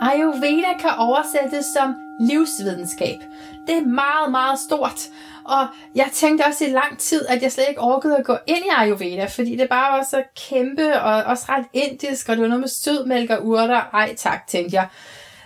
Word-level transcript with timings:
Ayurveda 0.00 0.78
kan 0.80 0.90
oversættes 0.98 1.66
som 1.76 1.94
livsvidenskab. 2.20 3.18
Det 3.66 3.76
er 3.76 3.86
meget, 3.86 4.30
meget 4.30 4.58
stort. 4.58 5.00
Og 5.44 5.66
jeg 5.94 6.08
tænkte 6.12 6.42
også 6.46 6.64
i 6.64 6.68
lang 6.68 6.98
tid, 6.98 7.26
at 7.26 7.42
jeg 7.42 7.52
slet 7.52 7.64
ikke 7.68 7.80
orkede 7.80 8.16
at 8.16 8.24
gå 8.24 8.36
ind 8.46 8.58
i 8.58 8.74
Ayurveda, 8.76 9.24
fordi 9.24 9.56
det 9.56 9.68
bare 9.68 9.98
var 9.98 10.04
så 10.10 10.22
kæmpe 10.48 11.00
og 11.00 11.24
også 11.24 11.44
ret 11.48 11.64
indisk, 11.72 12.28
og 12.28 12.36
det 12.36 12.42
var 12.42 12.48
noget 12.48 12.60
med 12.60 12.68
sødmælk 12.68 13.30
og 13.30 13.46
urter. 13.46 13.90
Ej 13.92 14.14
tak, 14.16 14.46
tænkte 14.46 14.76
jeg. 14.76 14.88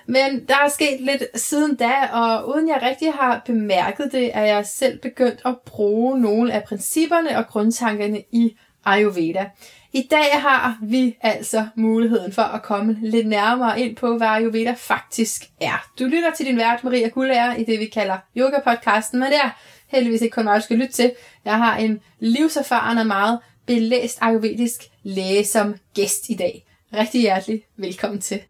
Men 0.07 0.47
der 0.49 0.55
er 0.65 0.69
sket 0.69 1.01
lidt 1.01 1.23
siden 1.35 1.77
da, 1.77 1.93
og 2.13 2.49
uden 2.49 2.69
jeg 2.69 2.83
rigtig 2.83 3.13
har 3.13 3.43
bemærket 3.47 4.13
det, 4.13 4.31
er 4.35 4.45
jeg 4.45 4.67
selv 4.67 4.99
begyndt 4.99 5.41
at 5.45 5.55
bruge 5.67 6.21
nogle 6.21 6.53
af 6.53 6.65
principperne 6.65 7.39
og 7.39 7.47
grundtankerne 7.47 8.23
i 8.33 8.57
Ayurveda. 8.85 9.51
I 9.93 10.07
dag 10.11 10.41
har 10.43 10.79
vi 10.83 11.17
altså 11.21 11.67
muligheden 11.75 12.33
for 12.33 12.43
at 12.43 12.63
komme 12.63 12.99
lidt 13.03 13.29
nærmere 13.29 13.81
ind 13.81 13.97
på, 13.97 14.17
hvad 14.17 14.29
Ayurveda 14.29 14.75
faktisk 14.79 15.45
er. 15.61 15.91
Du 15.99 16.05
lytter 16.05 16.31
til 16.37 16.47
din 16.47 16.57
vært, 16.57 16.85
Maria 16.85 17.09
Gullager, 17.09 17.55
i 17.55 17.65
det 17.65 17.81
vi 17.81 17.87
kalder 17.87 18.17
Yoga-podcasten, 18.37 19.19
men 19.19 19.23
det 19.23 19.37
er 19.45 19.51
heldigvis 19.89 20.23
ikke 20.23 20.35
kun 20.35 20.45
mig, 20.45 20.57
du 20.57 20.65
skal 20.65 20.77
lytte 20.77 20.93
til. 20.93 21.13
Jeg 21.45 21.57
har 21.57 21.77
en 21.77 22.01
livserfaren 22.21 22.99
og 22.99 23.07
meget 23.07 23.39
belæst 23.67 24.19
ayurvedisk 24.21 24.83
læge 25.03 25.45
som 25.45 25.75
gæst 25.95 26.29
i 26.29 26.35
dag. 26.35 26.65
Rigtig 26.95 27.21
hjertelig 27.21 27.63
velkommen 27.77 28.21
til. 28.21 28.41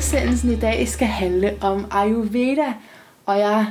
Udsendelsen 0.00 0.50
i 0.52 0.56
dag 0.56 0.88
skal 0.88 1.08
handle 1.08 1.56
om 1.60 1.86
Ayurveda, 1.90 2.72
og 3.26 3.38
jeg 3.38 3.66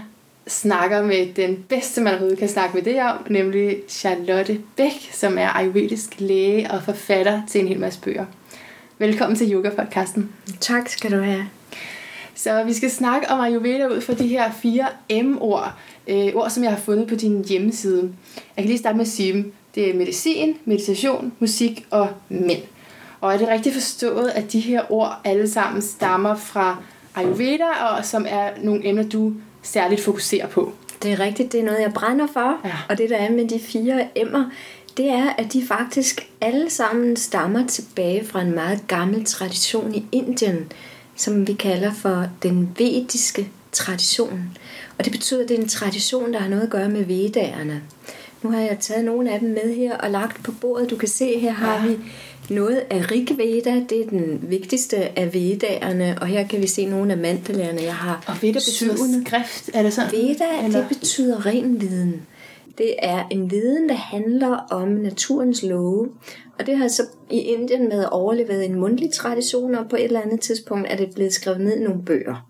snakker 0.47 1.03
med 1.03 1.33
den 1.33 1.65
bedste, 1.69 2.01
man 2.01 2.11
overhovedet 2.13 2.39
kan 2.39 2.49
snakke 2.49 2.75
med 2.75 2.83
det 2.83 3.01
om, 3.03 3.17
nemlig 3.29 3.77
Charlotte 3.87 4.59
Bæk, 4.75 5.09
som 5.11 5.37
er 5.37 5.57
ayurvedisk 5.57 6.15
læge 6.19 6.71
og 6.71 6.83
forfatter 6.83 7.41
til 7.47 7.61
en 7.61 7.67
hel 7.67 7.79
masse 7.79 7.99
bøger. 8.01 8.25
Velkommen 8.97 9.37
til 9.37 9.53
Yoga-podcasten. 9.53 10.21
Tak 10.59 10.89
skal 10.89 11.11
du 11.11 11.21
have. 11.21 11.45
Så 12.35 12.63
vi 12.63 12.73
skal 12.73 12.91
snakke 12.91 13.29
om 13.29 13.39
Ayurveda 13.39 13.87
ud 13.87 14.01
fra 14.01 14.13
de 14.13 14.27
her 14.27 14.51
fire 14.51 14.87
M-ord, 15.23 15.73
øh, 16.07 16.35
ord 16.35 16.49
som 16.49 16.63
jeg 16.63 16.71
har 16.71 16.79
fundet 16.79 17.07
på 17.07 17.15
din 17.15 17.45
hjemmeside. 17.45 18.13
Jeg 18.35 18.63
kan 18.63 18.65
lige 18.65 18.77
starte 18.77 18.97
med 18.97 19.05
at 19.05 19.11
sige 19.11 19.33
dem. 19.33 19.53
Det 19.75 19.89
er 19.89 19.93
medicin, 19.93 20.57
meditation, 20.65 21.33
musik 21.39 21.85
og 21.89 22.09
mænd. 22.29 22.61
Og 23.21 23.33
er 23.33 23.37
det 23.37 23.47
rigtigt 23.47 23.75
forstået, 23.75 24.29
at 24.29 24.51
de 24.51 24.59
her 24.59 24.91
ord 24.91 25.21
alle 25.23 25.49
sammen 25.49 25.81
stammer 25.81 26.35
fra 26.35 26.77
Ayurveda, 27.15 27.69
og 27.89 28.05
som 28.05 28.25
er 28.29 28.49
nogle 28.61 28.87
emner, 28.87 29.03
du 29.03 29.33
særligt 29.61 30.01
fokuserer 30.01 30.47
på? 30.47 30.73
Det 31.03 31.11
er 31.11 31.19
rigtigt, 31.19 31.51
det 31.51 31.59
er 31.59 31.63
noget, 31.63 31.81
jeg 31.81 31.93
brænder 31.93 32.27
for. 32.33 32.57
Ja. 32.65 32.75
Og 32.89 32.97
det, 32.97 33.09
der 33.09 33.17
er 33.17 33.31
med 33.31 33.47
de 33.47 33.59
fire 33.59 34.07
emner, 34.15 34.49
det 34.97 35.09
er, 35.09 35.29
at 35.37 35.53
de 35.53 35.65
faktisk 35.67 36.27
alle 36.41 36.69
sammen 36.69 37.15
stammer 37.15 37.67
tilbage 37.67 38.25
fra 38.25 38.41
en 38.41 38.55
meget 38.55 38.87
gammel 38.87 39.25
tradition 39.25 39.95
i 39.95 40.05
Indien, 40.11 40.71
som 41.15 41.47
vi 41.47 41.53
kalder 41.53 41.93
for 41.93 42.25
den 42.43 42.75
vediske 42.77 43.49
tradition. 43.71 44.57
Og 44.97 45.05
det 45.05 45.11
betyder, 45.11 45.43
at 45.43 45.49
det 45.49 45.57
er 45.57 45.61
en 45.61 45.69
tradition, 45.69 46.33
der 46.33 46.39
har 46.39 46.49
noget 46.49 46.63
at 46.63 46.69
gøre 46.69 46.89
med 46.89 47.03
vedaerne. 47.03 47.81
Nu 48.41 48.51
har 48.51 48.59
jeg 48.59 48.77
taget 48.79 49.05
nogle 49.05 49.31
af 49.31 49.39
dem 49.39 49.49
med 49.49 49.75
her 49.75 49.97
og 49.97 50.11
lagt 50.11 50.43
på 50.43 50.51
bordet. 50.51 50.89
Du 50.89 50.95
kan 50.95 51.07
se, 51.07 51.39
her 51.39 51.51
har 51.51 51.87
vi 51.87 51.97
noget 52.51 52.83
af 52.89 53.11
Rigveda, 53.11 53.83
det 53.89 54.01
er 54.01 54.09
den 54.09 54.39
vigtigste 54.49 55.19
af 55.19 55.33
vedaerne, 55.33 56.17
og 56.21 56.27
her 56.27 56.47
kan 56.47 56.61
vi 56.61 56.67
se 56.67 56.85
nogle 56.85 57.11
af 57.11 57.17
mandalerne, 57.17 57.81
jeg 57.81 57.95
har. 57.95 58.23
Og 58.27 58.41
Veda 58.41 58.53
betyder 58.53 58.95
syvende. 58.95 59.25
skrift, 59.27 59.69
er 59.73 59.83
det 59.83 59.93
sådan? 59.93 60.11
Veda, 60.11 60.65
Eller? 60.65 60.79
det 60.79 60.87
betyder 60.87 61.45
ren 61.45 61.81
viden. 61.81 62.21
Det 62.77 62.95
er 62.99 63.27
en 63.31 63.51
viden, 63.51 63.89
der 63.89 63.95
handler 63.95 64.57
om 64.71 64.87
naturens 64.87 65.63
love. 65.63 66.09
Og 66.59 66.65
det 66.65 66.77
har 66.77 66.87
så 66.87 67.03
i 67.31 67.39
Indien 67.39 67.89
med 67.89 68.05
overlevet 68.11 68.65
en 68.65 68.75
mundtlig 68.79 69.11
tradition, 69.11 69.75
og 69.75 69.89
på 69.89 69.95
et 69.95 70.03
eller 70.03 70.21
andet 70.21 70.39
tidspunkt 70.41 70.87
er 70.91 70.95
det 70.97 71.09
blevet 71.15 71.33
skrevet 71.33 71.61
ned 71.61 71.77
i 71.77 71.83
nogle 71.83 72.01
bøger. 72.05 72.48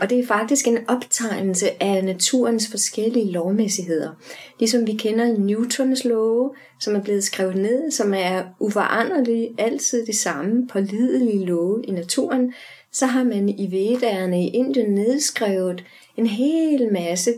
Og 0.00 0.10
det 0.10 0.18
er 0.18 0.26
faktisk 0.26 0.68
en 0.68 0.78
optegnelse 0.88 1.82
af 1.82 2.04
naturens 2.04 2.68
forskellige 2.70 3.32
lovmæssigheder. 3.32 4.10
Ligesom 4.58 4.86
vi 4.86 4.92
kender 4.92 5.38
Newtons 5.38 6.04
love, 6.04 6.54
som 6.80 6.96
er 6.96 7.02
blevet 7.02 7.24
skrevet 7.24 7.56
ned, 7.56 7.90
som 7.90 8.14
er 8.14 8.42
uforanderlige, 8.58 9.54
altid 9.58 10.06
de 10.06 10.18
samme 10.18 10.68
pålidelige 10.68 11.46
love 11.46 11.84
i 11.84 11.90
naturen, 11.90 12.52
så 12.92 13.06
har 13.06 13.24
man 13.24 13.48
i 13.48 13.70
Vedderne 13.70 14.44
i 14.44 14.48
Indien 14.48 14.90
nedskrevet 14.90 15.84
en 16.16 16.26
hel 16.26 16.92
masse 16.92 17.34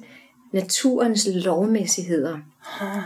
naturens 0.53 1.29
lovmæssigheder. 1.35 2.39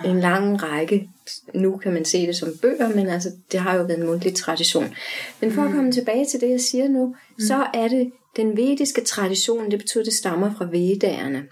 En 0.05 0.21
lang 0.21 0.63
række. 0.63 1.11
Nu 1.55 1.77
kan 1.77 1.93
man 1.93 2.05
se 2.05 2.27
det 2.27 2.37
som 2.37 2.49
bøger, 2.63 2.89
men 2.89 3.09
altså, 3.09 3.31
det 3.53 3.61
har 3.61 3.75
jo 3.77 3.83
været 3.83 3.99
en 3.99 4.07
mundtlig 4.07 4.35
tradition. 4.35 4.95
Men 5.41 5.53
for 5.53 5.63
at 5.63 5.73
komme 5.73 5.93
tilbage 5.93 6.27
til 6.27 6.41
det, 6.41 6.51
jeg 6.51 6.61
siger 6.61 6.89
nu, 6.89 7.07
mm. 7.07 7.41
så 7.41 7.67
er 7.75 7.89
det 7.89 8.13
den 8.37 8.57
vediske 8.57 9.05
tradition, 9.05 9.71
det 9.71 9.79
betyder, 9.79 10.05
det 10.05 10.15
stammer 10.15 10.55
fra 10.59 10.65
vedderne. 10.65 11.45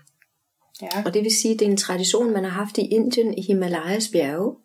Ja. 0.83 1.03
Og 1.07 1.15
det 1.15 1.25
vil 1.25 1.37
sige, 1.37 1.55
at 1.55 1.61
det 1.61 1.67
er 1.67 1.71
en 1.71 1.77
tradition, 1.77 2.33
man 2.33 2.45
har 2.45 2.51
haft 2.51 2.79
i 2.79 2.87
Indien 2.87 3.35
i 3.35 3.43
Himalayas 3.43 4.09
bjerge, 4.09 4.57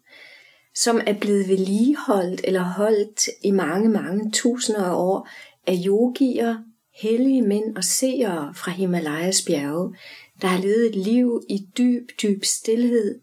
som 0.75 1.01
er 1.07 1.13
blevet 1.13 1.49
vedligeholdt 1.49 2.41
eller 2.43 2.63
holdt 2.63 3.29
i 3.43 3.51
mange, 3.51 3.89
mange 3.89 4.31
tusinder 4.31 4.83
af 4.83 4.95
år 4.95 5.29
af 5.67 5.81
yogier, 5.85 6.57
hellige 7.01 7.41
mænd 7.41 7.75
og 7.75 7.83
seere 7.83 8.53
fra 8.55 8.71
Himalayas 8.71 9.41
bjerge, 9.41 9.95
der 10.41 10.47
har 10.47 10.61
levet 10.61 10.85
et 10.85 10.95
liv 10.95 11.43
i 11.49 11.67
dyb, 11.77 12.09
dyb 12.21 12.45
stillhed, 12.45 13.19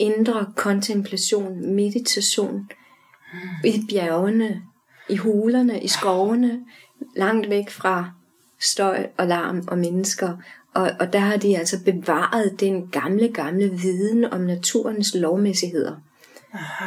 indre 0.00 0.52
kontemplation, 0.56 1.74
meditation, 1.74 2.70
i 3.64 3.84
bjergene, 3.88 4.62
i 5.08 5.16
hulerne, 5.16 5.82
i 5.82 5.88
skovene, 5.88 6.60
langt 7.16 7.50
væk 7.50 7.70
fra 7.70 8.10
støj 8.60 9.06
og 9.18 9.26
larm 9.26 9.68
og 9.68 9.78
mennesker. 9.78 10.36
Og, 10.74 10.90
og 11.00 11.12
der 11.12 11.18
har 11.18 11.36
de 11.36 11.58
altså 11.58 11.84
bevaret 11.84 12.60
den 12.60 12.88
gamle, 12.88 13.28
gamle 13.28 13.70
viden 13.70 14.24
om 14.24 14.40
naturens 14.40 15.14
lovmæssigheder. 15.14 15.96
Aha. 16.52 16.86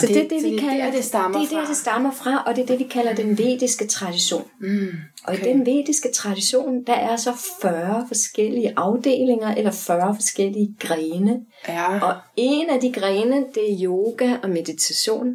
Så 0.00 0.06
det, 0.06 0.14
det 0.14 0.24
er 0.24 0.28
det, 0.28 0.44
vi 0.44 0.52
det, 0.52 0.60
kalder, 0.60 0.84
det, 0.84 0.94
det, 0.94 1.04
stammer 1.04 1.38
det 1.38 1.52
er 1.52 1.60
det, 1.60 1.68
det 1.68 1.76
stammer 1.76 2.12
fra, 2.12 2.42
og 2.46 2.56
det 2.56 2.62
er 2.62 2.66
det, 2.66 2.78
vi 2.78 2.84
kalder 2.84 3.14
den 3.14 3.38
vediske 3.38 3.86
tradition. 3.86 4.44
Mm, 4.60 4.88
okay. 5.24 5.38
Og 5.40 5.46
i 5.46 5.52
den 5.52 5.66
vediske 5.66 6.08
tradition, 6.14 6.84
der 6.86 6.92
er 6.92 7.16
så 7.16 7.32
40 7.62 8.04
forskellige 8.08 8.72
afdelinger, 8.76 9.54
eller 9.54 9.70
40 9.70 10.14
forskellige 10.14 10.74
grene. 10.80 11.40
Ja. 11.68 12.00
Og 12.00 12.16
en 12.36 12.70
af 12.70 12.80
de 12.80 12.92
grene, 12.92 13.44
det 13.54 13.72
er 13.72 13.76
yoga 13.84 14.36
og 14.42 14.50
meditation. 14.50 15.34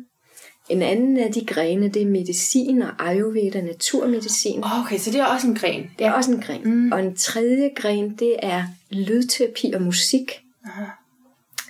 En 0.70 0.82
anden 0.82 1.18
af 1.18 1.34
de 1.34 1.46
grene, 1.46 1.88
det 1.90 2.02
er 2.02 2.06
medicin 2.06 2.82
og 2.82 2.90
ayurveda, 3.00 3.62
naturmedicin. 3.62 4.64
Okay, 4.82 4.98
så 4.98 5.12
det 5.12 5.20
er 5.20 5.26
også 5.26 5.48
en 5.48 5.56
gren. 5.56 5.92
Det 6.00 6.08
er 6.08 6.12
også 6.12 6.32
en 6.32 6.42
gren. 6.42 6.62
Mm. 6.64 6.92
Og 6.92 7.00
en 7.00 7.16
tredje 7.16 7.70
gren, 7.76 8.16
det 8.16 8.36
er 8.40 8.64
lydterapi 8.90 9.72
og 9.76 9.82
musik. 9.82 10.42
Aha. 10.66 10.86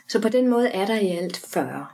Så 0.10 0.22
på 0.22 0.30
den 0.30 0.48
måde 0.48 0.68
er 0.68 0.86
der 0.86 1.00
i 1.00 1.08
alt 1.08 1.42
40 1.54 1.86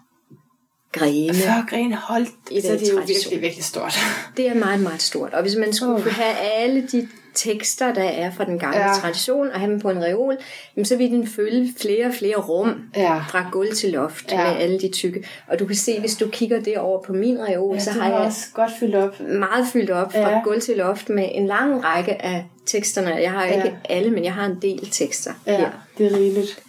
grene. 0.91 1.33
40 1.33 1.65
grene 1.69 1.95
holdt, 1.95 2.29
i 2.51 2.61
så 2.61 2.67
det 2.67 2.89
er 2.89 2.93
jo 2.93 2.97
virkelig, 3.07 3.41
virkelig 3.41 3.63
stort. 3.63 3.99
Det 4.37 4.47
er 4.47 4.53
meget, 4.53 4.79
meget 4.79 5.01
stort. 5.01 5.33
Og 5.33 5.41
hvis 5.41 5.55
man 5.55 5.73
skulle 5.73 5.93
uh. 5.93 6.05
have 6.05 6.37
alle 6.37 6.87
de 6.91 7.07
tekster, 7.33 7.93
der 7.93 8.03
er 8.03 8.31
fra 8.31 8.45
den 8.45 8.59
gamle 8.59 8.79
ja. 8.79 8.93
tradition, 8.93 9.47
og 9.47 9.59
have 9.59 9.71
dem 9.71 9.79
på 9.79 9.89
en 9.89 10.03
reol, 10.03 10.37
så 10.83 10.95
vil 10.95 11.11
den 11.11 11.27
følge 11.27 11.73
flere 11.81 12.05
og 12.05 12.13
flere 12.13 12.35
rum 12.35 12.81
ja. 12.95 13.17
fra 13.17 13.49
gulv 13.51 13.73
til 13.73 13.89
loft 13.89 14.31
ja. 14.31 14.51
med 14.51 14.61
alle 14.61 14.79
de 14.79 14.87
tykke. 14.91 15.27
Og 15.47 15.59
du 15.59 15.65
kan 15.65 15.75
se, 15.75 15.99
hvis 15.99 16.15
du 16.15 16.27
kigger 16.29 16.61
derover 16.61 17.01
på 17.01 17.13
min 17.13 17.39
reol, 17.47 17.75
ja, 17.75 17.81
så 17.81 17.91
har 17.91 18.09
jeg 18.09 18.19
også 18.19 18.45
godt 18.53 18.71
fyldt 18.79 18.95
op. 18.95 19.19
meget 19.19 19.67
fyldt 19.73 19.89
op 19.89 20.11
fra 20.11 20.29
ja. 20.29 20.41
gulv 20.43 20.61
til 20.61 20.77
loft 20.77 21.09
med 21.09 21.29
en 21.31 21.47
lang 21.47 21.83
række 21.83 22.21
af 22.21 22.45
teksterne. 22.65 23.09
Jeg 23.09 23.31
har 23.31 23.45
ikke 23.45 23.77
ja. 23.89 23.95
alle, 23.95 24.11
men 24.11 24.23
jeg 24.23 24.33
har 24.33 24.45
en 24.45 24.57
del 24.61 24.89
tekster 24.91 25.31
ja, 25.45 25.57
her. 25.57 25.69
det 25.97 26.05
er 26.05 26.17
rigeligt. 26.17 26.59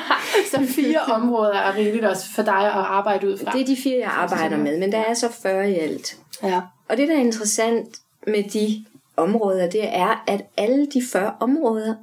så 0.50 0.66
fire 0.66 1.00
områder 1.00 1.54
er 1.54 1.76
rigeligt 1.76 2.04
også 2.04 2.30
for 2.34 2.42
dig 2.42 2.64
at 2.64 2.72
arbejde 2.72 3.28
ud 3.28 3.38
fra. 3.38 3.52
Det 3.52 3.60
er 3.60 3.66
de 3.66 3.76
fire, 3.82 3.98
jeg 3.98 4.10
arbejder 4.10 4.56
med, 4.56 4.78
men 4.78 4.92
der 4.92 4.98
er 4.98 5.14
så 5.14 5.32
40 5.42 5.70
i 5.70 5.74
alt. 5.74 6.16
Ja. 6.42 6.60
Og 6.88 6.96
det, 6.96 7.08
der 7.08 7.14
er 7.14 7.20
interessant 7.20 7.96
med 8.26 8.42
de 8.42 8.84
områder, 9.16 9.70
det 9.70 9.96
er, 9.96 10.24
at 10.26 10.40
alle 10.56 10.86
de 10.86 11.02
40 11.12 11.34
områder, 11.40 11.94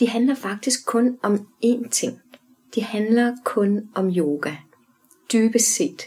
de 0.00 0.08
handler 0.08 0.34
faktisk 0.34 0.86
kun 0.86 1.18
om 1.22 1.46
én 1.64 1.88
ting. 1.88 2.20
De 2.74 2.82
handler 2.82 3.36
kun 3.44 3.82
om 3.94 4.08
yoga. 4.08 4.52
Dybest 5.32 5.74
set. 5.76 6.02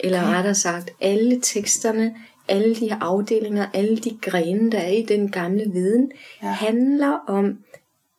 Eller 0.00 0.22
okay. 0.22 0.34
rettere 0.34 0.54
sagt, 0.54 0.90
alle 1.00 1.40
teksterne, 1.40 2.14
alle 2.48 2.74
de 2.74 2.94
afdelinger, 2.94 3.66
alle 3.74 3.96
de 3.96 4.18
grene, 4.22 4.70
der 4.70 4.78
er 4.78 4.90
i 4.90 5.02
den 5.02 5.30
gamle 5.30 5.64
viden, 5.72 6.10
ja. 6.42 6.48
handler 6.48 7.18
om 7.26 7.58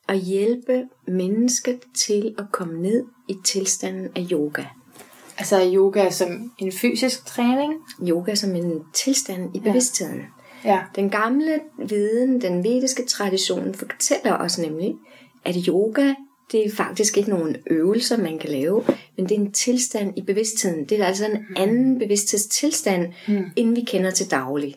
at 0.09 0.19
hjælpe 0.19 0.83
mennesket 1.07 1.79
til 1.93 2.35
at 2.37 2.45
komme 2.51 2.81
ned 2.81 3.05
i 3.29 3.35
tilstanden 3.45 4.07
af 4.15 4.27
yoga. 4.31 4.63
Altså 5.37 5.71
yoga 5.73 6.09
som 6.09 6.51
en 6.57 6.71
fysisk 6.71 7.25
træning? 7.25 7.73
Yoga 8.07 8.35
som 8.35 8.55
en 8.55 8.83
tilstand 8.93 9.55
i 9.55 9.59
bevidstheden. 9.59 10.17
Ja. 10.19 10.71
Ja. 10.71 10.79
Den 10.95 11.09
gamle 11.09 11.59
viden, 11.85 12.41
den 12.41 12.63
vediske 12.63 13.05
tradition, 13.05 13.73
fortæller 13.73 14.37
os 14.37 14.59
nemlig, 14.59 14.95
at 15.45 15.55
yoga, 15.67 16.13
det 16.51 16.65
er 16.65 16.71
faktisk 16.71 17.17
ikke 17.17 17.29
nogen 17.29 17.55
øvelser, 17.67 18.17
man 18.17 18.39
kan 18.39 18.49
lave, 18.49 18.83
men 19.17 19.29
det 19.29 19.35
er 19.35 19.39
en 19.39 19.51
tilstand 19.51 20.17
i 20.17 20.21
bevidstheden. 20.21 20.85
Det 20.85 21.01
er 21.01 21.05
altså 21.05 21.25
en 21.25 21.45
anden 21.55 21.99
bevidsthedstilstand, 21.99 23.13
mm. 23.27 23.43
end 23.55 23.75
vi 23.75 23.81
kender 23.81 24.11
til 24.11 24.31
daglig. 24.31 24.75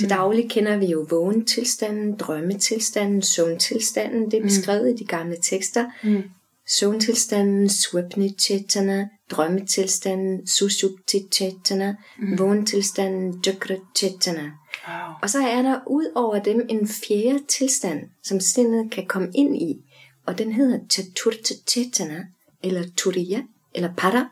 Til 0.00 0.10
daglig 0.10 0.50
kender 0.50 0.76
vi 0.76 0.86
jo 0.86 1.06
vågentilstanden, 1.10 2.16
drømmetilstanden, 2.16 3.22
søvntilstanden. 3.22 4.30
Det 4.30 4.38
er 4.38 4.42
beskrevet 4.42 4.90
i 4.90 4.96
de 4.96 5.04
gamle 5.04 5.36
tekster. 5.42 5.90
Mm. 6.04 6.22
Søvntilstanden, 6.68 7.68
swapni 7.68 8.34
chetana, 8.38 9.08
drømmetilstanden, 9.30 10.46
sushupti 10.46 11.26
chetana, 11.32 11.96
mm. 12.18 12.38
vågentilstanden, 12.38 13.42
jakra 13.46 13.74
chetana. 13.96 14.50
Wow. 14.88 15.14
Og 15.22 15.30
så 15.30 15.38
er 15.38 15.62
der 15.62 15.80
ud 15.86 16.12
over 16.14 16.38
dem 16.42 16.66
en 16.68 16.88
fjerde 16.88 17.44
tilstand, 17.48 18.00
som 18.22 18.40
sindet 18.40 18.90
kan 18.90 19.06
komme 19.06 19.28
ind 19.34 19.56
i. 19.56 19.84
Og 20.26 20.38
den 20.38 20.52
hedder 20.52 20.78
Chaturta 20.90 21.54
Chetana, 21.68 22.24
eller 22.62 22.82
Turiya, 22.96 23.40
eller 23.74 23.94
Para. 23.96 24.28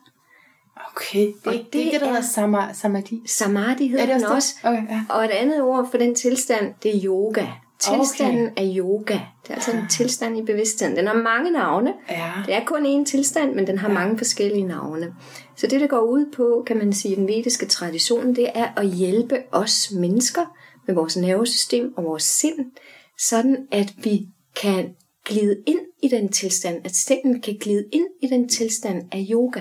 Okay, 1.01 1.27
det 1.27 1.35
er 1.45 1.51
Og 1.51 1.53
det, 1.55 1.73
det 1.73 1.93
det, 1.93 2.01
der 2.01 2.07
er- 2.07 2.11
hedder 2.11 2.23
sama, 2.35 2.73
samadhi. 2.73 3.21
Samadhi 3.27 3.89
hedder 3.89 4.03
Er 4.03 4.07
det 4.07 4.15
den 4.15 4.25
også 4.25 4.35
også. 4.35 4.55
det? 4.63 4.71
Okay, 4.71 4.83
ja. 4.89 5.03
Og 5.11 5.25
et 5.25 5.31
andet 5.31 5.63
ord 5.63 5.91
for 5.91 5.99
den 5.99 6.15
tilstand, 6.15 6.75
det 6.83 6.97
er 6.97 7.01
yoga. 7.05 7.47
Tilstanden 7.81 8.47
okay. 8.47 8.63
er 8.67 8.75
yoga. 8.79 9.15
Det 9.15 9.51
er 9.51 9.55
altså 9.55 9.71
en 9.73 9.89
tilstand 9.91 10.39
i 10.39 10.43
bevidstheden. 10.43 10.97
Den 10.97 11.07
har 11.07 11.15
mange 11.15 11.51
navne. 11.51 11.93
Ja. 12.11 12.33
Det 12.47 12.55
er 12.55 12.65
kun 12.65 12.87
én 13.01 13.05
tilstand, 13.05 13.55
men 13.55 13.67
den 13.67 13.79
har 13.79 13.89
mange 13.89 14.19
forskellige 14.19 14.63
navne. 14.63 15.15
Så 15.57 15.67
det, 15.67 15.81
det 15.81 15.91
går 15.91 16.01
ud 16.01 16.27
på, 16.37 16.63
kan 16.67 16.77
man 16.79 16.93
sige, 16.93 17.17
den 17.17 17.29
vediske 17.29 17.67
tradition, 17.67 18.35
det 18.35 18.47
er 18.55 18.67
at 18.77 18.87
hjælpe 18.89 19.39
os 19.53 19.91
mennesker 19.91 20.57
med 20.87 20.95
vores 20.95 21.17
nervesystem 21.17 21.93
og 21.97 22.05
vores 22.05 22.23
sind, 22.23 22.73
sådan 23.19 23.57
at 23.73 23.95
vi 23.97 24.27
kan 24.63 24.95
glide 25.25 25.57
ind 25.67 25.81
i 26.03 26.09
den 26.09 26.33
tilstand, 26.33 26.77
at 26.85 26.95
sindet 26.95 27.43
kan 27.43 27.57
glide 27.61 27.85
ind 27.93 28.07
i 28.23 28.27
den 28.27 28.49
tilstand 28.49 29.03
af 29.13 29.27
yoga, 29.31 29.61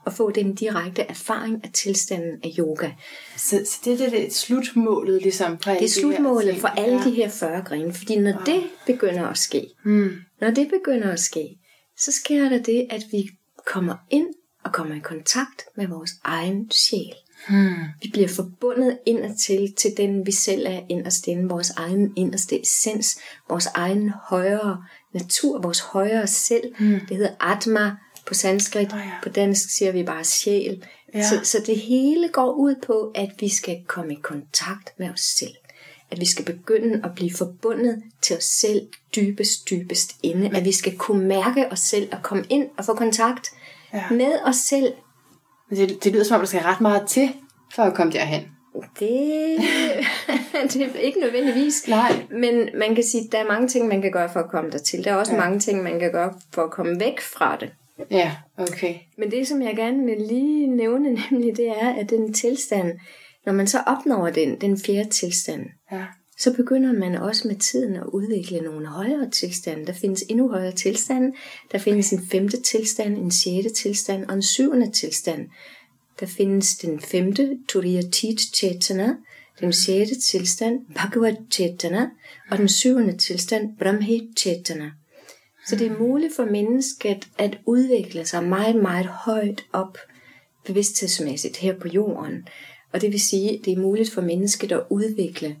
Wow. 0.00 0.06
og 0.06 0.12
få 0.12 0.30
den 0.30 0.54
direkte 0.54 1.02
erfaring 1.02 1.60
af 1.64 1.70
tilstanden 1.72 2.40
af 2.44 2.50
yoga. 2.58 2.90
Så, 3.36 3.62
så 3.66 3.78
det 3.84 3.92
er 3.92 3.96
det, 3.96 4.12
det 4.12 4.26
er 4.26 4.30
slutmålet 4.30 5.22
ligesom 5.22 5.56
på 5.56 5.70
Det 5.70 5.84
er 5.84 5.88
slutmålet 5.88 6.56
for 6.56 6.68
alle 6.68 7.04
de 7.04 7.10
her 7.10 7.28
40 7.28 7.62
grene, 7.62 7.92
fordi 7.94 8.18
når 8.18 8.42
det 8.46 8.62
begynder 8.86 9.26
at 9.26 9.38
ske, 9.38 9.66
Mm. 9.84 10.10
når 10.40 10.50
det 10.50 10.68
begynder 10.68 11.12
at 11.12 11.20
ske, 11.20 11.58
så 11.98 12.12
sker 12.12 12.48
der 12.48 12.62
det, 12.62 12.86
at 12.90 13.02
vi 13.12 13.28
kommer 13.66 13.94
ind 14.10 14.26
og 14.64 14.72
kommer 14.72 14.94
i 14.94 14.98
kontakt 14.98 15.62
med 15.76 15.86
vores 15.86 16.10
egen 16.24 16.70
sjæl. 16.70 17.14
Hmm. 17.48 17.74
Vi 18.02 18.10
bliver 18.12 18.28
forbundet 18.28 18.98
indadtil 19.06 19.74
til 19.78 19.90
den, 19.96 20.26
vi 20.26 20.32
selv 20.32 20.66
er 20.66 20.80
inderst 20.88 21.26
inde, 21.26 21.48
vores 21.48 21.70
egen 21.70 22.12
inderste 22.16 22.60
essens, 22.62 23.18
vores 23.48 23.66
egen 23.66 24.12
højere 24.28 24.84
natur, 25.14 25.60
vores 25.60 25.80
højere 25.80 26.26
selv. 26.26 26.74
Mm. 26.78 27.00
Det 27.08 27.16
hedder 27.16 27.34
Atma 27.40 27.96
på 28.30 28.34
sanskrit. 28.34 28.92
Åh, 28.92 28.98
ja. 28.98 29.10
På 29.22 29.28
dansk 29.28 29.70
siger 29.70 29.92
vi 29.92 30.02
bare 30.02 30.24
sjæl. 30.24 30.84
Ja. 31.14 31.22
Så, 31.22 31.40
så 31.44 31.62
det 31.66 31.76
hele 31.76 32.28
går 32.28 32.50
ud 32.52 32.74
på, 32.86 33.12
at 33.14 33.30
vi 33.40 33.48
skal 33.48 33.84
komme 33.86 34.12
i 34.12 34.18
kontakt 34.22 34.92
med 34.98 35.10
os 35.10 35.20
selv. 35.20 35.54
At 36.10 36.20
vi 36.20 36.26
skal 36.26 36.44
begynde 36.44 37.00
at 37.04 37.10
blive 37.14 37.30
forbundet 37.38 38.02
til 38.22 38.36
os 38.36 38.44
selv 38.44 38.88
dybest, 39.16 39.70
dybest 39.70 40.16
inde. 40.22 40.56
At 40.56 40.64
vi 40.64 40.72
skal 40.72 40.96
kunne 40.96 41.26
mærke 41.26 41.72
os 41.72 41.80
selv 41.80 42.08
og 42.12 42.18
komme 42.22 42.44
ind 42.48 42.66
og 42.78 42.84
få 42.84 42.94
kontakt 42.94 43.48
Ja. 43.94 44.04
med 44.10 44.32
os 44.44 44.56
selv 44.56 44.92
Men 45.70 45.78
Det, 45.78 46.04
det 46.04 46.12
lyder 46.12 46.24
som 46.24 46.34
om, 46.34 46.40
der 46.40 46.46
skal 46.46 46.60
ret 46.60 46.80
meget 46.80 47.08
til, 47.08 47.30
for 47.74 47.82
at 47.82 47.94
komme 47.94 48.12
derhen. 48.12 48.42
Det, 48.98 49.08
det 50.72 50.82
er 50.82 50.98
ikke 50.98 51.20
nødvendigvis. 51.20 51.88
Nej. 51.88 52.26
Men 52.30 52.68
man 52.78 52.94
kan 52.94 53.04
sige, 53.04 53.24
at 53.24 53.32
der 53.32 53.38
er 53.38 53.46
mange 53.46 53.68
ting, 53.68 53.88
man 53.88 54.02
kan 54.02 54.12
gøre 54.12 54.32
for 54.32 54.40
at 54.40 54.50
komme 54.50 54.70
dertil. 54.70 55.04
Der 55.04 55.10
er 55.12 55.16
også 55.16 55.32
ja. 55.32 55.38
mange 55.40 55.58
ting, 55.58 55.82
man 55.82 56.00
kan 56.00 56.12
gøre 56.12 56.34
for 56.54 56.64
at 56.64 56.70
komme 56.70 57.00
væk 57.00 57.20
fra 57.20 57.56
det. 57.56 57.70
Ja, 58.10 58.36
okay. 58.56 58.94
Men 59.18 59.30
det, 59.30 59.48
som 59.48 59.62
jeg 59.62 59.76
gerne 59.76 60.04
vil 60.04 60.18
lige 60.28 60.66
nævne, 60.66 61.10
nemlig 61.30 61.56
det 61.56 61.68
er, 61.68 61.88
at 61.94 62.10
den 62.10 62.32
tilstand, 62.32 62.98
når 63.46 63.52
man 63.52 63.66
så 63.66 63.78
opnår 63.86 64.30
den, 64.30 64.60
den 64.60 64.78
fjerde 64.78 65.08
tilstand, 65.08 65.66
Ja. 65.92 66.04
så 66.38 66.52
begynder 66.56 66.92
man 66.92 67.14
også 67.14 67.48
med 67.48 67.56
tiden 67.56 67.96
at 67.96 68.06
udvikle 68.06 68.60
nogle 68.60 68.86
højere 68.86 69.30
tilstande. 69.30 69.86
Der 69.86 69.92
findes 69.92 70.24
endnu 70.28 70.48
højere 70.50 70.72
tilstande. 70.72 71.32
Der 71.72 71.78
findes 71.78 72.12
en 72.12 72.26
femte 72.32 72.60
tilstand, 72.62 73.16
en 73.18 73.30
sjette 73.30 73.70
tilstand 73.70 74.24
og 74.26 74.34
en 74.34 74.42
syvende 74.42 74.90
tilstand. 74.90 75.48
Der 76.20 76.26
findes 76.26 76.76
den 76.76 77.00
femte, 77.00 77.58
Turiya 77.68 78.02
Tit 78.12 78.40
Chetana, 78.40 79.14
den 79.60 79.72
sjette 79.72 80.20
tilstand, 80.20 80.80
Bhagavad 80.94 81.36
Chetana, 81.52 82.10
og 82.50 82.58
den 82.58 82.68
syvende 82.68 83.16
tilstand, 83.16 83.78
Brahmi 83.78 84.30
Chetana. 84.38 84.90
Så 85.70 85.76
det 85.76 85.86
er 85.86 85.98
muligt 85.98 86.36
for 86.36 86.44
mennesket 86.44 87.28
at 87.38 87.58
udvikle 87.66 88.26
sig 88.26 88.44
meget, 88.44 88.76
meget 88.76 89.06
højt 89.06 89.64
op 89.72 89.98
bevidsthedsmæssigt 90.64 91.56
her 91.56 91.78
på 91.78 91.88
jorden. 91.88 92.48
Og 92.92 93.00
det 93.00 93.12
vil 93.12 93.20
sige, 93.20 93.60
det 93.64 93.72
er 93.72 93.80
muligt 93.80 94.12
for 94.12 94.20
mennesket 94.20 94.72
at 94.72 94.82
udvikle 94.90 95.56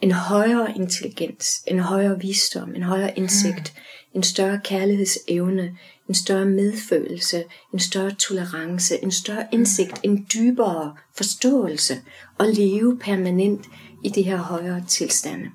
en 0.00 0.12
højere 0.12 0.76
intelligens, 0.76 1.62
en 1.66 1.78
højere 1.78 2.20
visdom, 2.20 2.74
en 2.74 2.82
højere 2.82 3.18
indsigt, 3.18 3.74
en 4.14 4.22
større 4.22 4.60
kærlighedsevne, 4.64 5.76
en 6.08 6.14
større 6.14 6.46
medfølelse, 6.46 7.44
en 7.72 7.78
større 7.78 8.14
tolerance, 8.14 9.02
en 9.02 9.10
større 9.10 9.46
indsigt, 9.52 10.00
en 10.02 10.26
dybere 10.34 10.96
forståelse 11.16 11.94
og 12.38 12.46
leve 12.46 12.98
permanent 12.98 13.66
i 14.04 14.08
de 14.08 14.22
her 14.22 14.36
højere 14.36 14.84
tilstande. 14.88 15.50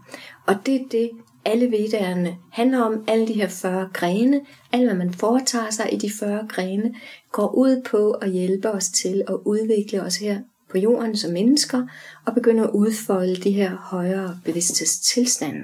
Og 0.47 0.55
det 0.65 0.75
er 0.75 0.85
det, 0.91 1.09
alle 1.45 1.71
vedderne 1.71 2.37
handler 2.51 2.81
om, 2.81 3.03
alle 3.07 3.27
de 3.27 3.33
her 3.33 3.47
40 3.47 3.89
grene, 3.93 4.41
alt 4.71 4.85
hvad 4.85 4.95
man 4.95 5.13
foretager 5.13 5.69
sig 5.69 5.93
i 5.93 5.97
de 5.97 6.11
40 6.19 6.47
grene, 6.49 6.95
går 7.31 7.47
ud 7.55 7.81
på 7.85 8.11
at 8.11 8.29
hjælpe 8.31 8.71
os 8.71 8.89
til 8.89 9.23
at 9.27 9.33
udvikle 9.45 10.01
os 10.01 10.15
her 10.17 10.39
på 10.71 10.77
jorden 10.77 11.17
som 11.17 11.31
mennesker, 11.31 11.87
og 12.25 12.33
begynde 12.33 12.63
at 12.63 12.69
udfolde 12.69 13.35
de 13.35 13.51
her 13.51 13.75
højere 13.75 14.39
bevidsthedstilstande. 14.45 15.61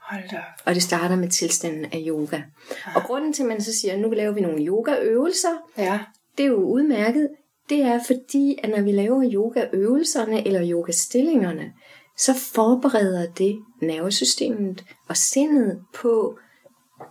Hold 0.00 0.22
da. 0.30 0.40
Og 0.64 0.74
det 0.74 0.82
starter 0.82 1.16
med 1.16 1.28
tilstanden 1.28 1.84
af 1.84 2.04
yoga. 2.08 2.40
Og 2.94 3.02
grunden 3.02 3.32
til, 3.32 3.42
at 3.42 3.48
man 3.48 3.60
så 3.62 3.78
siger, 3.78 3.94
at 3.94 4.00
nu 4.00 4.10
laver 4.10 4.32
vi 4.32 4.40
nogle 4.40 4.64
yogaøvelser, 4.66 5.48
Ja. 5.78 5.98
det 6.38 6.44
er 6.44 6.48
jo 6.48 6.56
udmærket. 6.56 7.28
Det 7.68 7.82
er 7.82 8.00
fordi, 8.06 8.58
at 8.62 8.70
når 8.70 8.82
vi 8.82 8.92
laver 8.92 9.30
yogaøvelserne 9.32 10.46
eller 10.46 10.60
yogastillingerne, 10.70 11.72
så 12.24 12.34
forbereder 12.54 13.32
det 13.32 13.58
nervesystemet 13.82 14.84
og 15.08 15.16
sindet 15.16 15.80
på 15.94 16.38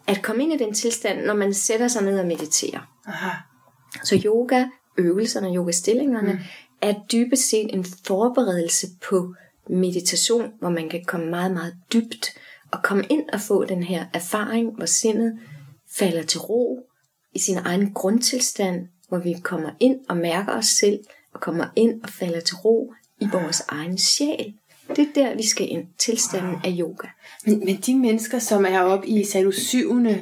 at 0.07 0.21
komme 0.23 0.43
ind 0.43 0.53
i 0.53 0.57
den 0.57 0.73
tilstand, 0.73 1.25
når 1.25 1.33
man 1.33 1.53
sætter 1.53 1.87
sig 1.87 2.03
ned 2.03 2.19
og 2.19 2.27
mediterer. 2.27 2.91
Aha. 3.07 3.29
Så 4.03 4.21
yoga, 4.25 4.65
øvelserne, 4.97 5.55
yogastillingerne, 5.55 6.33
mm. 6.33 6.39
er 6.81 6.93
dybest 7.11 7.49
set 7.49 7.73
en 7.73 7.85
forberedelse 8.05 8.87
på 9.09 9.33
meditation, 9.69 10.51
hvor 10.59 10.69
man 10.69 10.89
kan 10.89 11.05
komme 11.05 11.29
meget, 11.29 11.51
meget 11.51 11.75
dybt 11.93 12.29
og 12.71 12.83
komme 12.83 13.03
ind 13.09 13.29
og 13.33 13.41
få 13.41 13.65
den 13.65 13.83
her 13.83 14.05
erfaring, 14.13 14.75
hvor 14.75 14.85
sindet 14.85 15.39
falder 15.97 16.23
til 16.23 16.39
ro 16.39 16.79
i 17.33 17.39
sin 17.39 17.57
egen 17.57 17.93
grundtilstand, 17.93 18.87
hvor 19.09 19.17
vi 19.17 19.35
kommer 19.43 19.69
ind 19.79 19.99
og 20.09 20.17
mærker 20.17 20.53
os 20.53 20.65
selv, 20.65 20.99
og 21.33 21.41
kommer 21.41 21.65
ind 21.75 22.03
og 22.03 22.09
falder 22.09 22.39
til 22.39 22.55
ro 22.55 22.93
i 23.19 23.27
vores 23.31 23.61
egen 23.67 23.97
sjæl. 23.97 24.53
Det 24.95 25.07
er 25.15 25.23
der, 25.23 25.35
vi 25.35 25.47
skal 25.47 25.71
ind. 25.71 25.83
Tilstanden 25.99 26.55
af 26.63 26.75
yoga. 26.79 27.07
Men, 27.45 27.59
men 27.59 27.75
de 27.85 27.95
mennesker, 27.95 28.39
som 28.39 28.65
er 28.65 28.79
oppe 28.79 29.07
i, 29.07 29.23
sagde 29.25 29.45
du, 29.45 29.51
syvende 29.51 30.21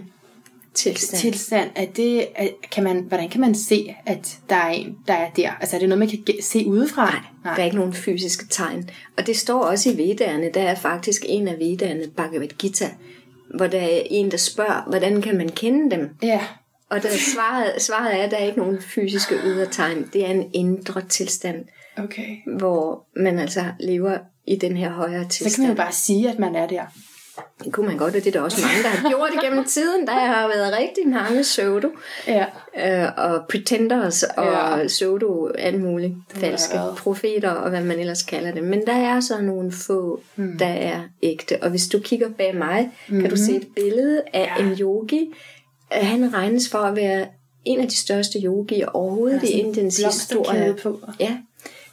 Tilstand. 0.74 1.20
tilstand, 1.22 1.70
er 1.76 1.86
det, 1.86 2.28
er, 2.36 2.48
kan 2.72 2.84
man, 2.84 3.00
hvordan 3.08 3.30
kan 3.30 3.42
man 3.42 3.56
se, 3.56 3.96
at 4.06 4.38
der 4.50 4.56
er 4.56 4.70
en, 4.70 4.98
der 5.08 5.14
er 5.14 5.30
der? 5.30 5.52
Altså 5.52 5.76
er 5.76 5.80
det 5.80 5.90
noget, 5.90 6.00
man 6.00 6.08
kan 6.10 6.20
se 6.42 6.68
udefra? 6.68 7.06
Nej, 7.44 7.54
der 7.56 7.62
er 7.62 7.66
ikke 7.66 7.78
nogen 7.78 7.94
fysiske 7.94 8.46
tegn. 8.50 8.90
Og 9.18 9.28
det 9.28 9.38
står 9.38 9.64
også 9.64 9.90
i 9.92 9.98
Vedderne. 9.98 10.50
Der 10.54 10.62
er 10.62 10.76
faktisk 10.76 11.26
en 11.28 11.48
af 11.48 11.60
Vedderne, 11.60 12.08
Bhagavad 12.18 12.48
Gita, 12.48 12.90
hvor 13.56 13.68
der 13.68 13.80
er 13.80 14.02
en, 14.10 14.32
der 14.32 14.38
spørger, 14.38 14.90
hvordan 14.90 15.22
kan 15.22 15.38
man 15.38 15.50
kende 15.50 15.96
dem? 15.96 16.10
Ja. 16.24 16.42
Og 16.90 17.04
der 17.04 17.10
svaret, 17.36 17.82
svaret 17.82 18.20
er, 18.20 18.24
at 18.24 18.32
der 18.32 18.38
er 18.38 18.46
ikke 18.46 18.58
nogen 18.60 18.82
fysiske 18.82 19.36
ydre 19.46 19.66
tegn. 19.66 20.10
Det 20.14 20.26
er 20.26 20.30
en 20.30 20.50
indre 20.54 21.02
tilstand, 21.10 21.66
Okay. 21.98 22.38
hvor 22.60 23.08
man 23.16 23.40
altså 23.40 23.64
lever 23.80 24.18
i 24.50 24.56
den 24.56 24.78
her 24.78 24.90
højere 24.90 25.28
tilstand. 25.28 25.50
Så 25.52 25.56
kan 25.56 25.64
man 25.64 25.72
jo 25.72 25.76
bare 25.84 25.92
sige, 25.94 26.30
at 26.30 26.40
man 26.40 26.56
er 26.56 26.68
der. 26.68 26.82
Det 27.64 27.74
kunne 27.74 27.88
man 27.88 27.98
godt, 27.98 28.16
og 28.16 28.24
det 28.24 28.28
er 28.28 28.32
der 28.32 28.42
også 28.42 28.62
mange, 28.62 28.84
der 28.84 28.90
har 28.90 29.10
gjort 29.10 29.30
igennem 29.44 29.66
tiden. 29.76 30.08
Der 30.08 30.14
har 30.14 30.48
været 30.48 30.78
rigtig 30.80 31.08
mange 31.08 31.42
pseudo 31.42 31.88
Ja. 32.28 32.46
øh, 33.06 33.10
og 33.18 33.46
pretenders 33.50 34.24
og 34.24 34.46
Ja. 34.46 34.78
ja. 34.78 34.88
pseudo 34.88 35.48
alt 35.48 35.82
muligt 35.82 36.14
falske 36.30 36.74
været. 36.76 36.96
profeter 36.98 37.50
og 37.50 37.70
hvad 37.70 37.82
man 37.82 38.00
ellers 38.00 38.24
kalder 38.24 38.52
det. 38.52 38.64
Men 38.64 38.86
der 38.88 38.94
er 38.94 39.20
så 39.20 39.42
nogle 39.42 39.72
få, 39.72 40.22
mm. 40.36 40.58
der 40.58 40.66
er 40.68 41.02
ægte. 41.24 41.64
Og 41.64 41.70
hvis 41.70 41.88
du 41.88 42.00
kigger 42.00 42.30
bag 42.38 42.56
mig, 42.58 42.90
mm-hmm. 43.08 43.22
kan 43.22 43.30
du 43.30 43.36
se 43.38 43.56
et 43.56 43.68
billede 43.76 44.22
af 44.34 44.50
Ja. 44.58 44.64
ja. 44.64 44.70
en 44.72 44.78
yogi. 44.80 45.34
Han 45.92 46.34
regnes 46.34 46.70
for 46.70 46.78
at 46.80 46.96
være 46.96 47.28
en 47.66 47.80
af 47.80 47.88
de 47.88 47.98
største 47.98 48.40
yogier 48.40 48.88
overhovedet 48.88 49.44
i 49.44 49.48
Indiens 49.52 49.98
historie. 49.98 50.76
på. 50.84 51.00
Ja. 51.20 51.38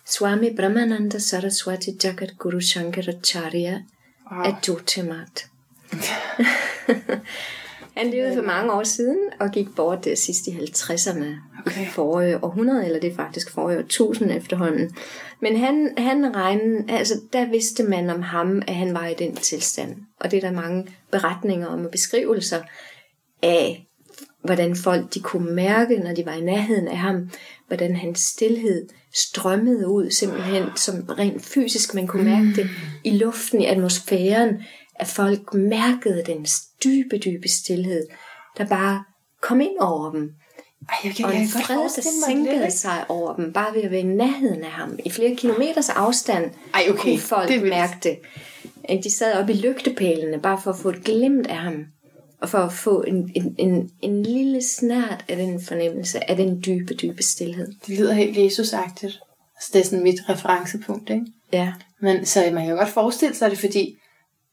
Swami 0.09 0.51
Brahmananda 0.57 1.19
Saraswati 1.19 1.91
Jagat 2.05 2.39
Guru 2.39 2.61
Shankaracharya 2.61 3.83
Wow. 4.33 4.43
af 4.45 4.55
Jyotimat. 4.69 5.47
Han 7.97 8.11
levede 8.11 8.35
for 8.35 8.43
mange 8.43 8.73
år 8.73 8.83
siden 8.85 9.19
og 9.41 9.51
gik 9.51 9.67
bort 9.77 10.05
der 10.05 10.15
sidst 10.15 10.47
i 10.47 10.51
50'erne 10.51 11.25
Okay. 11.67 11.87
forrige 11.89 12.45
århundrede, 12.45 12.85
eller 12.87 13.01
det 13.01 13.13
er 13.13 13.17
faktisk 13.17 13.51
forrige 13.51 13.79
årtusind 13.79 14.31
efterhånden. 14.31 14.97
Men 15.43 15.57
han, 15.57 15.95
han 15.99 16.37
regnede, 16.37 16.85
altså 16.93 17.21
der 17.33 17.47
vidste 17.47 17.83
man 17.83 18.11
om 18.11 18.23
ham, 18.23 18.63
at 18.67 18.75
han 18.75 18.95
var 18.95 19.07
i 19.07 19.15
den 19.15 19.37
tilstand. 19.37 19.97
Og 20.21 20.31
det 20.31 20.37
er 20.37 20.41
der 20.41 20.53
mange 20.61 20.87
beretninger 21.11 21.67
om 21.67 21.85
og 21.85 21.91
beskrivelser 21.91 22.63
af, 23.43 23.87
hvordan 24.45 24.77
folk 24.77 25.15
de 25.15 25.21
kunne 25.21 25.55
mærke, 25.55 25.99
når 25.99 26.15
de 26.15 26.27
var 26.27 26.33
i 26.33 26.41
nærheden 26.41 26.89
af 26.89 26.99
ham, 26.99 27.31
hvordan 27.67 27.97
hans 27.97 28.21
stillhed 28.21 28.89
strømmede 29.17 29.89
ud 29.89 30.11
simpelthen, 30.11 30.65
som 30.77 30.95
rent 31.19 31.45
fysisk, 31.45 31.95
man 31.95 32.07
kunne 32.07 32.25
mærke 32.25 32.53
det 32.57 32.71
i 33.05 33.11
luften, 33.11 33.61
i 33.61 33.67
atmosfæren, 33.67 34.63
at 34.95 35.07
folk 35.07 35.55
mærkede 35.55 36.23
den 36.27 36.47
dybe, 36.85 37.19
dybe 37.19 37.49
stillhed, 37.49 38.07
der 38.59 38.67
bare 38.67 39.05
kom 39.41 39.61
ind 39.61 39.79
over 39.81 40.13
dem. 40.13 40.31
Ej, 40.89 40.95
jeg 41.05 41.15
kan, 41.15 41.25
Og 41.25 41.33
jeg 41.33 41.43
en 41.43 41.49
godt 41.53 41.65
fred, 41.65 41.77
der 41.77 42.03
sænkede 42.27 42.61
lidt. 42.61 42.73
sig 42.73 43.05
over 43.09 43.37
dem, 43.37 43.53
bare 43.53 43.75
ved 43.75 43.83
at 43.83 43.91
være 43.91 44.01
i 44.01 44.03
nærheden 44.03 44.65
af 44.65 44.71
ham. 44.71 44.99
I 45.05 45.11
flere 45.11 45.37
kilometers 45.37 45.89
afstand 45.89 46.51
Ej, 46.75 46.87
okay, 46.91 47.01
kunne 47.03 47.19
folk 47.19 47.49
det 47.49 47.63
mærke 47.63 47.97
det. 48.03 48.19
De 49.05 49.11
sad 49.11 49.39
oppe 49.41 49.53
i 49.53 49.57
lygtepælene, 49.57 50.41
bare 50.41 50.61
for 50.65 50.71
at 50.71 50.79
få 50.79 50.89
et 50.89 51.05
glimt 51.05 51.47
af 51.47 51.57
ham. 51.57 51.85
Og 52.41 52.49
for 52.49 52.59
at 52.59 52.73
få 52.73 53.03
en, 53.03 53.31
en, 53.35 53.55
en, 53.59 53.91
en 54.03 54.23
lille 54.23 54.63
snært 54.63 55.25
af 55.29 55.37
den 55.37 55.61
fornemmelse 55.65 56.31
af 56.31 56.37
den 56.37 56.63
dybe, 56.67 56.95
dybe 56.95 57.23
stillhed. 57.23 57.69
Det 57.87 57.99
lyder 57.99 58.13
helt 58.13 58.39
Jesus-agtigt. 58.39 59.21
Altså, 59.57 59.71
det 59.73 59.81
er 59.81 59.85
sådan 59.85 60.03
mit 60.03 60.21
referencepunkt, 60.29 61.11
ikke? 61.11 61.27
Ja, 61.53 61.73
Men 62.01 62.27
så 62.27 62.41
man 62.53 62.63
kan 62.63 62.71
jo 62.71 62.77
godt 62.79 62.89
forestille 62.89 63.35
sig 63.35 63.51
det, 63.51 63.59
fordi 63.59 63.97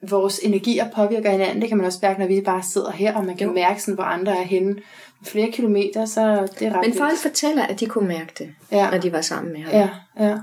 vores 0.09 0.39
energier 0.43 0.89
påvirker 0.95 1.31
hinanden. 1.31 1.61
Det 1.61 1.67
kan 1.69 1.77
man 1.77 1.85
også 1.87 1.99
mærke, 2.01 2.19
når 2.19 2.27
vi 2.27 2.41
bare 2.41 2.63
sidder 2.63 2.91
her, 2.91 3.15
og 3.15 3.25
man 3.25 3.37
kan 3.37 3.47
Jo. 3.47 3.53
mærke, 3.53 3.81
sådan, 3.81 3.93
hvor 3.93 4.03
andre 4.03 4.37
er 4.37 4.43
henne. 4.43 4.75
Flere 5.25 5.51
kilometer, 5.51 6.05
så 6.05 6.47
det 6.59 6.67
er 6.67 6.73
ret 6.73 6.87
men 6.87 6.97
folk 6.97 7.11
vildt. 7.11 7.21
fortæller, 7.21 7.63
at 7.63 7.79
de 7.79 7.85
kunne 7.85 8.07
mærke 8.07 8.33
det, 8.39 8.49
Ja. 8.71 8.91
når 8.91 8.97
de 8.97 9.11
var 9.11 9.21
sammen 9.21 9.53
med 9.53 9.61
ham. 9.61 9.71
Ja, 9.73 9.89
ja. 10.25 10.37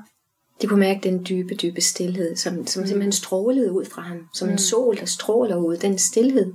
De 0.62 0.66
kunne 0.66 0.80
mærke 0.80 1.00
den 1.02 1.26
dybe, 1.28 1.54
dybe 1.54 1.80
stillhed, 1.80 2.36
som, 2.36 2.66
som 2.66 2.86
simpelthen 2.86 3.12
strålede 3.12 3.72
ud 3.72 3.84
fra 3.84 4.02
ham. 4.02 4.18
Som 4.34 4.48
en 4.50 4.58
sol, 4.58 4.96
der 4.96 5.06
stråler 5.06 5.56
ud. 5.56 5.76
Den 5.76 5.98
stillhed 5.98 6.52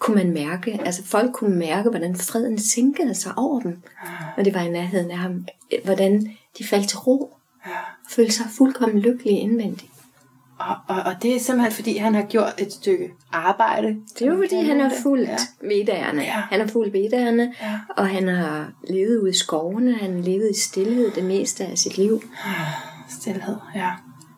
kunne 0.00 0.16
man 0.16 0.32
mærke. 0.32 0.80
Altså 0.84 1.04
folk 1.04 1.32
kunne 1.32 1.56
mærke, 1.56 1.90
hvordan 1.90 2.16
freden 2.16 2.58
sænkede 2.58 3.14
sig 3.14 3.32
over 3.36 3.60
dem, 3.60 3.82
når 4.36 4.44
de 4.44 4.54
var 4.54 4.60
i 4.60 4.70
nærheden 4.70 5.10
af 5.10 5.18
ham. 5.18 5.46
Hvordan 5.84 6.30
de 6.58 6.64
faldt 6.64 6.88
til 6.88 6.98
ro. 6.98 7.34
Følte 8.10 8.32
sig 8.32 8.46
fuldkommen 8.58 8.98
lykkelige 8.98 9.38
indvendigt. 9.38 9.92
Og, 10.58 10.76
og, 10.88 11.02
og 11.02 11.22
det 11.22 11.36
er 11.36 11.40
simpelthen, 11.40 11.72
fordi 11.72 11.96
han 11.96 12.14
har 12.14 12.22
gjort 12.22 12.54
et 12.58 12.72
stykke 12.72 13.10
arbejde. 13.32 13.96
Det 14.18 14.22
er 14.22 14.26
jo 14.30 14.36
fordi, 14.36 14.62
han 14.62 14.80
har 14.80 14.92
fulgt 15.02 15.40
Ja. 16.22 16.30
Han 16.50 16.60
har 16.60 16.66
fulgt 16.66 16.92
vedderne, 16.92 17.54
Ja. 17.62 17.80
og 17.96 18.08
han 18.08 18.28
har 18.28 18.72
levet 18.88 19.18
ude 19.18 19.30
i 19.30 19.34
skovene. 19.34 19.94
Han 19.94 20.14
har 20.14 20.22
levet 20.22 20.50
i 20.50 20.60
stillhed 20.60 21.10
det 21.10 21.24
meste 21.24 21.64
af 21.66 21.78
sit 21.78 21.98
liv. 21.98 22.22
Stilhed, 23.08 23.56
ja. 23.74 23.90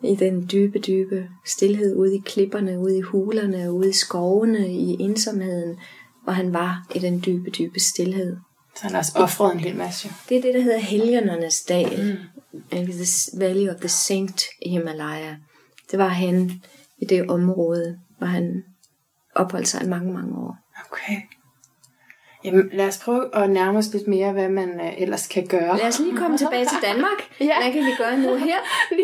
I 0.03 0.15
den 0.15 0.49
dybe, 0.51 0.79
dybe 0.79 1.29
stillhed 1.45 1.95
ude 1.95 2.15
i 2.15 2.21
klipperne, 2.25 2.79
ude 2.79 2.97
i 2.97 3.01
hulerne, 3.01 3.71
ude 3.71 3.89
i 3.89 3.93
skovene, 3.93 4.73
i 4.73 4.97
ensomheden, 4.99 5.77
hvor 6.23 6.33
han 6.33 6.53
var 6.53 6.87
i 6.95 6.99
den 6.99 7.23
dybe, 7.25 7.49
dybe 7.49 7.79
stillhed. 7.79 8.37
Så 8.75 8.83
han 8.83 8.91
har 8.91 8.97
også 8.97 9.11
offret 9.15 9.53
en 9.53 9.59
hel 9.59 9.75
masse. 9.75 10.09
Det 10.29 10.37
er 10.37 10.41
det, 10.41 10.53
der 10.53 10.61
hedder 10.61 10.79
helgenernes 10.79 11.61
dal. 11.61 12.19
Mm. 12.51 12.67
The 12.71 13.39
Valley 13.39 13.69
of 13.69 13.75
the 13.75 13.89
Saint 13.89 14.43
i 14.61 14.69
Himalaya. 14.69 15.35
Det 15.91 15.99
var 15.99 16.07
han 16.07 16.61
i 16.97 17.05
det 17.05 17.29
område, 17.29 17.99
hvor 18.17 18.27
han 18.27 18.63
opholdt 19.35 19.67
sig 19.67 19.83
i 19.83 19.87
mange, 19.87 20.13
mange 20.13 20.37
år. 20.37 20.57
Okay. 20.91 21.21
Jamen, 22.45 22.69
lad 22.73 22.87
os 22.87 22.97
prøve 22.97 23.35
at 23.35 23.49
nærme 23.49 23.77
os 23.77 23.93
lidt 23.93 24.07
mere, 24.07 24.31
hvad 24.31 24.49
man 24.49 24.69
uh, 24.79 25.01
ellers 25.01 25.27
kan 25.27 25.45
gøre. 25.47 25.77
Lad 25.77 25.87
os 25.87 25.99
lige 25.99 26.17
komme 26.17 26.37
tilbage 26.43 26.65
til 26.65 26.77
Danmark. 26.83 27.19
Ja. 27.39 27.61
Hvad 27.63 27.73
kan 27.73 27.85
vi 27.85 27.91
gøre 27.97 28.17
nu 28.19 28.35
her? 28.47 28.55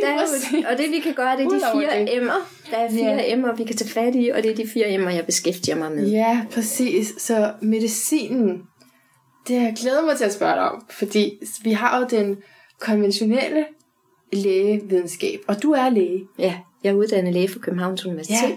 Der 0.02 0.08
er 0.08 0.14
jo, 0.14 0.64
og 0.72 0.78
det 0.78 0.92
vi 0.92 1.00
kan 1.00 1.14
gøre, 1.14 1.38
det 1.38 1.46
er 1.46 1.50
de 1.50 1.62
fire 1.80 2.16
emner. 2.16 2.50
Der 2.72 2.78
er 2.78 2.92
fire 2.92 3.14
Ja. 3.16 3.34
emner, 3.34 3.56
vi 3.56 3.64
kan 3.64 3.76
tage 3.76 3.90
fat 3.90 4.16
i, 4.16 4.30
og 4.30 4.44
det 4.44 4.52
er 4.52 4.56
de 4.56 4.68
fire 4.74 4.90
emner, 4.92 5.12
jeg 5.12 5.26
beskæftiger 5.26 5.76
mig 5.78 5.92
med. 5.92 6.10
Ja, 6.10 6.42
præcis. 6.54 7.14
Så 7.18 7.52
medicinen, 7.62 8.62
det 9.48 9.60
har 9.60 9.66
jeg 9.68 9.76
glædet 9.80 10.06
mig 10.06 10.18
til 10.18 10.26
at 10.26 10.34
spørge 10.34 10.54
dig 10.56 10.72
om, 10.72 10.86
fordi 10.90 11.34
vi 11.64 11.72
har 11.72 12.00
jo 12.00 12.06
den 12.20 12.38
konventionelle 12.80 13.66
lægevidenskab, 14.34 15.40
og 15.48 15.64
du 15.64 15.72
er 15.72 15.90
læge. 15.90 16.24
Ja, 16.40 16.56
jeg 16.84 16.90
er 16.90 16.94
uddannet 16.94 17.34
læge 17.34 17.48
fra 17.50 17.60
Københavns 17.60 18.06
Universitet. 18.06 18.36
Ja. 18.40 18.56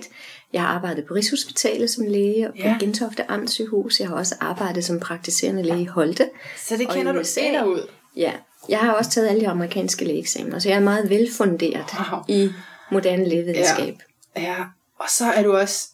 Ja. 0.53 0.59
Jeg 0.59 0.63
har 0.63 0.75
arbejdet 0.75 1.05
på 1.05 1.15
Rigshospitalet 1.15 1.91
som 1.91 2.07
læge 2.07 2.47
og 2.49 2.53
på 2.53 2.59
Ja. 2.59 2.69
ja. 2.69 2.77
Gentofte 2.81 3.31
Amtssygehus. 3.31 4.01
Jeg 4.01 4.09
har 4.09 4.15
også 4.17 4.35
arbejdet 4.41 4.85
som 4.85 5.01
praktiserende 5.01 5.63
læge 5.63 5.83
i 5.83 5.87
Holte. 5.87 6.29
Så 6.67 6.77
det 6.77 6.89
kender 6.89 7.13
du 7.13 7.21
USA. 7.21 7.41
ind 7.41 7.57
og 7.57 7.69
ud. 7.69 7.87
Ja, 8.17 8.33
jeg 8.69 8.79
har 8.79 8.93
også 8.93 9.11
taget 9.11 9.29
alle 9.29 9.41
de 9.41 9.49
amerikanske 9.49 10.05
lægeeksamener, 10.05 10.59
så 10.59 10.69
jeg 10.69 10.77
er 10.77 10.81
meget 10.81 11.11
velfunderet 11.11 11.85
Wow. 12.13 12.21
i 12.29 12.51
moderne 12.93 13.29
lægevidenskab. 13.29 13.95
Ja, 14.37 14.57
og 14.99 15.07
så 15.19 15.25
er 15.25 15.43
du 15.43 15.53
også, 15.57 15.89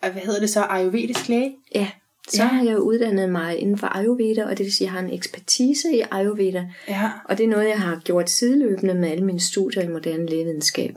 hvad 0.00 0.10
hedder 0.12 0.40
det 0.40 0.50
så, 0.50 0.60
ayurvedisk 0.62 1.28
læge? 1.28 1.56
Ja. 1.74 1.80
ja. 1.80 1.88
Så 2.28 2.42
Ja. 2.42 2.48
har 2.48 2.64
jeg 2.64 2.78
uddannet 2.78 3.28
mig 3.30 3.58
inden 3.58 3.78
for 3.78 3.96
Ayurveda, 3.96 4.44
og 4.44 4.50
det 4.58 4.64
vil 4.64 4.72
sige, 4.72 4.88
at 4.88 4.92
jeg 4.94 5.00
har 5.00 5.08
en 5.08 5.14
ekspertise 5.14 5.92
i 5.96 6.02
Ayurveda. 6.10 6.66
Ja. 6.88 7.10
Og 7.24 7.38
det 7.38 7.44
er 7.44 7.48
noget, 7.48 7.68
jeg 7.68 7.80
har 7.80 8.00
gjort 8.04 8.30
sideløbende 8.30 8.94
med 8.94 9.08
alle 9.10 9.24
mine 9.24 9.40
studier 9.40 9.82
i 9.82 9.88
moderne 9.88 10.26
lægevidenskab. 10.26 10.94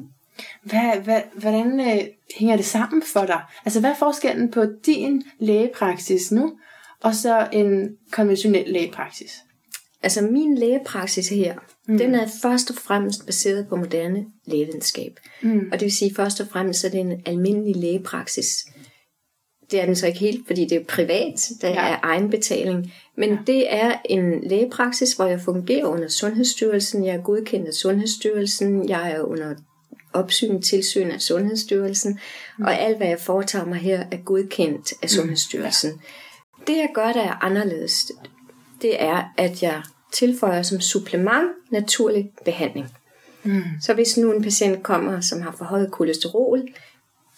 Hvad, 0.63 1.03
hvad, 1.03 1.21
hvordan 1.35 1.79
øh, 1.79 2.03
hænger 2.35 2.55
det 2.55 2.65
sammen 2.65 3.03
for 3.13 3.25
dig? 3.25 3.41
Altså, 3.65 3.79
hvad 3.79 3.89
er 3.89 3.95
forskellen 3.99 4.51
på 4.51 4.65
din 4.85 5.23
lægepraksis 5.39 6.31
nu, 6.31 6.53
og 7.03 7.15
så 7.15 7.47
en 7.51 7.89
konventionel 8.11 8.67
lægepraksis? 8.67 9.33
Altså 10.03 10.21
min 10.21 10.57
lægepraksis 10.57 11.29
her, 11.29 11.55
mm. 11.87 11.97
den 11.97 12.15
er 12.15 12.27
først 12.41 12.69
og 12.69 12.75
fremmest 12.75 13.25
baseret 13.25 13.67
på 13.67 13.75
moderne 13.75 14.25
lægevidenskab. 14.45 15.19
Mm. 15.41 15.69
Og 15.71 15.79
det 15.79 15.81
vil 15.81 15.91
sige, 15.91 16.15
først 16.15 16.39
og 16.41 16.47
fremmest 16.47 16.85
er 16.85 16.89
det 16.89 16.99
en 16.99 17.21
almindelig 17.25 17.75
lægepraksis. 17.75 18.65
Det 19.71 19.81
er 19.81 19.85
den 19.85 19.95
så 19.95 20.07
ikke 20.07 20.19
helt, 20.19 20.47
fordi 20.47 20.65
det 20.65 20.77
er 20.77 20.83
privat, 20.83 21.49
der 21.61 21.69
ja. 21.69 21.93
er 21.93 21.99
egenbetaling. 22.03 22.93
Men 23.17 23.29
ja. 23.29 23.37
det 23.47 23.73
er 23.73 23.95
en 24.05 24.43
lægepraksis, 24.43 25.13
hvor 25.13 25.25
jeg 25.25 25.41
fungerer 25.41 25.85
under 25.85 26.07
Sundhedsstyrelsen. 26.07 27.05
Jeg 27.05 27.15
er 27.15 27.21
godkendt 27.21 27.67
af 27.67 27.73
Sundhedsstyrelsen. 27.73 28.89
Jeg 28.89 29.11
er 29.11 29.21
under 29.21 29.55
opsyn, 30.13 30.61
tilsyn 30.61 31.11
af 31.11 31.21
Sundhedsstyrelsen. 31.21 32.19
Mm. 32.57 32.65
Og 32.65 32.79
alt, 32.79 32.97
hvad 32.97 33.07
jeg 33.07 33.19
foretager 33.19 33.65
mig 33.65 33.79
her, 33.79 34.05
er 34.11 34.17
godkendt 34.17 34.93
af 35.03 35.09
Sundhedsstyrelsen. 35.09 35.91
Mm. 35.91 35.99
Ja. 36.59 36.73
Det, 36.73 36.77
jeg 36.77 36.89
gør, 36.93 37.11
der 37.13 37.21
er 37.21 37.43
anderledes, 37.45 38.11
det 38.81 39.03
er, 39.03 39.33
at 39.37 39.63
jeg 39.63 39.81
tilføjer 40.13 40.61
som 40.61 40.81
supplement 40.81 41.47
naturlig 41.69 42.31
behandling. 42.45 42.87
Mm. 43.43 43.63
Så 43.81 43.93
hvis 43.93 44.17
nu 44.17 44.33
en 44.33 44.43
patient 44.43 44.83
kommer, 44.83 45.21
som 45.21 45.41
har 45.41 45.55
forhøjet 45.57 45.91
kolesterol, 45.91 46.67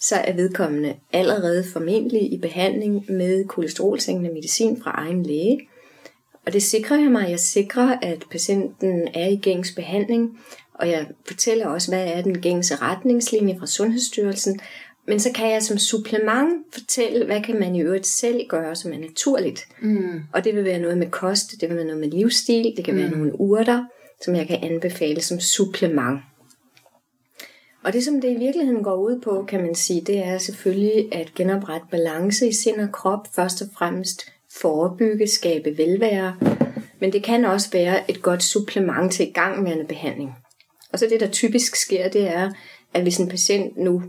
så 0.00 0.16
er 0.16 0.32
vedkommende 0.32 0.94
allerede 1.12 1.64
formentlig 1.72 2.32
i 2.32 2.38
behandling 2.38 3.12
med 3.12 3.44
kolesterolsænkende 3.48 4.34
medicin 4.34 4.82
fra 4.82 4.90
egen 4.90 5.22
læge. 5.22 5.68
Og 6.46 6.52
det 6.52 6.62
sikrer 6.62 6.96
jeg 6.96 7.10
mig. 7.10 7.30
Jeg 7.30 7.40
sikrer, 7.40 7.98
at 8.02 8.24
patienten 8.30 9.08
er 9.14 9.28
i 9.28 9.36
gængs 9.36 9.72
behandling, 9.72 10.38
og 10.84 10.90
jeg 10.90 11.06
fortæller 11.26 11.66
også, 11.66 11.90
hvad 11.90 12.06
er 12.06 12.22
den 12.22 12.40
gængse 12.40 12.76
retningslinje 12.76 13.58
fra 13.58 13.66
Sundhedsstyrelsen. 13.66 14.60
Men 15.06 15.20
så 15.20 15.32
kan 15.34 15.50
jeg 15.50 15.62
som 15.62 15.78
supplement 15.78 16.52
fortælle, 16.72 17.24
hvad 17.26 17.42
kan 17.42 17.60
man 17.60 17.76
i 17.76 17.82
øvrigt 17.82 18.06
selv 18.06 18.40
gøre, 18.48 18.76
som 18.76 18.92
er 18.92 18.98
naturligt. 18.98 19.66
Mm. 19.82 20.20
Og 20.32 20.44
det 20.44 20.54
vil 20.54 20.64
være 20.64 20.78
noget 20.78 20.98
med 20.98 21.10
kost, 21.10 21.60
det 21.60 21.68
vil 21.68 21.76
være 21.76 21.86
noget 21.86 22.00
med 22.00 22.10
livsstil, 22.10 22.74
det 22.76 22.84
kan 22.84 22.94
mm. 22.94 23.00
være 23.00 23.10
nogle 23.10 23.40
urter, 23.40 23.84
som 24.24 24.34
jeg 24.34 24.46
kan 24.46 24.58
anbefale 24.62 25.22
som 25.22 25.40
supplement. 25.40 26.20
Og 27.84 27.92
det, 27.92 28.04
som 28.04 28.20
det 28.20 28.30
i 28.30 28.38
virkeligheden 28.38 28.84
går 28.84 28.96
ud 28.96 29.20
på, 29.20 29.44
kan 29.48 29.62
man 29.62 29.74
sige, 29.74 30.00
det 30.00 30.18
er 30.18 30.38
selvfølgelig 30.38 31.14
at 31.14 31.34
genoprette 31.34 31.86
balance 31.90 32.48
i 32.48 32.52
sind 32.52 32.80
og 32.80 32.92
krop, 32.92 33.28
først 33.34 33.62
og 33.62 33.68
fremmest 33.78 34.22
forebygge, 34.60 35.26
skabe 35.26 35.78
velvære, 35.78 36.36
men 37.00 37.12
det 37.12 37.22
kan 37.22 37.44
også 37.44 37.70
være 37.70 38.10
et 38.10 38.22
godt 38.22 38.42
supplement 38.42 39.12
til 39.12 39.28
igangværende 39.28 39.84
behandling. 39.84 40.34
Og 40.94 41.00
så 41.00 41.06
det, 41.10 41.20
der 41.20 41.28
typisk 41.28 41.76
sker, 41.76 42.08
det 42.08 42.28
er, 42.30 42.50
at 42.94 43.02
hvis 43.02 43.18
en 43.18 43.28
patient 43.28 43.76
nu, 43.76 44.02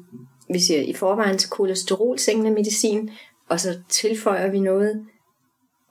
vi 0.49 0.59
siger 0.59 0.81
i 0.81 0.93
forvejen 0.93 1.37
til 1.37 1.49
kolesterolsænkende 1.49 2.51
medicin, 2.51 3.09
og 3.49 3.59
så 3.59 3.79
tilføjer 3.89 4.51
vi 4.51 4.59
noget 4.59 5.05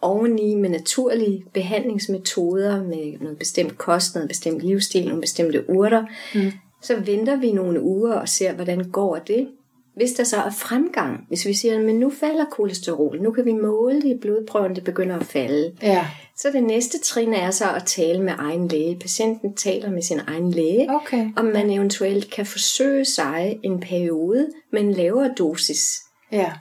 oveni 0.00 0.54
med 0.54 0.70
naturlige 0.70 1.44
behandlingsmetoder, 1.52 2.82
med 2.82 3.20
noget 3.20 3.38
bestemt 3.38 3.78
kost, 3.78 4.14
noget 4.14 4.28
bestemt 4.28 4.60
livsstil, 4.60 5.06
nogle 5.06 5.20
bestemte 5.20 5.70
urter, 5.70 6.04
mm. 6.34 6.52
så 6.82 6.96
venter 6.96 7.36
vi 7.36 7.52
nogle 7.52 7.82
uger 7.82 8.14
og 8.14 8.28
ser, 8.28 8.52
hvordan 8.52 8.90
går 8.90 9.16
det. 9.16 9.48
Hvis 9.96 10.12
der 10.12 10.24
så 10.24 10.36
er 10.36 10.50
fremgang, 10.50 11.24
hvis 11.28 11.46
vi 11.46 11.54
siger, 11.54 11.80
men 11.82 11.98
nu 12.00 12.10
falder 12.20 12.44
kolesterol, 12.44 13.22
nu 13.22 13.30
kan 13.30 13.44
vi 13.44 13.52
måle 13.52 14.02
det 14.02 14.08
i 14.08 14.18
blodprøven, 14.20 14.76
det 14.76 14.84
begynder 14.84 15.18
at 15.18 15.26
falde. 15.26 15.76
Ja. 15.82 16.06
Så 16.36 16.48
det 16.52 16.62
næste 16.62 16.98
trin 17.00 17.34
er 17.34 17.50
så 17.50 17.72
at 17.74 17.82
tale 17.86 18.22
med 18.22 18.32
egen 18.38 18.68
læge. 18.68 18.98
Patienten 18.98 19.54
taler 19.56 19.90
med 19.90 20.02
sin 20.02 20.20
egen 20.26 20.50
læge, 20.50 20.88
Okay. 20.94 21.30
om 21.36 21.44
man 21.44 21.70
eventuelt 21.70 22.30
kan 22.30 22.46
forsøge 22.46 23.04
sig 23.04 23.60
en 23.62 23.80
periode 23.80 24.48
med 24.72 24.80
en 24.80 24.92
lavere 24.92 25.34
dosis 25.38 25.84
Ja. 26.32 26.52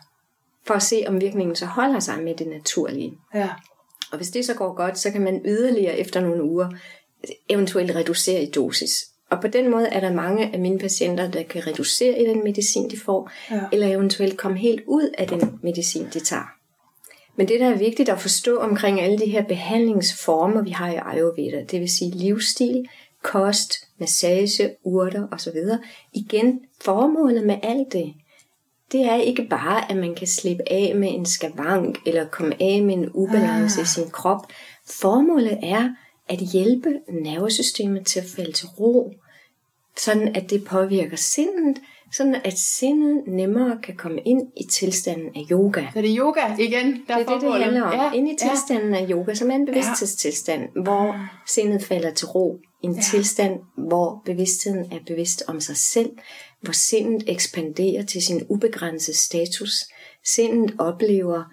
for 0.68 0.74
at 0.74 0.84
se, 0.84 1.04
om 1.08 1.22
virkningen 1.22 1.56
så 1.56 1.66
holder 1.66 2.00
sig 2.00 2.24
med 2.24 2.36
det 2.36 2.48
naturlige. 2.48 3.14
Ja. 3.34 3.50
Og 4.12 4.18
hvis 4.18 4.30
det 4.30 4.46
så 4.46 4.54
går 4.54 4.74
godt, 4.74 5.00
så 5.00 5.12
kan 5.12 5.22
man 5.22 5.42
yderligere 5.46 5.98
efter 6.00 6.20
nogle 6.22 6.44
uger 6.44 6.70
eventuelt 7.50 7.96
reducere 7.96 8.44
i 8.44 8.52
dosis. 8.52 9.06
Og 9.34 9.42
på 9.42 9.48
den 9.48 9.72
måde 9.72 9.88
er 9.88 10.00
der 10.00 10.14
mange 10.14 10.54
af 10.54 10.60
mine 10.60 10.80
patienter, 10.80 11.32
der 11.32 11.44
kan 11.44 11.68
reducere 11.68 12.22
i 12.22 12.26
den 12.26 12.44
medicin, 12.44 12.90
de 12.90 13.00
får, 13.00 13.32
Ja. 13.52 13.60
eller 13.72 13.88
eventuelt 13.88 14.38
komme 14.38 14.58
helt 14.58 14.82
ud 14.88 15.10
af 15.18 15.28
den 15.28 15.60
medicin, 15.64 16.08
de 16.14 16.20
tager. 16.20 16.54
Men 17.36 17.48
det, 17.48 17.60
der 17.60 17.70
er 17.70 17.78
vigtigt 17.78 18.10
at 18.10 18.20
forstå 18.20 18.58
omkring 18.58 19.02
alle 19.02 19.18
de 19.18 19.26
her 19.26 19.44
behandlingsformer, 19.44 20.62
vi 20.62 20.70
har 20.70 20.92
i 20.92 20.96
Ayurveda, 20.96 21.64
det 21.72 21.80
vil 21.80 21.90
sige 21.90 22.12
livsstil, 22.12 22.86
kost, 23.22 23.74
massage, 24.00 24.76
urter 24.84 25.28
osv. 25.32 25.58
Igen, 26.14 26.60
formålet 26.82 27.46
med 27.46 27.56
alt 27.64 27.94
det, 27.94 28.14
det 28.92 29.02
er 29.02 29.16
ikke 29.16 29.48
bare, 29.50 29.92
at 29.92 29.98
man 29.98 30.16
kan 30.16 30.28
slippe 30.28 30.64
af 30.72 30.96
med 30.96 31.10
en 31.14 31.26
skavank, 31.26 32.00
eller 32.06 32.26
komme 32.26 32.56
af 32.60 32.84
med 32.84 32.94
en 32.94 33.10
ubalance 33.14 33.80
ah. 33.80 33.84
i 33.84 33.88
sin 33.88 34.10
krop. 34.10 34.46
Formålet 34.88 35.60
er 35.64 35.90
at 36.30 36.40
hjælpe 36.40 36.90
nervesystemet 37.10 38.06
til 38.06 38.20
at 38.20 38.26
falde 38.36 38.52
til 38.52 38.68
ro, 38.68 39.14
sådan 39.98 40.36
at 40.36 40.50
det 40.50 40.66
påvirker 40.66 41.18
sindet, 41.18 41.78
sådan 42.14 42.36
at 42.44 42.58
sindet 42.58 43.24
nemmere 43.28 43.78
kan 43.84 43.96
komme 43.96 44.22
ind 44.22 44.48
i 44.58 44.64
tilstanden 44.64 45.30
af 45.36 45.46
yoga. 45.52 45.86
Så 45.94 46.02
det 46.02 46.12
er 46.12 46.18
yoga 46.18 46.42
igen, 46.60 47.04
der 47.08 47.18
Det 47.18 47.28
er 47.28 47.34
det, 47.34 47.42
det 47.42 47.64
handler 47.64 47.82
om. 47.82 47.94
Ja, 47.94 48.04
Ja, 48.04 48.12
Ind 48.12 48.30
i 48.30 48.36
tilstanden 48.36 48.94
af 48.96 49.08
yoga, 49.12 49.34
som 49.34 49.52
er 49.52 49.56
en 49.56 49.66
bevidsthedstilstand, 49.66 50.70
hvor 50.84 51.16
sindet 51.48 51.84
falder 51.84 52.12
til 52.14 52.28
ro. 52.28 52.60
En 52.84 52.94
Ja. 52.96 53.02
tilstand, 53.02 53.60
hvor 53.78 54.22
bevidstheden 54.26 54.86
er 54.92 55.00
bevidst 55.08 55.44
om 55.48 55.60
sig 55.62 55.78
selv, 55.78 56.10
hvor 56.62 56.74
sindet 56.74 57.24
ekspanderer 57.28 58.04
til 58.06 58.22
sin 58.22 58.46
ubegrænsede 58.50 59.18
status. 59.18 59.74
Sindet 60.26 60.76
oplever, 60.80 61.44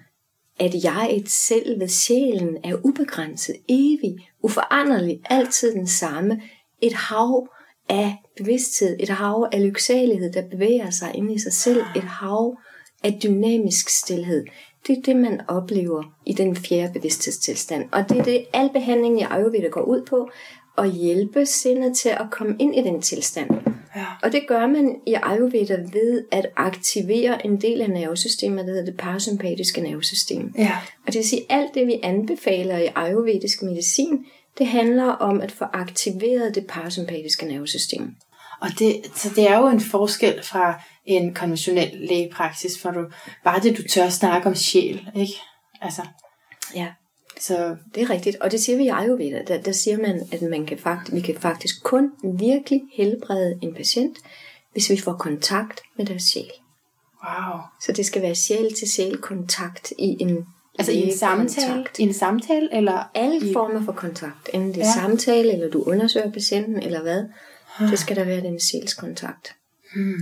at 0.60 0.84
jeg 0.84 1.08
et 1.12 1.30
selv 1.30 1.80
ved 1.80 1.88
sjælen 1.88 2.56
er 2.64 2.76
ubegrænset, 2.84 3.56
evig, 3.68 4.16
uforanderlig, 4.42 5.20
altid 5.30 5.72
den 5.72 5.86
samme. 5.86 6.42
Et 6.82 6.92
hav 6.92 7.48
af 7.90 8.16
bevidsthed, 8.36 8.96
et 9.00 9.08
hav 9.08 9.48
af 9.52 9.64
lyksalighed, 9.66 10.32
der 10.32 10.42
bevæger 10.50 10.90
sig 10.90 11.10
ind 11.14 11.32
i 11.32 11.38
sig 11.38 11.52
selv, 11.52 11.80
et 11.96 12.02
hav 12.02 12.58
af 13.04 13.18
dynamisk 13.22 13.88
stillhed. 13.88 14.44
Det 14.86 14.98
er 14.98 15.02
det, 15.02 15.16
man 15.16 15.40
oplever 15.48 16.02
i 16.26 16.32
den 16.32 16.56
fjerde 16.56 16.92
bevidsthedstilstand. 16.92 17.88
Og 17.92 18.08
det 18.08 18.18
er 18.18 18.22
det, 18.22 18.44
al 18.52 18.70
behandling 18.72 19.20
i 19.20 19.24
Ayurveda 19.30 19.68
går 19.68 19.82
ud 19.82 20.02
på, 20.08 20.30
at 20.78 20.92
hjælpe 20.92 21.46
sindet 21.46 21.96
til 21.96 22.08
at 22.08 22.26
komme 22.30 22.56
ind 22.58 22.76
i 22.76 22.82
den 22.82 23.02
tilstand. 23.02 23.50
Ja. 23.96 24.06
Og 24.22 24.32
det 24.32 24.42
gør 24.48 24.66
man 24.66 24.96
i 25.06 25.14
Ayurveda 25.22 25.74
ved 25.92 26.24
at 26.32 26.46
aktivere 26.56 27.46
en 27.46 27.60
del 27.60 27.80
af 27.80 27.90
nervesystemet, 27.90 28.66
der 28.66 28.72
hedder 28.72 28.84
det 28.84 28.96
parasympatiske 28.96 29.80
nervesystem. 29.80 30.52
ja. 30.58 30.72
Og 31.06 31.12
det 31.12 31.14
vil 31.14 31.28
sige, 31.28 31.42
at 31.48 31.58
alt 31.58 31.74
det, 31.74 31.86
vi 31.86 32.00
anbefaler 32.02 32.78
i 32.78 32.88
ayurvedisk 32.94 33.62
medicin, 33.62 34.26
det 34.58 34.66
handler 34.66 35.04
om 35.04 35.40
at 35.40 35.52
få 35.52 35.64
aktiveret 35.64 36.54
det 36.54 36.66
parasympatiske 36.66 37.46
nervesystem. 37.46 38.14
Og 38.60 38.68
det, 38.78 39.02
så 39.14 39.28
det 39.36 39.48
er 39.50 39.58
jo 39.58 39.68
en 39.68 39.80
forskel 39.80 40.42
fra 40.42 40.82
en 41.04 41.34
konventionel 41.34 41.90
lægepraksis, 42.08 42.80
for 42.80 42.90
du, 42.90 43.06
bare 43.44 43.60
det, 43.60 43.76
du 43.76 43.82
tør 43.82 44.08
snakke 44.08 44.48
om 44.48 44.54
sjæl, 44.54 45.10
ikke? 45.16 45.34
Altså, 45.80 46.02
Ja, 46.74 46.92
så 47.40 47.76
det 47.94 48.02
er 48.02 48.10
rigtigt. 48.10 48.36
Og 48.36 48.50
det 48.50 48.60
siger 48.60 48.76
vi 48.76 48.84
i 48.84 48.88
Ayurveda. 48.88 49.42
Der, 49.46 49.62
der 49.62 49.72
siger 49.72 49.96
man, 49.96 50.28
at 50.32 50.42
man 50.42 50.66
kan 50.66 50.78
fakt, 50.78 51.14
vi 51.14 51.20
kan 51.20 51.34
faktisk 51.38 51.82
kun 51.82 52.10
virkelig 52.38 52.80
helbrede 52.96 53.58
en 53.62 53.74
patient, 53.74 54.18
hvis 54.72 54.90
vi 54.90 54.96
får 54.96 55.12
kontakt 55.12 55.80
med 55.96 56.06
deres 56.06 56.22
sjæl. 56.22 56.50
wow. 57.24 57.60
Så 57.80 57.92
det 57.92 58.06
skal 58.06 58.22
være 58.22 58.34
sjæl 58.34 58.74
til 58.74 58.90
sjæl 58.90 59.16
kontakt 59.16 59.92
i 59.98 60.16
en 60.20 60.46
Altså 60.78 60.92
i 60.92 60.96
en 61.02 61.16
samtale, 61.18 61.84
i 61.98 62.02
en 62.02 62.12
samtale, 62.14 62.68
eller 62.74 63.10
Alle 63.14 63.50
i, 63.50 63.52
former 63.52 63.84
for 63.84 63.92
kontakt. 63.92 64.50
Enten 64.54 64.68
det 64.74 64.82
er 64.82 64.86
Ja. 64.86 64.92
samtale, 65.06 65.52
eller 65.52 65.70
du 65.70 65.82
undersøger 65.82 66.30
patienten, 66.32 66.82
eller 66.82 67.02
hvad. 67.02 67.24
Så 67.90 67.96
skal 67.96 68.16
der 68.16 68.24
være 68.24 68.40
den 68.40 68.60
sjælskontakt. 68.60 69.52
Hmm. 69.94 70.14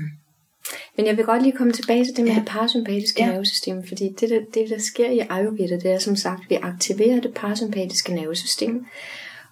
Men 0.97 1.07
jeg 1.07 1.17
vil 1.17 1.25
godt 1.25 1.43
lige 1.43 1.57
komme 1.57 1.73
tilbage 1.73 2.05
til 2.05 2.17
det 2.17 2.25
med 2.25 2.33
Ja. 2.33 2.39
det 2.39 2.47
parasympatiske 2.49 3.21
Ja. 3.23 3.27
ja. 3.27 3.33
nervesystem, 3.33 3.87
fordi 3.89 4.09
det 4.21 4.31
der, 4.31 4.41
det, 4.55 4.71
der 4.71 4.79
sker 4.79 5.11
i 5.11 5.19
Ayurveda, 5.31 5.75
det 5.77 5.91
er 5.91 5.99
som 5.99 6.17
sagt, 6.17 6.41
at 6.45 6.51
vi 6.51 6.55
aktiverer 6.55 7.21
det 7.21 7.35
parasympatiske 7.35 8.15
nervesystem, 8.15 8.85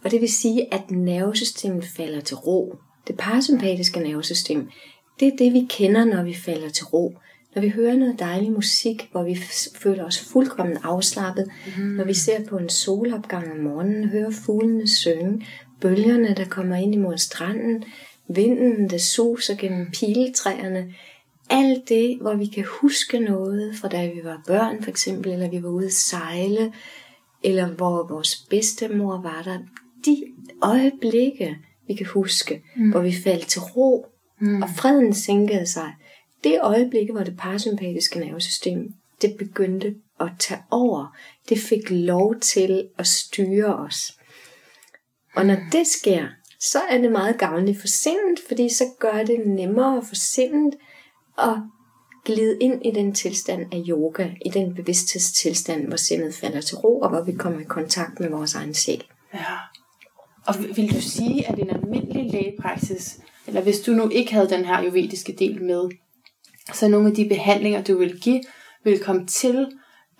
og 0.04 0.10
det 0.10 0.20
vil 0.20 0.32
sige, 0.32 0.74
at 0.74 0.90
nervesystemet 0.90 1.84
falder 1.96 2.20
til 2.20 2.36
ro. 2.36 2.74
Det 3.06 3.16
parasympatiske 3.16 4.00
nervesystem, 4.00 4.68
det 5.20 5.28
er 5.28 5.36
det, 5.38 5.52
vi 5.52 5.66
kender, 5.70 6.04
når 6.04 6.22
vi 6.22 6.34
falder 6.34 6.68
til 6.68 6.84
ro. 6.84 7.18
Når 7.56 7.62
vi 7.62 7.68
hører 7.68 7.96
noget 7.96 8.18
dejlig 8.18 8.52
musik, 8.52 9.08
hvor 9.12 9.22
vi 9.22 9.38
føler 9.74 10.04
os 10.04 10.18
fuldkommen 10.32 10.76
afslappet, 10.82 11.50
mm. 11.78 11.82
når 11.82 12.04
vi 12.04 12.14
ser 12.14 12.44
på 12.44 12.56
en 12.56 12.68
solopgang 12.68 13.52
om 13.52 13.58
morgenen, 13.58 14.08
hører 14.08 14.30
fuglene 14.30 14.88
synge, 14.88 15.46
bølgerne, 15.80 16.34
der 16.34 16.44
kommer 16.44 16.76
ind 16.76 16.94
imod 16.94 17.18
stranden, 17.18 17.84
vinden, 18.28 18.90
der 18.90 18.98
suser 18.98 19.54
gennem 19.54 19.86
piletræerne, 19.92 20.94
alt 21.50 21.88
det, 21.88 22.18
hvor 22.20 22.34
vi 22.34 22.46
kan 22.46 22.64
huske 22.80 23.18
noget 23.18 23.76
fra 23.76 23.88
da 23.88 24.06
vi 24.06 24.20
var 24.24 24.42
børn 24.46 24.82
for 24.82 24.90
eksempel, 24.90 25.32
eller 25.32 25.50
vi 25.50 25.62
var 25.62 25.68
ude 25.68 25.86
at 25.86 25.92
sejle, 25.92 26.72
eller 27.44 27.66
hvor 27.66 28.06
vores 28.08 28.36
bedstemor 28.50 29.22
var 29.22 29.42
der. 29.44 29.58
De 30.04 30.22
øjeblikke, 30.62 31.56
vi 31.88 31.94
kan 31.94 32.06
huske, 32.06 32.62
mm. 32.76 32.90
hvor 32.90 33.00
vi 33.00 33.14
faldt 33.24 33.46
til 33.46 33.60
ro, 33.60 34.06
mm. 34.40 34.62
og 34.62 34.68
freden 34.76 35.14
sænkede 35.14 35.66
sig. 35.66 35.92
Det 36.46 36.58
øjeblikke, 36.62 37.12
hvor 37.12 37.22
det 37.22 37.36
parasympatiske 37.36 38.18
nervesystem, 38.18 38.92
det 39.22 39.36
begyndte 39.38 39.94
at 40.20 40.28
tage 40.38 40.60
over. 40.70 41.16
Det 41.48 41.58
fik 41.58 41.90
lov 41.90 42.34
til 42.40 42.88
at 42.98 43.06
styre 43.06 43.76
os. 43.76 44.18
Og 45.34 45.46
når 45.46 45.56
det 45.72 45.86
sker, 45.86 46.26
så 46.60 46.78
er 46.90 46.98
det 46.98 47.12
meget 47.12 47.38
gavnligt 47.38 47.80
for 47.80 47.86
sindet, 47.86 48.40
fordi 48.48 48.68
så 48.68 48.84
gør 48.98 49.24
det 49.24 49.46
nemmere 49.46 50.02
for 50.08 50.14
sindet 50.14 50.74
at 51.38 51.56
glide 52.24 52.58
ind 52.60 52.86
i 52.86 52.90
den 52.90 53.14
tilstand 53.14 53.74
af 53.74 53.82
yoga, 53.88 54.28
i 54.44 54.48
den 54.48 54.74
bevidsthedstilstand, 54.74 55.86
hvor 55.86 55.96
sindet 55.96 56.34
falder 56.34 56.60
til 56.60 56.76
ro, 56.76 57.00
og 57.00 57.08
hvor 57.08 57.22
vi 57.22 57.32
kommer 57.32 57.60
i 57.60 57.64
kontakt 57.64 58.20
med 58.20 58.28
vores 58.28 58.54
egen 58.54 58.74
sjæl. 58.74 59.04
Ja. 59.34 59.38
Og 60.46 60.54
vil- 60.76 60.94
du 60.94 61.00
sige, 61.00 61.48
at 61.48 61.58
en 61.58 61.70
almindelig 61.70 62.32
lægepraksis, 62.32 63.18
eller 63.46 63.60
hvis 63.60 63.80
du 63.80 63.92
nu 63.92 64.08
ikke 64.08 64.32
havde 64.34 64.50
den 64.50 64.64
her 64.64 64.82
juridiske 64.82 65.32
del 65.38 65.62
med, 65.62 65.88
så 66.74 66.88
nogle 66.88 67.08
af 67.08 67.14
de 67.14 67.28
behandlinger, 67.28 67.82
du 67.82 67.98
vil 67.98 68.20
give, 68.20 68.40
vil 68.84 68.98
komme 68.98 69.26
til 69.26 69.66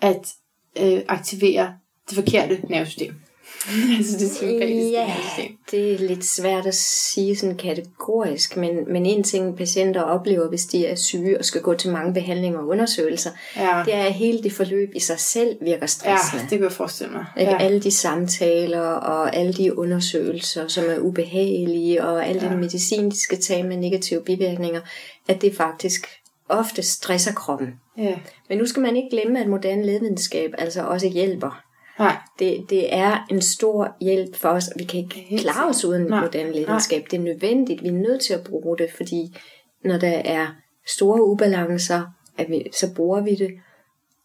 at 0.01 0.33
øh, 0.81 1.01
aktivere 1.07 1.73
det 2.09 2.15
forkerte 2.15 2.59
nervesystem. 2.69 3.13
altså 3.97 4.17
det 4.19 4.31
sympatiske 4.35 4.89
Ja, 4.91 5.07
nervesystem. 5.07 5.57
det 5.71 5.93
er 5.93 5.97
lidt 6.07 6.25
svært 6.25 6.65
at 6.65 6.75
sige 6.75 7.35
sådan 7.35 7.57
kategorisk, 7.57 8.57
men, 8.57 8.69
men 8.93 9.05
en 9.05 9.23
ting 9.23 9.57
patienter 9.57 10.01
oplever, 10.01 10.49
hvis 10.49 10.65
de 10.65 10.85
er 10.85 10.95
syge 10.95 11.37
og 11.39 11.45
skal 11.45 11.61
gå 11.61 11.73
til 11.73 11.91
mange 11.91 12.13
behandlinger 12.13 12.59
og 12.59 12.67
undersøgelser, 12.67 13.29
Ja. 13.55 13.81
det 13.85 13.93
er, 13.95 14.03
at 14.03 14.13
hele 14.13 14.43
det 14.43 14.51
forløb 14.53 14.89
i 14.95 14.99
sig 14.99 15.19
selv 15.19 15.57
virker 15.61 15.77
Ja, 15.81 15.85
stressende. 15.87 16.41
det 16.41 16.49
kan 16.49 16.63
jeg 16.63 16.71
forestille 16.71 17.13
mig. 17.13 17.25
Ikke? 17.39 17.51
Ja. 17.51 17.57
Alle 17.57 17.79
de 17.79 17.91
samtaler 17.91 18.81
og 18.81 19.35
alle 19.35 19.53
de 19.53 19.77
undersøgelser, 19.77 20.67
som 20.67 20.83
er 20.87 20.99
ubehagelige, 20.99 22.03
og 22.05 22.27
al 22.27 22.41
den 22.41 22.57
medicin, 22.59 23.11
de 23.11 23.21
skal 23.23 23.41
tage 23.41 23.63
med 23.63 23.77
negative 23.77 24.21
bivirkninger, 24.21 24.81
at 25.27 25.41
det 25.41 25.55
faktisk 25.55 26.07
ofte 26.49 26.81
stresser 26.83 27.33
kroppen. 27.33 27.79
ja. 27.97 28.19
Men 28.49 28.57
nu 28.57 28.65
skal 28.65 28.81
man 28.81 28.95
ikke 28.95 29.09
glemme, 29.11 29.39
at 29.41 29.47
moderne 29.47 29.85
lægevidenskab 29.85 30.53
altså 30.57 30.81
også 30.83 31.07
hjælper. 31.07 31.63
Nej. 31.99 32.15
Det, 32.39 32.65
det 32.69 32.93
er 32.95 33.25
en 33.31 33.41
stor 33.41 33.95
hjælp 34.01 34.35
for 34.35 34.49
os. 34.49 34.69
Vi 34.77 34.83
kan 34.83 34.99
ikke 34.99 35.15
Helt 35.29 35.41
klare 35.41 35.69
os 35.69 35.85
uden 35.85 36.01
Nej. 36.03 36.21
moderne 36.21 36.51
lægevidenskab. 36.53 37.05
Det 37.11 37.17
er 37.19 37.21
nødvendigt. 37.23 37.83
Vi 37.83 37.87
er 37.87 37.91
nødt 37.91 38.21
til 38.21 38.33
at 38.33 38.43
bruge 38.43 38.77
det, 38.77 38.91
fordi 38.97 39.37
når 39.83 39.97
der 39.97 40.21
er 40.25 40.47
store 40.87 41.23
ubalancer, 41.23 42.03
at 42.37 42.49
vi, 42.49 42.63
så 42.73 42.93
bruger 42.95 43.21
vi 43.21 43.35
det. 43.35 43.49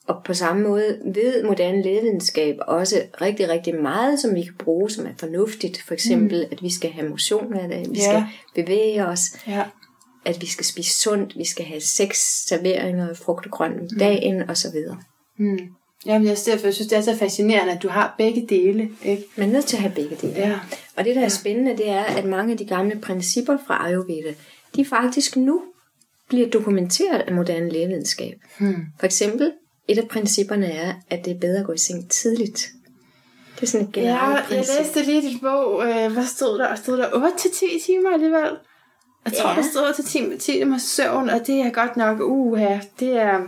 Og 0.07 0.17
på 0.25 0.35
samme 0.35 0.63
måde 0.69 0.99
ved 1.15 1.45
moderne 1.45 1.83
lægevidenskab 1.83 2.57
også 2.67 2.97
rigtig, 3.21 3.49
rigtig 3.49 3.75
meget, 3.75 4.21
som 4.21 4.35
vi 4.35 4.43
kan 4.43 4.55
bruge, 4.59 4.91
som 4.91 5.07
er 5.07 5.11
fornuftigt. 5.19 5.83
For 5.83 5.95
eksempel, 5.95 6.39
mm. 6.47 6.53
at 6.53 6.63
vi 6.63 6.71
skal 6.73 6.91
have 6.91 7.09
motion 7.09 7.47
hver 7.53 7.69
dag, 7.69 7.87
vi 7.91 7.95
Ja. 7.99 8.03
skal 8.03 8.25
bevæge 8.55 9.07
os, 9.07 9.21
Ja. 9.49 9.65
At 10.25 10.41
vi 10.41 10.47
skal 10.47 10.65
spise 10.65 10.99
sundt, 10.99 11.39
vi 11.39 11.45
skal 11.45 11.65
have 11.65 11.81
seks 11.81 12.47
serveringer 12.49 13.09
af 13.09 13.17
frugt 13.17 13.47
og 13.47 13.53
grønt 13.53 13.81
om 13.81 13.99
dagen, 13.99 14.51
og 14.51 14.57
så 14.57 14.71
videre. 14.71 14.99
Hmm. 15.39 15.59
Jamen, 16.07 16.29
jeg, 16.29 16.37
derfor, 16.47 16.67
jeg 16.67 16.75
synes, 16.75 16.89
det 16.89 16.99
er 16.99 17.03
så 17.03 17.17
fascinerende, 17.17 17.73
at 17.73 17.83
du 17.83 17.89
har 17.89 18.15
begge 18.19 18.47
dele. 18.49 18.91
Ikke? 19.05 19.25
Man 19.37 19.49
er 19.49 19.53
nødt 19.53 19.65
til 19.67 19.77
at 19.77 19.83
have 19.83 19.95
begge 19.95 20.17
dele. 20.23 20.33
Ja. 20.37 20.61
Og 20.97 21.05
det, 21.05 21.17
der 21.17 21.23
er 21.23 21.29
spændende, 21.29 21.77
det 21.77 21.89
er, 21.89 22.03
at 22.03 22.25
mange 22.25 22.53
af 22.53 22.59
de 22.59 22.65
gamle 22.65 23.01
principper 23.01 23.59
fra 23.67 23.87
Ayurveda, 23.89 24.35
de 24.77 24.85
faktisk 24.85 25.37
nu 25.37 25.63
bliver 26.29 26.49
dokumenteret 26.51 27.19
af 27.21 27.33
moderne 27.35 27.71
lægevidenskab. 27.71 28.35
Hmm. 28.59 28.77
For 28.99 29.07
eksempel, 29.07 29.53
et 29.89 29.99
af 29.99 30.09
principperne 30.09 30.67
er, 30.73 30.95
at 31.11 31.25
det 31.25 31.31
er 31.31 31.39
bedre 31.41 31.61
at 31.61 31.67
gå 31.67 31.73
i 31.73 31.79
seng 31.79 32.11
tidligt. 32.11 32.69
Det 33.55 33.63
er 33.63 33.67
sådan 33.67 33.89
et 33.89 33.97
Ja, 33.97 34.01
generelt 34.01 34.35
jeg 34.37 34.45
princip. 34.49 34.75
læste 34.79 35.03
lige 35.03 35.23
dit 35.23 35.41
bog. 35.41 35.83
Øh, 35.89 36.13
hvad 36.13 36.27
stod 36.27 36.59
der? 36.59 36.75
Stod 36.75 36.97
der 36.99 37.09
8-10 37.09 37.87
timer 37.87 38.11
alligevel? 38.15 38.51
Jeg 39.25 39.33
tror, 39.33 39.51
Ja. 39.51 39.57
der 39.57 39.63
stod 39.63 40.35
8-10 40.35 40.39
timer 40.39 40.79
søvn, 40.79 41.31
og 41.31 41.47
det 41.47 41.61
er 41.61 41.71
godt 41.71 41.97
nok, 41.97 42.21
uh, 42.21 42.61
ja, 42.61 42.81
det 43.01 43.17
er... 43.21 43.41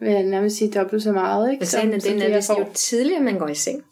vil 0.00 0.10
jeg 0.12 0.22
nærmest 0.22 0.56
sige 0.56 0.70
dobbelt 0.70 1.02
så 1.02 1.12
meget. 1.12 1.52
Ikke? 1.52 1.66
Sagen 1.66 1.92
er 1.92 1.98
den, 1.98 2.22
at 2.22 2.32
hvis 2.32 2.48
jo 2.48 2.66
tidligere 2.74 3.22
man 3.22 3.38
går 3.38 3.48
i 3.48 3.54
seng, 3.54 3.82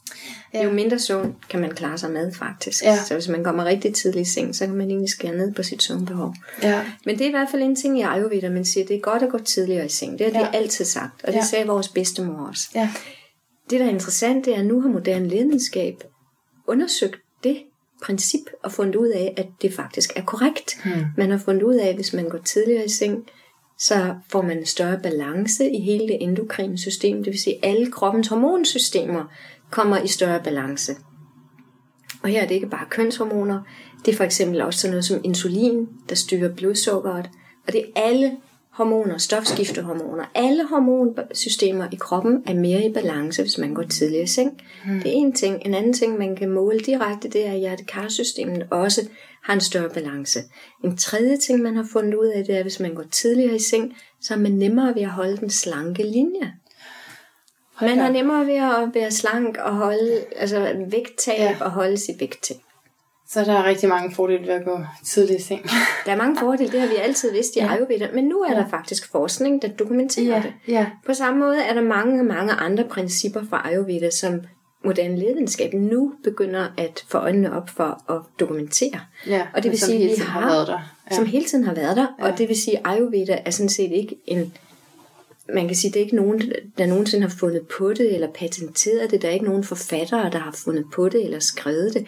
Ja. 0.55 0.65
jo 0.65 0.71
mindre 0.73 0.99
søvn 0.99 1.37
kan 1.51 1.61
man 1.61 1.71
klare 1.71 1.99
sig 1.99 2.11
med 2.11 2.33
faktisk. 2.33 2.85
Ja. 2.85 2.99
Så 3.05 3.15
hvis 3.15 3.29
man 3.29 3.45
kommer 3.45 3.65
rigtig 3.65 3.95
tidligt 3.95 4.29
i 4.29 4.33
seng, 4.33 4.57
så 4.57 4.67
kan 4.67 4.75
man 4.75 4.89
egentlig 4.91 5.09
skære 5.11 5.37
ned 5.37 5.53
på 5.55 5.63
sit 5.63 5.83
søvnbehov. 5.83 6.35
Ja. 6.63 6.81
Men 7.07 7.19
det 7.19 7.25
er 7.25 7.29
i 7.29 7.33
hvert 7.33 7.49
fald 7.51 7.63
en 7.63 7.77
ting 7.77 7.99
i 7.99 8.03
Ayurveda, 8.03 8.49
man 8.49 8.65
siger, 8.65 8.87
det 8.87 8.97
er 8.97 9.01
godt 9.01 9.23
at 9.23 9.31
gå 9.31 9.39
tidligere 9.39 9.87
i 9.87 9.89
seng. 9.89 10.19
Det 10.19 10.27
har 10.27 10.33
de 10.43 10.49
Ja. 10.53 10.59
altid 10.59 10.85
sagt, 10.85 11.23
og 11.25 11.29
det 11.33 11.39
Ja. 11.39 11.45
sagde 11.45 11.67
vores 11.67 11.89
bedstemor 11.89 12.47
også. 12.49 12.69
Ja. 12.75 12.89
Det, 13.71 13.81
der 13.81 13.87
er 13.87 13.91
interessant, 13.91 14.45
det 14.45 14.55
er, 14.55 14.59
at 14.59 14.67
nu 14.67 14.81
har 14.81 14.89
moderne 14.89 15.31
videnskab 15.31 16.05
undersøgt 16.67 17.17
princip 18.03 18.41
og 18.63 18.73
fundet 18.73 18.97
ud 18.97 19.09
af, 19.09 19.35
at 19.37 19.47
det 19.63 19.75
faktisk 19.75 20.13
er 20.17 20.23
korrekt. 20.23 20.79
Hmm. 20.85 21.05
Man 21.17 21.31
har 21.31 21.39
fundet 21.39 21.63
ud 21.63 21.75
af, 21.75 21.89
at 21.89 21.95
hvis 21.95 22.13
man 22.13 22.29
går 22.29 22.39
tidligere 22.39 22.85
i 22.85 22.89
seng, 22.89 23.27
så 23.79 24.15
får 24.29 24.43
man 24.43 24.59
en 24.59 24.67
større 24.67 25.01
balance 25.03 25.71
i 25.71 25.81
hele 25.81 26.09
det 26.09 26.19
endokrine 26.21 26.79
system. 26.79 27.25
Det 27.25 27.33
vil 27.33 27.41
sige, 27.41 27.65
at 27.65 27.71
alle 27.71 27.93
kroppens 27.93 28.29
hormonsystemer 28.29 29.25
kommer 29.71 29.99
i 29.99 30.09
større 30.09 30.43
balance. 30.43 30.97
Og 32.23 32.29
her 32.29 32.43
er 32.43 32.47
det 32.47 32.55
ikke 32.55 32.67
bare 32.67 32.87
kønshormoner, 32.91 33.63
det 34.05 34.13
er 34.13 34.17
for 34.17 34.25
eksempel 34.25 34.61
også 34.61 34.81
sådan 34.81 34.91
noget 34.91 35.05
som 35.05 35.21
insulin, 35.25 35.89
der 36.09 36.15
styrer 36.15 36.55
blodsukkeret. 36.55 37.31
Og 37.67 37.73
det 37.73 37.81
er 37.81 38.03
alle 38.03 38.37
hormoner, 38.81 39.19
stofskiftehormoner. 39.19 40.25
Alle 40.35 40.67
hormonsystemer 40.67 41.89
i 41.93 41.97
kroppen 41.97 42.43
er 42.47 42.55
mere 42.55 42.85
i 42.85 42.93
balance, 42.93 43.43
hvis 43.43 43.59
man 43.59 43.75
går 43.75 43.83
tidligere 43.83 44.25
i 44.25 44.27
seng. 44.27 44.63
Mm. 44.87 45.01
Det 45.01 45.07
er 45.07 45.13
en 45.15 45.33
ting. 45.33 45.63
En 45.67 45.75
anden 45.75 45.93
ting, 45.93 46.19
man 46.19 46.37
kan 46.37 46.49
måle 46.49 46.79
direkte, 46.79 47.29
det 47.29 47.47
er, 47.47 47.53
at 47.53 47.59
hjertekarsystemet 47.59 48.67
også 48.71 49.09
har 49.43 49.55
en 49.55 49.61
større 49.61 49.89
balance. 49.91 50.41
En 50.85 50.97
tredje 50.97 51.37
ting, 51.37 51.63
man 51.63 51.77
har 51.77 51.87
fundet 51.93 52.15
ud 52.15 52.27
af, 52.27 52.45
det 52.45 52.55
er, 52.55 52.59
at 52.59 52.65
hvis 52.65 52.81
man 52.81 52.95
går 52.95 53.05
tidligere 53.11 53.55
i 53.55 53.59
seng, 53.59 53.97
så 54.21 54.35
er 54.35 54.39
man 54.39 54.53
nemmere 54.53 54.95
ved 54.95 55.03
at 55.03 55.09
holde 55.11 55.37
den 55.37 55.51
slanke 55.51 56.03
linje. 56.03 56.53
Man 57.81 57.97
da 57.97 58.03
har 58.05 58.13
nemmere 58.13 58.47
ved 58.47 58.55
at 58.55 58.95
være 58.95 59.11
slank 59.11 59.57
og 59.57 59.75
holde, 59.75 60.25
altså 60.37 60.85
vægttab 60.87 61.39
Ja. 61.39 61.57
og 61.61 61.71
holde 61.71 61.97
sit 61.99 62.21
vægttab. 62.21 62.57
Så 63.33 63.45
der 63.45 63.53
er 63.53 63.65
rigtig 63.65 63.89
mange 63.89 64.15
fordele 64.15 64.47
ved 64.47 64.55
at 64.55 64.65
gå 64.65 64.79
tidligt 65.05 65.41
i 65.41 65.43
seng. 65.43 65.63
Der 66.07 66.13
er 66.13 66.17
mange 66.17 66.37
fordele, 66.41 66.73
det 66.73 66.81
har 66.81 66.89
vi 66.89 66.95
altid 66.97 67.33
vidst 67.33 67.57
i 67.57 67.59
Ja. 67.59 67.65
ja. 67.65 67.73
Ayurveda, 67.75 68.09
men 68.15 68.25
nu 68.25 68.41
er 68.41 68.55
der 68.55 68.69
faktisk 68.69 69.11
forskning, 69.11 69.63
der 69.63 69.69
dokumenterer 69.69 70.37
Ja, 70.37 70.43
det. 70.43 70.53
ja. 70.69 70.87
På 71.07 71.15
samme 71.15 71.41
måde 71.41 71.63
er 71.63 71.75
der 71.75 71.83
mange, 71.83 72.25
mange 72.25 72.53
andre 72.53 72.85
principper 72.85 73.41
fra 73.51 73.69
Ayurveda, 73.71 74.11
som 74.11 74.41
moderne 74.85 75.17
videnskab 75.21 75.75
nu 75.75 76.13
begynder 76.25 76.67
at 76.79 77.05
få 77.09 77.19
øjnene 77.19 77.57
op 77.57 77.69
for 77.71 78.13
at 78.13 78.21
dokumentere. 78.41 79.01
Ja, 79.27 79.47
og 79.55 79.63
det 79.63 79.71
vil 79.71 79.81
sige, 79.81 80.11
at 80.11 80.17
vi 80.17 80.23
har, 80.23 80.41
har 80.41 80.49
været 80.51 80.67
der. 80.67 80.79
Ja. 81.11 81.17
som 81.17 81.27
hele 81.27 81.45
tiden 81.45 81.65
har 81.65 81.75
været 81.75 81.97
der, 81.97 82.07
ja. 82.19 82.27
Ja. 82.27 82.33
og 82.33 82.39
det 82.39 82.49
vil 82.49 82.63
sige, 82.63 82.79
at 82.79 82.83
Ayurveda 82.85 83.39
er 83.45 83.51
sådan 83.51 83.69
set 83.69 83.91
ikke 83.93 84.17
en 84.27 84.53
man 85.55 85.67
kan 85.67 85.77
sige, 85.77 85.93
det 85.93 86.01
er 86.01 86.05
ikke 86.05 86.17
nogen, 86.17 86.53
der 86.79 86.87
nogensinde 86.87 87.23
har 87.29 87.35
fundet 87.39 87.63
på 87.79 87.89
det, 87.93 88.15
eller 88.15 88.29
patenteret 88.39 89.11
det. 89.11 89.23
Der 89.23 89.29
er 89.29 89.33
ikke 89.33 89.45
nogen 89.45 89.65
forfattere, 89.65 90.31
der 90.31 90.39
har 90.39 90.53
fundet 90.65 90.85
på 90.95 91.09
det, 91.09 91.25
eller 91.25 91.39
skrevet 91.39 91.95
det. 91.95 92.07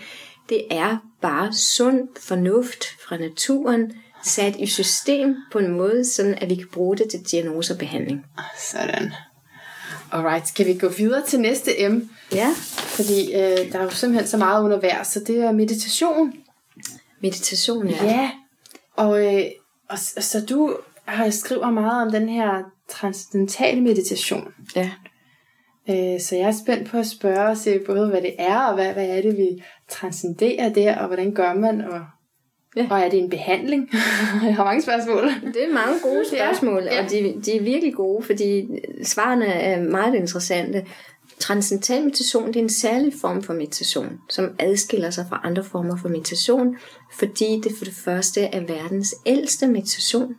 Det 0.49 0.65
er 0.71 0.97
bare 1.23 1.53
sund 1.53 2.09
fornuft 2.21 2.85
fra 3.09 3.17
naturen, 3.17 3.93
sat 4.25 4.57
i 4.57 4.67
system 4.67 5.37
på 5.53 5.59
en 5.59 5.73
måde, 5.73 6.05
sådan 6.05 6.35
at 6.35 6.51
vi 6.51 6.55
kan 6.55 6.69
bruge 6.73 6.97
det 6.97 7.11
til 7.11 7.21
diagnose 7.31 7.75
og 7.75 7.79
behandling. 7.79 8.27
Sådan. 8.59 9.13
Alright, 10.13 10.49
skal 10.49 10.67
vi 10.67 10.79
gå 10.79 10.89
videre 10.89 11.23
til 11.27 11.41
næste 11.41 11.89
M? 11.89 12.11
Ja, 12.33 12.49
Fordi 12.77 13.35
øh, 13.35 13.73
der 13.73 13.79
er 13.79 13.83
jo 13.83 13.91
simpelthen 13.91 14.29
så 14.29 14.37
meget 14.37 14.65
univers, 14.65 15.07
så 15.07 15.21
det 15.21 15.39
er 15.39 15.53
meditation. 15.53 16.33
meditation, 17.21 17.89
ja. 17.89 18.05
Ja. 18.05 18.31
Og, 18.97 19.35
øh, 19.35 19.45
og, 19.89 19.99
så 19.99 20.45
du 20.49 20.77
har 21.05 21.31
skriver 21.31 21.71
meget 21.71 22.07
om 22.07 22.13
den 22.13 22.29
her 22.29 22.63
transcendentale 22.89 23.81
meditation. 23.81 24.55
ja. 24.77 24.91
Øh, 25.89 26.21
så 26.21 26.37
jeg 26.37 26.49
er 26.49 26.59
spændt 26.65 26.91
på 26.91 26.99
at 26.99 27.07
spørge 27.07 27.49
og 27.51 27.57
se 27.57 27.79
både, 27.79 28.09
hvad 28.09 28.23
det 28.23 28.35
er, 28.39 28.59
og 28.59 28.75
hvad, 28.75 28.93
hvad 28.93 29.09
er 29.09 29.23
det, 29.23 29.37
vi 29.37 29.65
transcenderer 29.93 30.73
der, 30.73 30.99
og 30.99 31.07
hvordan 31.07 31.35
gør 31.35 31.55
man, 31.55 31.81
og, 31.81 32.01
Ja. 32.77 32.87
og 32.91 33.01
er 33.01 33.09
det 33.09 33.19
en 33.19 33.31
behandling? 33.31 33.91
jeg 34.45 34.57
har 34.57 34.65
mange 34.65 34.83
spørgsmål. 34.83 35.25
Det 35.55 35.65
er 35.65 35.73
mange 35.73 36.01
gode 36.03 36.25
spørgsmål, 36.29 36.83
ja. 36.83 37.05
og 37.05 37.11
de, 37.11 37.41
de 37.45 37.57
er 37.57 37.63
virkelig 37.63 37.95
gode, 37.95 38.23
fordi 38.25 38.69
svarene 39.05 39.47
er 39.47 39.83
meget 39.83 40.15
interessante. 40.15 40.87
Transcendental 41.39 42.05
meditation 42.05 42.47
det 42.47 42.57
er 42.57 42.61
en 42.61 42.69
særlig 42.69 43.13
form 43.21 43.43
for 43.43 43.53
meditation, 43.55 44.19
som 44.31 44.55
adskiller 44.59 45.11
sig 45.11 45.27
fra 45.29 45.41
andre 45.45 45.65
former 45.65 45.97
for 45.97 46.09
meditation, 46.09 46.77
fordi 47.19 47.61
det 47.65 47.73
for 47.79 47.85
det 47.85 47.95
første 47.95 48.41
er 48.41 48.61
verdens 48.61 49.15
ældste 49.27 49.67
meditation. 49.67 50.35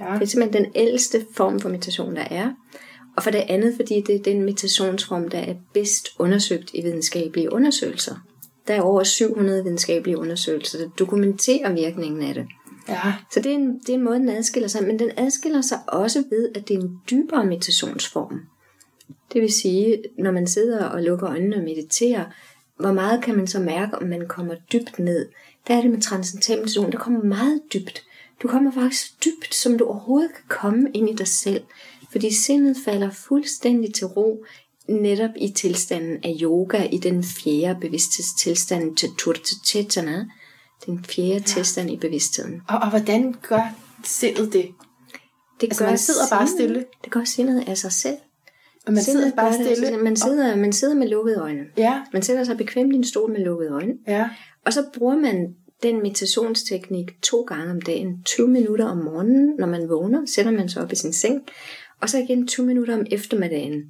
Ja. 0.00 0.14
Det 0.14 0.22
er 0.22 0.26
simpelthen 0.26 0.64
den 0.64 0.72
ældste 0.74 1.26
form 1.36 1.60
for 1.60 1.68
meditation, 1.68 2.16
der 2.16 2.24
er. 2.30 2.50
Og 3.16 3.22
for 3.22 3.30
det 3.30 3.44
andet, 3.48 3.74
fordi 3.76 4.00
det 4.00 4.14
er 4.14 4.22
den 4.22 4.40
meditationsform, 4.40 5.28
der 5.28 5.38
er 5.38 5.54
bedst 5.74 6.08
undersøgt 6.18 6.70
i 6.74 6.82
videnskabelige 6.82 7.52
undersøgelser. 7.52 8.14
Der 8.68 8.74
er 8.74 8.80
over 8.80 9.02
700 9.02 9.64
videnskabelige 9.64 10.18
undersøgelser, 10.18 10.78
der 10.78 10.88
dokumenterer 10.98 11.72
virkningen 11.72 12.22
af 12.22 12.34
det. 12.34 12.46
ja. 12.88 13.14
Så 13.32 13.40
det 13.40 13.52
er, 13.52 13.56
en, 13.56 13.78
det 13.78 13.88
er 13.88 13.94
en 13.94 14.04
måde, 14.04 14.18
den 14.18 14.28
adskiller 14.28 14.68
sig, 14.68 14.86
men 14.86 14.98
den 14.98 15.10
adskiller 15.16 15.60
sig 15.60 15.78
også 15.86 16.24
ved, 16.30 16.48
at 16.54 16.68
det 16.68 16.76
er 16.76 16.80
en 16.80 17.00
dybere 17.10 17.44
meditationsform. 17.44 18.40
Det 19.32 19.40
vil 19.42 19.52
sige, 19.52 20.02
når 20.18 20.30
man 20.30 20.46
sidder 20.46 20.84
og 20.84 21.02
lukker 21.02 21.28
øjnene 21.28 21.56
og 21.56 21.62
mediterer, 21.62 22.24
hvor 22.78 22.92
meget 22.92 23.24
kan 23.24 23.36
man 23.36 23.46
så 23.46 23.60
mærke, 23.60 23.98
om 23.98 24.06
man 24.06 24.28
kommer 24.28 24.54
dybt 24.72 24.98
ned? 24.98 25.28
Der 25.68 25.76
er 25.76 25.80
det 25.80 25.90
med 25.90 26.00
transcendental 26.00 26.58
meditation, 26.58 26.92
der 26.92 26.98
kommer 26.98 27.24
meget 27.24 27.60
dybt. 27.74 28.02
Du 28.42 28.48
kommer 28.48 28.72
faktisk 28.72 29.24
dybt, 29.24 29.54
som 29.54 29.78
du 29.78 29.84
overhovedet 29.84 30.30
kan 30.34 30.44
komme 30.48 30.90
ind 30.94 31.10
i 31.10 31.14
dig 31.14 31.28
selv. 31.28 31.62
Fordi 32.12 32.34
sindet 32.34 32.76
falder 32.84 33.10
fuldstændig 33.10 33.94
til 33.94 34.06
ro, 34.06 34.44
netop 34.88 35.30
i 35.36 35.48
tilstanden 35.56 36.16
af 36.24 36.36
yoga, 36.42 36.82
i 36.92 36.98
den 36.98 37.24
fjerde 37.24 37.80
bevidsthedstilstand, 37.80 38.96
Chaturta 38.96 39.54
Chetana, 39.66 40.24
den 40.86 41.04
fjerde 41.04 41.30
ja. 41.32 41.38
tilstand 41.38 41.90
i 41.90 41.96
bevidstheden. 41.96 42.60
Og, 42.68 42.78
og 42.78 42.90
hvordan 42.90 43.34
gør 43.48 43.74
sindet 44.04 44.52
det? 44.52 44.68
Det 45.60 45.66
Altså, 45.68 45.84
man 45.84 45.98
sidder 45.98 46.20
bare 46.30 46.46
sindet- 46.46 46.60
stille? 46.60 46.84
Det 47.04 47.12
gør 47.12 47.24
sindet 47.24 47.64
af 47.68 47.78
sig 47.78 47.92
selv. 47.92 48.16
Og 48.86 48.92
man 48.92 49.02
sidder 49.02 49.20
Sindet 49.20 49.36
bare 49.36 49.46
gør 49.46 49.52
det 49.52 49.58
af 49.58 49.64
sig 49.66 49.76
stille? 49.76 49.86
selv. 49.94 50.04
Man 50.04 50.16
sidder, 50.16 50.56
man 50.56 50.72
sidder 50.72 50.94
med 50.94 51.08
lukkede 51.08 51.36
øjne. 51.40 51.60
Ja, 51.76 52.02
Man 52.12 52.22
sætter 52.22 52.44
sig 52.44 52.56
bekvemt 52.56 52.92
i 52.92 52.96
en 52.96 53.04
stol 53.04 53.32
med 53.32 53.40
lukkede 53.40 53.70
øjne. 53.72 53.92
ja. 54.08 54.28
Og 54.66 54.72
så 54.72 54.84
bruger 54.94 55.16
man 55.16 55.54
den 55.82 55.96
meditationsteknik 56.02 57.22
to 57.22 57.42
gange 57.42 57.70
om 57.70 57.80
dagen. 57.80 58.22
20 58.24 58.48
minutter 58.48 58.84
om 58.86 58.96
morgenen, 58.96 59.54
når 59.58 59.66
man 59.66 59.88
vågner, 59.88 60.26
sætter 60.26 60.52
man 60.52 60.68
sig 60.68 60.82
op 60.82 60.92
i 60.92 60.96
sin 60.96 61.12
seng. 61.12 61.42
Og 62.00 62.10
så 62.10 62.18
igen 62.18 62.46
20 62.46 62.66
minutter 62.66 62.94
om 62.94 63.06
eftermiddagen. 63.10 63.82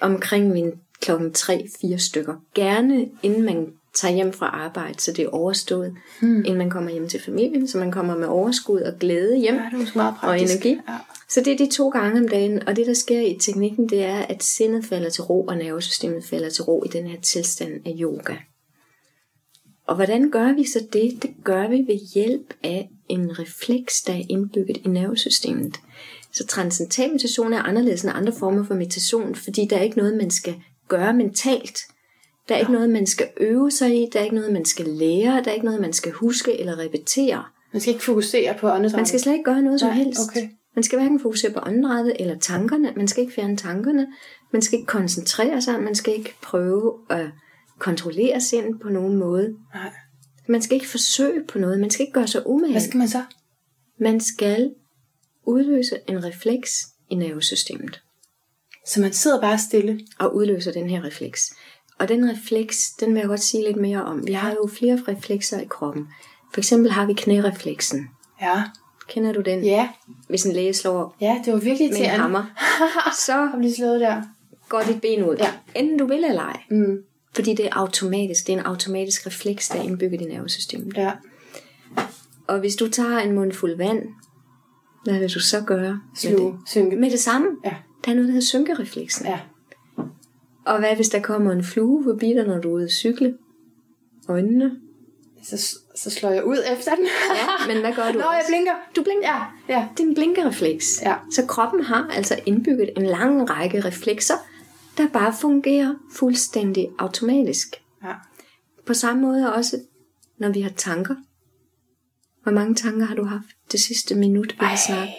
Omkring 0.00 0.48
min 0.48 0.72
klokken 1.00 1.34
3-4 1.38 1.96
stykker. 1.96 2.34
Gerne 2.54 3.08
inden 3.22 3.42
man 3.42 3.72
tager 3.94 4.14
hjem 4.14 4.32
fra 4.32 4.46
arbejde, 4.46 5.00
så 5.00 5.12
det 5.12 5.24
er 5.24 5.28
overstået. 5.28 5.94
Hmm. 6.20 6.36
Inden 6.36 6.58
man 6.58 6.70
kommer 6.70 6.90
hjem 6.90 7.08
til 7.08 7.20
familien, 7.20 7.68
så 7.68 7.78
man 7.78 7.92
kommer 7.92 8.16
med 8.16 8.26
overskud 8.26 8.80
og 8.80 8.98
glæde 8.98 9.36
hjem. 9.36 9.54
Ja, 9.54 9.78
det 9.78 9.88
er 9.88 9.96
meget 9.96 10.14
og 10.22 10.40
energi. 10.40 10.68
Ja. 10.68 10.98
Så 11.28 11.40
det 11.40 11.52
er 11.52 11.56
de 11.56 11.70
to 11.70 11.88
gange 11.88 12.20
om 12.20 12.28
dagen, 12.28 12.68
og 12.68 12.76
det 12.76 12.86
der 12.86 12.94
sker 12.94 13.20
i 13.20 13.38
teknikken, 13.40 13.88
det 13.88 14.04
er, 14.04 14.18
at 14.18 14.42
sindet 14.42 14.84
falder 14.84 15.10
til 15.10 15.22
ro, 15.22 15.44
og 15.44 15.56
nervesystemet 15.56 16.24
falder 16.24 16.50
til 16.50 16.64
ro 16.64 16.84
i 16.84 16.88
den 16.88 17.06
her 17.06 17.20
tilstand 17.20 17.86
af 17.86 17.92
yoga. 18.00 18.34
Og 19.86 19.94
hvordan 19.96 20.30
gør 20.30 20.52
vi 20.52 20.64
så 20.66 20.86
det? 20.92 21.22
Det 21.22 21.30
gør 21.44 21.68
vi 21.68 21.76
ved 21.76 21.98
hjælp 22.14 22.54
af 22.62 22.90
en 23.08 23.38
refleks, 23.38 24.02
der 24.02 24.12
er 24.12 24.22
indbygget 24.28 24.76
i 24.76 24.88
nervesystemet. 24.88 25.76
Så 26.34 26.46
transcendental 26.46 27.10
meditation 27.10 27.52
er 27.52 27.62
anderledes 27.62 28.02
end 28.02 28.12
andre 28.14 28.32
former 28.32 28.64
for 28.64 28.74
meditation, 28.74 29.34
fordi 29.34 29.66
der 29.70 29.76
er 29.76 29.82
ikke 29.82 29.96
noget, 29.98 30.16
man 30.16 30.30
skal 30.30 30.54
gøre 30.88 31.14
mentalt. 31.14 31.78
Der 32.48 32.54
er 32.54 32.58
ikke 32.58 32.72
noget, 32.72 32.90
man 32.90 33.06
skal 33.06 33.28
øve 33.40 33.70
sig 33.70 34.02
i, 34.02 34.08
der 34.12 34.20
er 34.20 34.24
ikke 34.24 34.36
noget, 34.36 34.52
man 34.52 34.64
skal 34.64 34.86
lære, 34.86 35.42
der 35.44 35.50
er 35.50 35.54
ikke 35.54 35.66
noget, 35.66 35.80
man 35.80 35.92
skal 35.92 36.12
huske 36.12 36.60
eller 36.60 36.78
repetere. 36.78 37.44
Man 37.72 37.80
skal 37.80 37.92
ikke 37.94 38.04
fokusere 38.04 38.54
på 38.60 38.68
åndedrættet. 38.68 38.96
Man 38.96 39.06
skal 39.06 39.20
slet 39.20 39.32
ikke 39.32 39.44
gøre 39.44 39.62
noget 39.62 39.80
som 39.80 39.88
Nej, 39.88 39.96
helst. 39.96 40.20
okay. 40.28 40.48
Man 40.74 40.82
skal 40.82 40.98
hverken 40.98 41.20
fokusere 41.20 41.52
på 41.52 41.60
åndedrættet 41.66 42.16
eller 42.20 42.38
tankerne. 42.38 42.92
Man 42.96 43.08
skal 43.08 43.20
ikke 43.22 43.34
fjerne 43.34 43.56
tankerne. 43.56 44.06
Man 44.52 44.62
skal 44.62 44.78
ikke 44.78 44.86
koncentrere 44.86 45.62
sig. 45.62 45.82
Man 45.82 45.94
skal 45.94 46.14
ikke 46.14 46.34
prøve 46.42 46.94
at 47.10 47.26
kontrollere 47.78 48.40
sindet 48.40 48.80
på 48.80 48.88
nogen 48.88 49.16
måde. 49.16 49.54
Nej. 49.74 49.92
Man 50.48 50.62
skal 50.62 50.74
ikke 50.74 50.88
forsøge 50.88 51.44
på 51.48 51.58
noget. 51.58 51.80
Man 51.80 51.90
skal 51.90 52.02
ikke 52.02 52.12
gøre 52.12 52.26
sig 52.26 52.46
umage. 52.46 52.72
Hvad 52.72 52.80
skal 52.82 52.98
man 52.98 53.08
så? 53.08 53.22
Man 54.00 54.20
skal 54.20 54.70
udløse 55.46 55.98
en 56.08 56.24
refleks 56.24 56.86
i 57.10 57.14
nervesystemet. 57.14 58.02
Så 58.86 59.00
man 59.00 59.12
sidder 59.12 59.40
bare 59.40 59.58
stille. 59.58 60.00
Og 60.18 60.36
udløser 60.36 60.72
den 60.72 60.90
her 60.90 61.04
refleks. 61.04 61.54
Og 61.98 62.08
den 62.08 62.30
refleks, 62.30 62.90
den 63.00 63.14
vil 63.14 63.20
jeg 63.20 63.28
godt 63.28 63.40
sige 63.42 63.64
lidt 63.64 63.76
mere 63.76 64.04
om. 64.04 64.26
Vi 64.26 64.32
har 64.32 64.50
jo 64.50 64.66
flere 64.78 65.02
reflekser 65.08 65.60
i 65.60 65.64
kroppen. 65.64 66.08
For 66.54 66.60
eksempel 66.60 66.90
har 66.90 67.06
vi 67.06 67.12
knærefleksen. 67.12 68.08
Ja. 68.42 68.62
Kender 69.08 69.32
du 69.32 69.40
den? 69.40 69.64
Ja. 69.64 69.88
Hvis 70.28 70.44
en 70.46 70.52
læge 70.52 70.74
slår 70.74 71.16
Ja, 71.20 71.42
det 71.44 71.52
var 71.52 71.58
virkelig 71.58 71.90
med 71.90 71.98
en 72.00 72.06
hammer, 72.06 72.44
så 73.26 73.50
lige 73.60 73.74
slået 73.74 74.00
der. 74.00 74.22
går 74.68 74.82
dit 74.82 75.00
ben 75.00 75.24
ud. 75.24 75.36
Ja. 75.36 75.52
Enten 75.74 75.98
du 75.98 76.06
vil 76.06 76.24
eller 76.24 76.42
ej. 76.42 76.60
Mm. 76.70 76.96
Fordi 77.34 77.54
det 77.54 77.66
er 77.66 77.70
automatisk. 77.72 78.46
Det 78.46 78.52
er 78.52 78.58
en 78.58 78.64
automatisk 78.66 79.26
refleks, 79.26 79.68
der 79.68 79.78
er 79.78 79.82
indbygget 79.82 80.20
i 80.20 80.24
nervesystemet. 80.24 80.96
Ja. 80.96 81.12
Og 82.46 82.58
hvis 82.58 82.76
du 82.76 82.88
tager 82.88 83.18
en 83.18 83.32
mundfuld 83.32 83.76
vand, 83.76 84.02
hvad 85.04 85.18
vil 85.18 85.34
du 85.34 85.40
så 85.40 85.60
gøre? 85.66 85.90
med 85.92 86.00
Sluge. 86.16 86.52
det? 86.52 86.60
Synke. 86.68 86.96
Med 86.96 87.10
det 87.10 87.20
samme. 87.20 87.48
Ja. 87.64 87.74
Der 88.04 88.10
er 88.10 88.14
noget, 88.14 88.28
der 88.28 88.32
hedder 88.32 88.46
synkerefleksen. 88.46 89.26
Ja. 89.26 89.40
Og 90.64 90.78
hvad 90.78 90.96
hvis 90.96 91.08
der 91.08 91.20
kommer 91.20 91.52
en 91.52 91.64
flue 91.64 92.04
forbi 92.04 92.26
dig, 92.28 92.46
når 92.46 92.58
du 92.60 92.68
er 92.70 92.72
ude 92.74 92.84
at 92.84 92.90
cykle? 92.90 93.34
Øjnene. 94.28 94.76
Så, 95.42 95.76
så 95.96 96.10
slår 96.10 96.30
jeg 96.30 96.44
ud 96.44 96.58
efter 96.72 96.94
den. 96.94 97.04
Ja, 97.34 97.72
men 97.74 97.80
hvad 97.80 97.92
gør 97.94 98.12
du 98.12 98.18
Nå, 98.18 98.24
jeg 98.24 98.26
også? 98.40 98.48
blinker. 98.50 98.72
Du 98.96 99.02
blinker. 99.02 99.28
Ja, 99.28 99.74
ja. 99.78 99.88
Det 99.96 100.02
er 100.04 100.08
en 100.08 100.14
blinkerefleks. 100.14 101.02
Ja. 101.02 101.14
Så 101.32 101.46
kroppen 101.46 101.82
har 101.84 102.08
altså 102.12 102.40
indbygget 102.46 102.90
en 102.96 103.06
lang 103.06 103.50
række 103.50 103.80
reflekser, 103.80 104.34
der 104.98 105.08
bare 105.08 105.32
fungerer 105.40 105.94
fuldstændig 106.12 106.88
automatisk. 106.98 107.76
ja. 108.04 108.12
På 108.86 108.94
samme 108.94 109.22
måde 109.22 109.54
også, 109.54 109.76
når 110.38 110.48
vi 110.48 110.60
har 110.60 110.70
tanker. 110.70 111.14
Hvor 112.44 112.52
mange 112.52 112.74
tanker 112.74 113.06
har 113.06 113.14
du 113.14 113.24
haft 113.24 113.46
det 113.72 113.80
sidste 113.80 114.14
minut, 114.14 114.52
vi 114.60 114.64
har 114.66 114.76
snakket? 114.86 115.14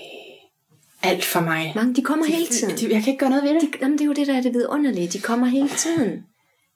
Alt 1.03 1.25
for 1.25 1.39
mig. 1.39 1.71
Mange, 1.75 1.95
de 1.95 2.01
kommer 2.01 2.25
hele 2.25 2.47
tiden. 2.47 2.77
De, 2.77 2.93
jeg 2.93 3.03
kan 3.03 3.13
ikke 3.13 3.19
gøre 3.19 3.29
noget 3.29 3.43
ved 3.43 3.53
det. 3.53 3.61
De, 3.61 3.77
jamen, 3.81 3.97
det 3.97 4.01
er 4.01 4.05
jo 4.05 4.13
det, 4.13 4.27
der 4.27 4.33
er 4.33 4.41
det 4.41 4.53
vidunderlige. 4.53 5.07
De 5.07 5.19
kommer 5.19 5.47
hele 5.47 5.69
tiden. 5.69 6.25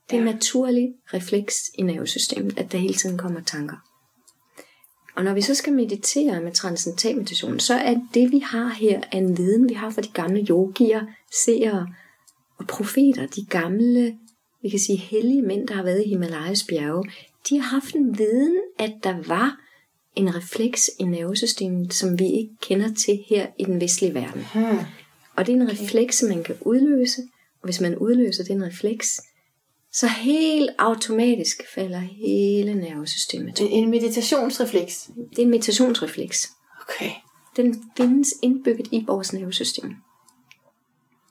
Det 0.09 0.15
er 0.15 0.19
en 0.19 0.25
naturlig 0.25 0.93
refleks 1.13 1.71
i 1.77 1.81
nervesystemet, 1.81 2.59
at 2.59 2.71
der 2.71 2.77
hele 2.77 2.93
tiden 2.93 3.17
kommer 3.17 3.41
tanker. 3.41 3.75
Og 5.15 5.23
når 5.23 5.33
vi 5.33 5.41
så 5.41 5.55
skal 5.55 5.73
meditere 5.73 6.41
med 6.41 6.51
transcendental 6.51 7.15
meditation, 7.15 7.59
så 7.59 7.73
er 7.73 7.95
det, 8.13 8.31
vi 8.31 8.39
har 8.39 8.69
her, 8.69 9.01
en 9.13 9.37
viden, 9.37 9.69
vi 9.69 9.73
har 9.73 9.89
fra 9.89 10.01
de 10.01 10.09
gamle 10.13 10.45
yogier, 10.49 11.01
seere 11.45 11.87
og 12.57 12.67
profeter, 12.67 13.25
de 13.25 13.45
gamle, 13.45 14.17
vi 14.61 14.69
kan 14.69 14.79
sige, 14.79 14.97
hellige 14.97 15.41
mænd, 15.41 15.67
der 15.67 15.73
har 15.73 15.83
været 15.83 16.03
i 16.05 16.09
Himalayas 16.09 16.63
bjerge, 16.63 17.11
de 17.49 17.61
har 17.61 17.69
haft 17.69 17.95
en 17.95 18.17
viden, 18.17 18.57
at 18.79 18.93
der 19.03 19.15
var 19.27 19.59
en 20.15 20.35
refleks 20.35 20.89
i 20.99 21.03
nervesystemet, 21.03 21.93
som 21.93 22.19
vi 22.19 22.25
ikke 22.25 22.51
kender 22.61 22.93
til 22.93 23.23
her 23.29 23.47
i 23.59 23.63
den 23.63 23.81
vestlige 23.81 24.13
verden. 24.13 24.45
Hmm. 24.53 24.79
Og 25.35 25.45
det 25.45 25.55
er 25.55 25.61
en 25.61 25.71
refleks, 25.71 26.17
som 26.17 26.29
man 26.29 26.43
kan 26.43 26.55
udløse. 26.61 27.21
Og 27.61 27.67
hvis 27.67 27.81
man 27.81 27.97
udløser 27.97 28.43
den 28.43 28.65
refleks, 28.65 29.21
så 29.91 30.07
helt 30.07 30.69
automatisk 30.77 31.61
falder 31.73 31.99
hele 31.99 32.73
nervesystemet. 32.73 33.59
En, 33.59 33.67
en 33.67 33.89
meditationsrefleks. 33.89 35.09
Det 35.29 35.39
er 35.39 35.43
en 35.43 35.49
meditationsrefleks. 35.49 36.49
Okay. 36.81 37.11
Den 37.57 37.83
findes 37.97 38.33
indbygget 38.41 38.87
i 38.91 39.03
vores 39.07 39.33
nervesystem. 39.33 39.95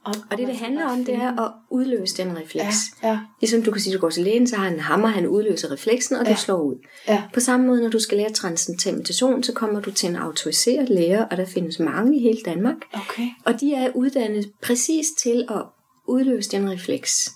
Og, 0.08 0.14
Og 0.30 0.38
det, 0.38 0.46
det 0.48 0.56
handler 0.56 0.84
om, 0.86 1.04
det 1.04 1.14
er 1.14 1.40
at 1.46 1.52
udløse 1.70 2.16
den 2.16 2.36
refleks. 2.36 2.76
Ja, 3.02 3.08
ja. 3.08 3.18
Ligesom 3.40 3.62
du 3.62 3.70
kan 3.70 3.80
sige, 3.80 3.94
at 3.94 3.96
du 3.96 4.00
går 4.00 4.10
til 4.10 4.24
lægen, 4.24 4.46
så 4.46 4.56
har 4.56 4.64
han 4.64 4.72
en 4.74 4.80
hammer, 4.80 5.08
han 5.08 5.26
udløser 5.26 5.72
refleksen, 5.72 6.16
og 6.16 6.24
du 6.24 6.30
Ja. 6.30 6.36
slår 6.36 6.60
ud. 6.62 6.74
Ja. 7.08 7.22
På 7.34 7.40
samme 7.40 7.66
måde, 7.66 7.82
når 7.82 7.88
du 7.88 7.98
skal 7.98 8.18
lære 8.18 8.30
transcendental 8.32 8.94
meditation, 8.94 9.42
så 9.42 9.52
kommer 9.52 9.80
du 9.80 9.90
til 9.92 10.08
en 10.08 10.16
autoriseret 10.16 10.88
lærer, 10.88 11.24
og 11.24 11.36
der 11.36 11.44
findes 11.46 11.78
mange 11.80 12.16
i 12.18 12.22
hele 12.22 12.38
Danmark. 12.44 12.76
Okay. 12.92 13.28
Og 13.44 13.60
de 13.60 13.74
er 13.74 13.90
uddannet 13.94 14.50
præcis 14.62 15.06
til 15.22 15.44
at 15.50 15.62
udløse 16.08 16.50
den 16.50 16.70
refleks. 16.70 17.30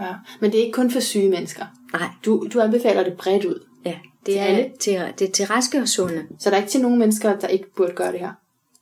Ja. 0.00 0.14
Men 0.40 0.52
det 0.52 0.60
er 0.60 0.64
ikke 0.64 0.74
kun 0.76 0.90
for 0.90 1.00
syge 1.00 1.28
mennesker. 1.30 1.64
Nej, 1.92 2.08
Du, 2.24 2.46
du 2.52 2.60
anbefaler 2.60 3.04
det 3.04 3.12
bredt 3.18 3.44
ud. 3.44 3.66
ja, 3.84 3.90
det 4.26 4.34
Til 4.34 4.36
er, 4.36 4.44
alle? 4.44 4.70
til, 4.80 5.00
det 5.18 5.28
er 5.28 5.32
til 5.32 5.46
raske 5.46 5.78
og 5.80 5.88
sunde. 5.88 6.22
Så 6.38 6.50
der 6.50 6.56
er 6.56 6.60
ikke 6.60 6.70
til 6.70 6.80
nogen 6.82 6.98
mennesker, 6.98 7.38
der 7.38 7.48
ikke 7.48 7.74
burde 7.76 7.92
gøre 7.92 8.12
det 8.12 8.20
her. 8.20 8.32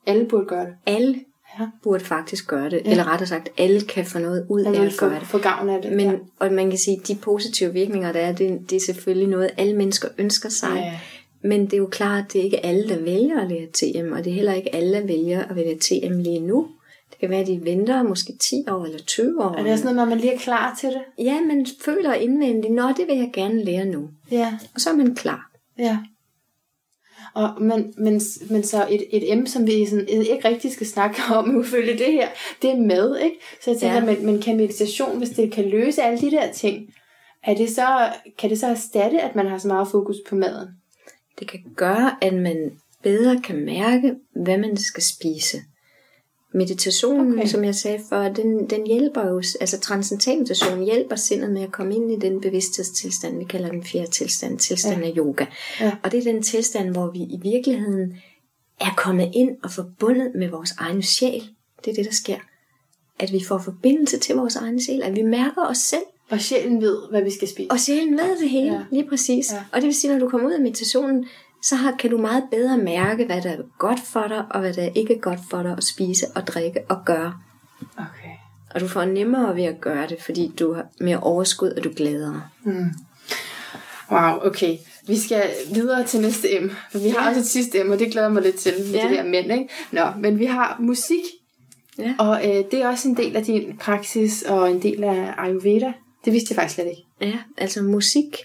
Alle 0.06 0.24
burde 0.28 0.46
gøre 0.46 0.64
det. 0.66 0.74
Alle 0.86 1.20
Ja. 1.60 1.66
burde 1.82 2.04
faktisk 2.04 2.46
gøre 2.48 2.70
det. 2.70 2.82
Ja. 2.84 2.90
Eller 2.90 3.04
rettere 3.04 3.26
sagt, 3.28 3.48
alle 3.58 3.80
kan 3.80 4.04
få 4.06 4.18
noget 4.18 4.46
ud 4.48 4.64
Alle 4.64 4.78
af 4.78 4.84
at 4.84 4.92
gøre 4.98 5.14
det. 5.14 5.26
få 5.26 5.38
gavn 5.38 5.68
af 5.68 5.82
det. 5.82 5.92
Men, 5.92 6.06
ja. 6.06 6.16
og 6.38 6.52
man 6.52 6.70
kan 6.70 6.78
sige, 6.78 6.96
at 7.02 7.08
de 7.08 7.14
positive 7.14 7.72
virkninger, 7.72 8.12
der 8.12 8.20
er, 8.20 8.32
det, 8.32 8.70
det 8.70 8.76
er 8.76 8.80
selvfølgelig 8.80 9.28
noget, 9.28 9.50
alle 9.56 9.76
mennesker 9.76 10.08
ønsker 10.18 10.48
sig. 10.48 10.76
Ja. 10.76 10.98
Men 11.48 11.64
det 11.64 11.72
er 11.72 11.78
jo 11.78 11.86
klart, 11.86 12.24
at 12.24 12.32
det 12.32 12.38
er 12.38 12.44
ikke 12.44 12.66
alle, 12.66 12.88
der 12.88 12.98
vælger 12.98 13.40
at 13.40 13.48
lære 13.48 13.66
TM, 13.72 14.12
og 14.12 14.24
det 14.24 14.30
er 14.30 14.34
heller 14.34 14.52
ikke 14.52 14.74
alle, 14.74 14.92
der 14.92 15.06
vælger 15.06 15.44
at 15.44 15.56
vælge 15.56 15.78
TM 15.80 16.18
lige 16.18 16.40
nu. 16.40 16.68
Det 17.10 17.18
kan 17.20 17.30
være, 17.30 17.40
at 17.40 17.46
de 17.46 17.60
venter 17.64 18.02
måske 18.02 18.32
10 18.40 18.64
år 18.70 18.84
eller 18.84 18.98
20 18.98 19.44
år. 19.44 19.54
Er 19.54 19.62
det 19.62 19.72
også 19.72 19.84
noget 19.84 20.02
at 20.02 20.08
man 20.08 20.18
lige 20.18 20.34
er 20.34 20.38
klar 20.38 20.76
til 20.80 20.88
det? 20.88 21.02
Ja, 21.18 21.40
man 21.40 21.66
føler 21.84 22.14
indvendigt, 22.14 22.74
nå, 22.74 22.88
det 22.88 23.04
vil 23.08 23.16
jeg 23.16 23.30
gerne 23.32 23.64
lære 23.64 23.84
nu. 23.84 24.08
Ja. 24.30 24.58
Og 24.74 24.80
så 24.80 24.90
er 24.90 24.94
man 24.94 25.14
klar. 25.14 25.50
Ja. 25.78 25.98
Og, 27.34 27.62
men, 27.62 27.94
men, 27.98 28.20
men 28.50 28.62
så 28.62 28.86
et, 28.90 29.04
et 29.10 29.32
emne, 29.32 29.48
som 29.48 29.66
vi 29.66 29.86
sådan, 29.86 30.08
ikke 30.08 30.48
rigtig 30.48 30.72
skal 30.72 30.86
snakke 30.86 31.20
om 31.34 31.60
ifølge 31.60 31.98
det 32.04 32.12
her, 32.12 32.28
det 32.62 32.70
er 32.70 32.76
mad, 32.76 33.18
ikke? 33.18 33.36
Så 33.64 33.70
jeg 33.70 33.80
tænker, 33.80 33.96
Ja. 33.96 34.10
ja. 34.10 34.16
men, 34.16 34.26
men 34.26 34.42
kan 34.42 34.56
meditation, 34.56 35.18
hvis 35.18 35.30
det 35.30 35.52
kan 35.52 35.64
løse 35.64 36.02
alle 36.02 36.20
de 36.20 36.30
der 36.30 36.52
ting, 36.52 36.94
er 37.44 37.54
det 37.54 37.70
så, 37.70 38.12
kan 38.38 38.50
det 38.50 38.60
så 38.60 38.66
erstatte, 38.66 39.20
at 39.20 39.36
man 39.36 39.46
har 39.46 39.58
så 39.58 39.68
meget 39.68 39.88
fokus 39.88 40.16
på 40.28 40.34
maden? 40.34 40.68
Det 41.38 41.48
kan 41.48 41.60
gøre, 41.76 42.24
at 42.24 42.34
man 42.34 42.70
bedre 43.02 43.40
kan 43.40 43.64
mærke, 43.64 44.14
hvad 44.44 44.58
man 44.58 44.76
skal 44.76 45.02
spise. 45.02 45.58
Meditationen, 46.54 47.32
okay. 47.38 47.46
Som 47.48 47.64
jeg 47.64 47.74
sagde 47.74 48.00
før, 48.08 48.28
den, 48.32 48.70
den 48.70 48.86
hjælper 48.86 49.28
jo, 49.28 49.36
altså 49.60 49.80
transcendental 49.80 50.38
meditation 50.38 50.84
hjælper 50.84 51.16
sindet 51.16 51.50
med 51.52 51.62
at 51.62 51.72
komme 51.72 51.94
ind 51.94 52.12
i 52.12 52.16
den 52.16 52.40
bevidsthedstilstand, 52.40 53.38
vi 53.38 53.44
kalder 53.44 53.68
den 53.70 53.84
fjerde 53.84 54.10
tilstand, 54.10 54.58
tilstand 54.58 55.00
Ja. 55.02 55.08
af 55.08 55.12
yoga. 55.16 55.44
Ja. 55.80 55.92
Og 56.02 56.12
det 56.12 56.18
er 56.26 56.32
den 56.32 56.42
tilstand, 56.42 56.90
hvor 56.90 57.10
vi 57.10 57.18
i 57.18 57.38
virkeligheden 57.42 58.14
er 58.80 58.94
kommet 58.96 59.30
ind 59.34 59.50
og 59.62 59.70
forbundet 59.70 60.32
med 60.34 60.48
vores 60.48 60.70
egen 60.78 61.02
sjæl. 61.02 61.42
Det 61.84 61.90
er 61.90 61.94
det, 61.94 62.04
der 62.04 62.12
sker. 62.12 62.36
At 63.18 63.32
vi 63.32 63.44
får 63.44 63.58
forbindelse 63.58 64.18
til 64.18 64.34
vores 64.34 64.56
egen 64.56 64.80
sjæl, 64.82 65.02
at 65.02 65.16
vi 65.16 65.22
mærker 65.22 65.62
os 65.66 65.78
selv, 65.78 66.02
Og 66.30 66.40
sjælen 66.40 66.80
ved, 66.82 66.98
hvad 67.10 67.22
vi 67.22 67.30
skal 67.30 67.48
spise. 67.48 67.70
og 67.70 67.80
sjælen 67.80 68.12
ved 68.18 68.38
det 68.40 68.50
hele, 68.50 68.72
ja. 68.72 68.80
Lige 68.90 69.08
præcis. 69.08 69.52
Ja. 69.52 69.58
Og 69.72 69.80
det 69.80 69.86
vil 69.86 69.94
sige, 69.94 70.12
når 70.12 70.18
du 70.20 70.28
kommer 70.28 70.48
ud 70.48 70.52
af 70.52 70.60
meditationen, 70.60 71.26
så 71.62 71.76
har, 71.76 71.96
kan 71.98 72.10
du 72.10 72.18
meget 72.18 72.44
bedre 72.50 72.78
mærke, 72.78 73.24
hvad 73.26 73.42
der 73.42 73.50
er 73.50 73.62
godt 73.78 74.00
for 74.00 74.26
dig, 74.28 74.44
og 74.50 74.60
hvad 74.60 74.72
der 74.74 74.82
er 74.82 74.90
ikke 74.94 75.14
er 75.14 75.18
godt 75.18 75.40
for 75.50 75.62
dig 75.62 75.72
at 75.76 75.84
spise 75.84 76.26
og 76.34 76.46
drikke 76.46 76.80
og 76.88 76.96
gøre. 77.06 77.34
Okay. 77.96 78.30
Og 78.74 78.80
du 78.80 78.88
får 78.88 79.04
nemmere 79.04 79.56
ved 79.56 79.64
at 79.64 79.80
gøre 79.80 80.06
det, 80.08 80.22
fordi 80.22 80.52
du 80.58 80.72
har 80.74 80.86
mere 81.00 81.20
overskud, 81.20 81.70
og 81.70 81.84
du 81.84 81.90
glæder 81.96 82.32
dig. 82.32 82.42
Wow, 84.10 84.46
okay. 84.46 84.76
Vi 85.06 85.18
skal 85.18 85.42
videre 85.74 86.04
til 86.04 86.20
næste 86.20 86.56
emne, 86.56 86.70
for 86.92 86.98
vi 86.98 87.08
har 87.08 87.22
Ja. 87.22 87.28
også 87.28 87.40
et 87.40 87.46
sidste 87.46 87.78
emne, 87.80 87.92
og 87.92 87.98
det 87.98 88.12
glæder 88.12 88.28
mig 88.28 88.42
lidt 88.42 88.56
til, 88.56 88.72
ja. 88.92 89.02
det 89.02 89.10
her 89.10 89.24
mænd, 89.24 89.52
ikke? 89.52 89.68
Nå, 89.92 90.02
men 90.18 90.38
vi 90.38 90.44
har 90.46 90.76
musik, 90.80 91.22
Ja. 91.98 92.14
og 92.18 92.40
øh, 92.48 92.64
det 92.70 92.74
er 92.74 92.88
også 92.88 93.08
en 93.08 93.16
del 93.16 93.36
af 93.36 93.44
din 93.44 93.76
praksis, 93.80 94.42
og 94.42 94.70
en 94.70 94.82
del 94.82 95.04
af 95.04 95.34
Ayurveda. 95.38 95.92
Det 96.24 96.32
vidste 96.32 96.52
jeg 96.52 96.56
faktisk 96.56 96.74
slet 96.74 96.86
ikke. 96.86 97.02
Ja, 97.20 97.38
altså 97.56 97.82
musik 97.82 98.36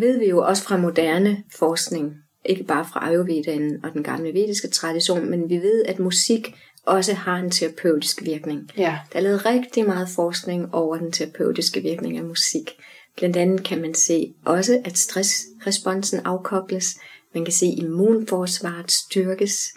ved 0.00 0.18
vi 0.18 0.28
jo 0.28 0.42
også 0.46 0.62
fra 0.64 0.76
moderne 0.76 1.42
forskning, 1.58 2.12
ikke 2.44 2.64
bare 2.64 2.86
fra 2.92 3.08
Ayurvedaen 3.08 3.84
og 3.84 3.92
den 3.92 4.02
gamle 4.02 4.34
vediske 4.34 4.68
tradition, 4.68 5.30
men 5.30 5.50
vi 5.50 5.56
ved, 5.56 5.84
at 5.84 5.98
musik 5.98 6.54
også 6.86 7.12
har 7.12 7.36
en 7.36 7.50
terapeutisk 7.50 8.24
virkning. 8.24 8.70
Ja. 8.76 8.98
Der 9.12 9.18
er 9.18 9.22
lavet 9.22 9.46
rigtig 9.46 9.86
meget 9.86 10.08
forskning 10.08 10.74
over 10.74 10.96
den 10.96 11.12
terapeutiske 11.12 11.80
virkning 11.80 12.18
af 12.18 12.24
musik. 12.24 12.70
Blandt 13.16 13.36
andet 13.36 13.64
kan 13.64 13.80
man 13.80 13.94
se 13.94 14.34
også, 14.44 14.82
at 14.84 14.98
stressresponsen 14.98 16.20
afkobles. 16.24 16.96
Man 17.34 17.44
kan 17.44 17.52
se, 17.52 17.66
at 17.66 17.78
immunforsvaret 17.78 18.92
styrkes. 18.92 19.74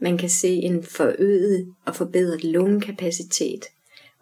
Man 0.00 0.18
kan 0.18 0.30
se 0.30 0.48
en 0.48 0.82
forøget 0.82 1.74
og 1.84 1.96
forbedret 1.96 2.44
lungekapacitet. 2.44 3.64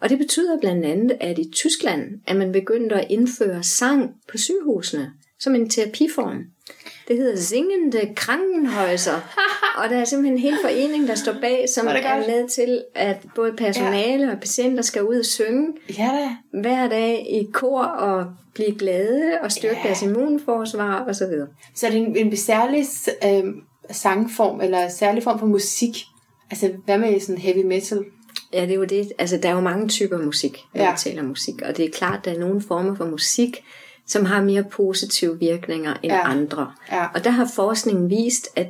Og 0.01 0.09
det 0.09 0.19
betyder 0.19 0.61
blandt 0.61 0.85
andet, 0.85 1.17
at 1.21 1.39
i 1.39 1.51
Tyskland 1.55 2.21
er 2.27 2.35
man 2.35 2.53
begyndt 2.53 2.93
at 2.93 3.07
indføre 3.11 3.63
sang 3.63 4.15
på 4.31 4.39
sygehusene 4.39 5.13
som 5.41 5.55
en 5.55 5.71
terapiform. 5.71 6.45
Det 7.09 7.16
hedder 7.16 7.37
Singende 7.37 8.14
Krankenhøjser. 8.16 9.12
og 9.77 9.90
der 9.90 9.97
er 9.99 10.05
simpelthen 10.05 10.35
en 10.37 10.42
hel 10.42 10.59
forening, 10.62 11.09
der 11.09 11.14
står 11.14 11.33
bag, 11.40 11.66
som 11.75 11.87
er 11.87 11.90
er 11.90 12.18
med 12.18 12.49
til, 12.49 12.83
at 12.94 13.16
både 13.35 13.53
personale 13.53 14.27
ja. 14.27 14.33
og 14.33 14.40
patienter 14.40 14.83
skal 14.83 15.03
ud 15.03 15.18
og 15.18 15.25
synge 15.25 15.66
Ja 15.99 16.11
da. 16.53 16.61
hver 16.61 16.88
dag 16.88 17.27
i 17.31 17.49
kor 17.53 17.83
og 17.83 18.27
blive 18.55 18.79
glade 18.79 19.33
og 19.42 19.53
styrke 19.53 19.77
Ja. 19.85 19.88
deres 19.88 20.03
immunforsvar 20.03 21.05
osv. 21.09 21.33
Så 21.75 21.87
er 21.87 21.90
det 21.90 21.99
en, 22.01 22.16
en 22.16 22.37
særlig 22.37 22.87
øh, 23.25 23.55
sangform, 23.90 24.61
eller 24.61 24.88
særlig 24.88 25.23
form 25.23 25.38
for 25.38 25.47
musik? 25.47 25.97
Altså, 26.51 26.71
hvad 26.85 26.99
med 26.99 27.21
sådan 27.21 27.38
heavy 27.38 27.64
metal? 27.66 28.05
Ja, 28.53 28.62
det 28.62 28.71
er 28.71 28.75
jo 28.75 28.85
det. 28.85 29.12
Altså, 29.18 29.37
der 29.37 29.49
er 29.49 29.53
jo 29.55 29.61
mange 29.61 29.88
typer 29.88 30.18
musik, 30.18 30.59
når 30.75 30.83
ja. 30.83 30.90
vi 30.92 30.99
taler 30.99 31.23
musik. 31.23 31.55
Og 31.62 31.77
det 31.77 31.85
er 31.85 31.90
klart, 31.90 32.18
at 32.18 32.25
der 32.25 32.31
er 32.31 32.38
nogle 32.38 32.61
former 32.61 32.94
for 32.94 33.05
musik, 33.07 33.64
som 34.09 34.25
har 34.25 34.42
mere 34.42 34.64
positive 34.64 35.38
virkninger 35.38 35.94
end 36.03 36.12
Ja. 36.12 36.31
andre. 36.31 36.73
Ja. 36.92 37.07
Og 37.14 37.25
der 37.25 37.31
har 37.31 37.51
forskningen 37.55 38.11
vist, 38.11 38.49
at 38.57 38.66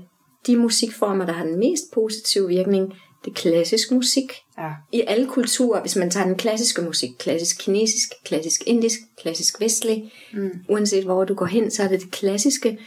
de 0.47 0.57
musikformer, 0.57 1.27
der 1.27 1.33
har 1.33 1.45
den 1.45 1.59
mest 1.59 1.85
positive 1.95 2.49
virkning, 2.49 2.95
det 3.25 3.31
er 3.31 3.35
klassisk 3.35 3.91
musik. 3.91 4.33
Ja. 4.59 4.71
I 4.93 5.03
alle 5.07 5.27
kulturer, 5.27 5.81
hvis 5.81 5.97
man 5.97 6.11
tager 6.11 6.27
den 6.27 6.37
klassiske 6.37 6.83
musik, 6.83 7.11
klassisk 7.19 7.59
kinesisk, 7.61 8.09
klassisk 8.25 8.63
indisk, 8.67 8.99
klassisk 9.23 9.61
vestlig, 9.61 10.13
mm. 10.33 10.51
uanset 10.69 11.05
hvor 11.05 11.25
du 11.25 11.35
går 11.35 11.47
hen, 11.47 11.71
så 11.71 11.83
er 11.83 11.89
det 11.89 12.01
det 12.01 12.11
klassiske. 12.11 12.79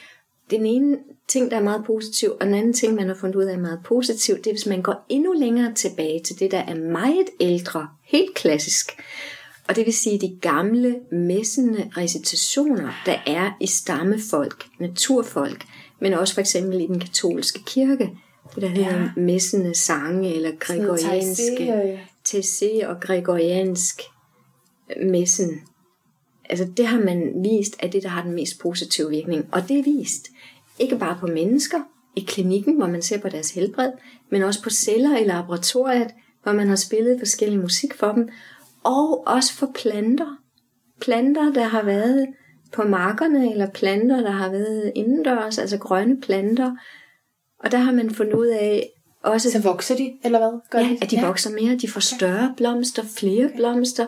Den 0.51 0.65
ene 0.65 0.97
ting, 1.27 1.51
der 1.51 1.57
er 1.57 1.63
meget 1.63 1.83
positiv, 1.85 2.33
og 2.39 2.45
den 2.45 2.53
anden 2.55 2.73
ting, 2.73 2.95
man 2.95 3.07
har 3.07 3.15
fundet 3.15 3.35
ud 3.35 3.43
af 3.43 3.53
er 3.53 3.59
meget 3.59 3.79
positiv, 3.85 4.35
det 4.35 4.47
er, 4.47 4.51
hvis 4.53 4.65
man 4.65 4.81
går 4.81 5.05
endnu 5.09 5.33
længere 5.33 5.73
tilbage 5.73 6.21
til 6.23 6.39
det, 6.39 6.51
der 6.51 6.59
er 6.59 6.75
meget 6.75 7.27
ældre, 7.39 7.87
helt 8.05 8.33
klassisk. 8.35 8.91
Og 9.67 9.75
det 9.75 9.85
vil 9.85 9.93
sige 9.93 10.21
de 10.21 10.37
gamle 10.41 10.95
messende 11.11 11.91
recitationer, 11.97 12.91
der 13.05 13.15
er 13.27 13.51
i 13.59 13.67
stammefolk, 13.67 14.65
naturfolk, 14.79 15.65
men 15.99 16.13
også 16.13 16.33
for 16.33 16.41
eksempel 16.41 16.81
i 16.81 16.87
den 16.87 16.99
katolske 16.99 17.59
kirke. 17.65 18.09
Det 18.55 18.61
der 18.61 18.67
hedder 18.67 19.01
ja. 19.01 19.09
messende 19.17 19.75
sange 19.75 20.35
eller 20.35 20.51
gregorianske. 20.59 21.43
Taizé, 21.43 21.91
øh, 21.91 21.99
TC 22.23 22.81
og 22.85 23.01
gregoriansk 23.01 24.01
messen, 25.03 25.61
altså 26.49 26.67
det 26.77 26.87
har 26.87 26.99
man 26.99 27.33
vist, 27.35 27.75
at 27.79 27.93
det, 27.93 28.03
der 28.03 28.09
har 28.09 28.23
den 28.23 28.33
mest 28.33 28.59
positive 28.59 29.09
virkning. 29.09 29.45
Og 29.51 29.69
det 29.69 29.79
er 29.79 29.83
vist 29.83 30.27
ikke 30.79 30.97
bare 30.97 31.17
på 31.19 31.27
mennesker 31.27 31.79
i 32.15 32.25
klinikken, 32.27 32.75
hvor 32.75 32.87
man 32.87 33.01
ser 33.01 33.19
på 33.19 33.29
deres 33.29 33.51
helbred, 33.51 33.91
men 34.29 34.43
også 34.43 34.63
på 34.63 34.69
celler 34.69 35.17
i 35.17 35.23
laboratoriet, 35.23 36.07
hvor 36.43 36.51
man 36.51 36.67
har 36.67 36.75
spillet 36.75 37.19
forskellig 37.19 37.59
musik 37.59 37.93
for 37.93 38.11
dem, 38.11 38.29
og 38.83 39.27
også 39.27 39.53
for 39.53 39.71
planter. 39.75 40.37
Planter, 41.01 41.53
der 41.53 41.63
har 41.63 41.83
været 41.83 42.27
på 42.73 42.83
markerne, 42.83 43.51
eller 43.51 43.69
planter, 43.69 44.21
der 44.21 44.31
har 44.31 44.49
været 44.49 44.91
indendørs, 44.95 45.57
altså 45.57 45.77
grønne 45.77 46.21
planter. 46.21 46.75
Og 47.59 47.71
der 47.71 47.77
har 47.77 47.91
man 47.91 48.09
fundet 48.09 48.33
ud 48.33 48.47
af, 48.47 48.89
også, 49.23 49.51
Så 49.51 49.61
vokser 49.61 49.95
de, 49.95 50.13
eller 50.23 50.39
hvad? 50.39 50.59
Gør 50.69 50.79
ja, 50.79 50.95
at 51.01 51.11
de 51.11 51.15
ja. 51.15 51.27
vokser 51.27 51.51
mere, 51.51 51.75
de 51.75 51.87
får 51.87 51.99
større 51.99 52.53
blomster, 52.57 53.03
flere 53.17 53.49
blomster, 53.55 54.05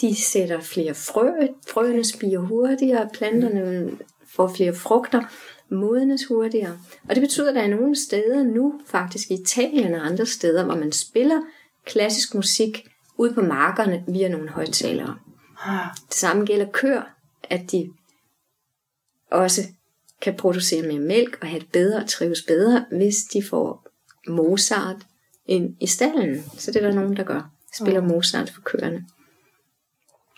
de 0.00 0.22
sætter 0.22 0.60
flere 0.60 0.94
frø, 0.94 1.30
frøene 1.68 2.04
spiger 2.04 2.40
hurtigere, 2.40 3.08
planterne 3.12 3.90
får 4.36 4.48
flere 4.48 4.74
frugter, 4.74 5.22
modnes 5.70 6.26
hurtigere. 6.26 6.78
Og 7.08 7.14
det 7.14 7.20
betyder, 7.20 7.48
at 7.48 7.54
der 7.54 7.62
er 7.62 7.68
nogle 7.68 7.96
steder 7.96 8.42
nu, 8.42 8.80
faktisk 8.86 9.30
i 9.30 9.34
Italien 9.34 9.94
og 9.94 10.06
andre 10.06 10.26
steder, 10.26 10.64
hvor 10.64 10.74
man 10.74 10.92
spiller 10.92 11.40
klassisk 11.84 12.34
musik 12.34 12.86
ude 13.16 13.34
på 13.34 13.40
markerne 13.40 14.04
via 14.08 14.28
nogle 14.28 14.48
højtalere. 14.48 15.18
Ah, 15.64 15.86
Det 16.08 16.14
samme 16.14 16.44
gælder 16.44 16.70
køer, 16.72 17.02
at 17.42 17.72
de 17.72 17.92
også 19.30 19.62
kan 20.20 20.36
producere 20.36 20.86
mere 20.86 21.00
mælk 21.00 21.38
og 21.40 21.48
have 21.48 21.60
det 21.60 21.72
bedre 21.72 22.02
og 22.02 22.08
trives 22.08 22.42
bedre, 22.42 22.84
hvis 22.90 23.16
de 23.32 23.42
får 23.42 23.86
Mozart 24.28 25.06
ind 25.46 25.76
i 25.80 25.86
stallen. 25.86 26.44
Så 26.58 26.70
det 26.72 26.82
er 26.82 26.86
der 26.88 26.94
nogen, 26.94 27.16
der 27.16 27.24
gør. 27.24 27.50
Spiller 27.74 28.00
Mozart 28.00 28.50
for 28.50 28.60
køerne. 28.60 29.06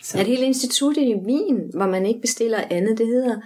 Så. 0.03 0.17
Er 0.17 0.21
et 0.21 0.27
helt 0.27 0.43
institut 0.43 0.97
i 0.97 1.15
Wien, 1.15 1.71
hvor 1.73 1.87
man 1.87 2.05
ikke 2.05 2.21
bestiller 2.21 2.63
andet, 2.69 2.97
det 2.97 3.07
hedder 3.07 3.41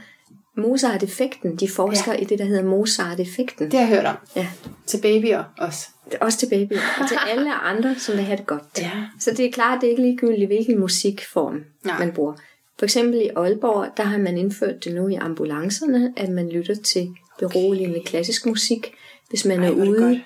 Mozart-effekten. 0.57 1.55
De 1.55 1.69
forsker 1.69 2.13
ja. 2.13 2.19
i 2.19 2.23
det, 2.23 2.39
der 2.39 2.45
hedder 2.45 2.63
Mozart-effekten. 2.63 3.71
det 3.71 3.79
har 3.79 3.87
jeg 3.87 3.95
hørt 3.95 4.05
om. 4.05 4.15
Ja, 4.35 4.47
Til 4.85 4.97
babyer 5.01 5.43
også. 5.57 5.87
også 6.21 6.37
til 6.37 6.49
babyer, 6.49 6.79
og 7.01 7.07
til 7.07 7.17
alle 7.31 7.53
andre, 7.53 7.95
som 7.95 8.15
vil 8.15 8.23
have 8.23 8.37
det 8.37 8.45
godt. 8.45 8.63
Ja. 8.77 8.91
Så 9.19 9.31
det 9.31 9.45
er 9.45 9.51
klart, 9.51 9.81
det 9.81 9.87
er 9.87 9.91
ikke 9.91 10.01
ligegyldigt, 10.01 10.47
hvilken 10.47 10.79
musikform 10.79 11.63
Nej. 11.85 11.99
man 11.99 12.11
bruger. 12.13 12.33
For 12.79 12.85
eksempel 12.85 13.21
i 13.21 13.29
Aalborg, 13.35 13.87
der 13.97 14.03
har 14.03 14.17
man 14.17 14.37
indført 14.37 14.83
det 14.83 14.95
nu 14.95 15.07
i 15.07 15.13
ambulancerne, 15.15 16.13
at 16.17 16.29
man 16.29 16.49
lytter 16.49 16.75
til 16.75 17.15
beroligende 17.39 18.01
klassisk 18.05 18.45
musik, 18.45 18.93
hvis 19.29 19.45
man 19.45 19.59
Ej, 19.59 19.67
er 19.67 19.71
ude 19.71 19.99
godt. 20.01 20.17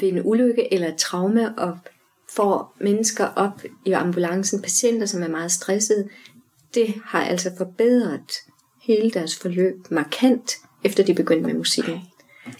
ved 0.00 0.08
en 0.08 0.20
ulykke 0.24 0.74
eller 0.74 0.88
et 0.88 0.96
traume, 0.96 1.58
og 1.58 1.78
får 2.36 2.76
mennesker 2.80 3.26
op 3.36 3.62
i 3.84 3.92
ambulancen, 3.92 4.62
patienter, 4.62 5.06
som 5.06 5.22
er 5.22 5.28
meget 5.28 5.52
stressede. 5.52 6.08
Det 6.74 6.94
har 7.04 7.24
altså 7.24 7.50
forbedret 7.58 8.30
hele 8.86 9.10
deres 9.10 9.36
forløb 9.36 9.74
markant, 9.90 10.52
efter 10.84 11.04
de 11.04 11.14
begyndte 11.14 11.46
med 11.46 11.54
musikken. 11.54 12.00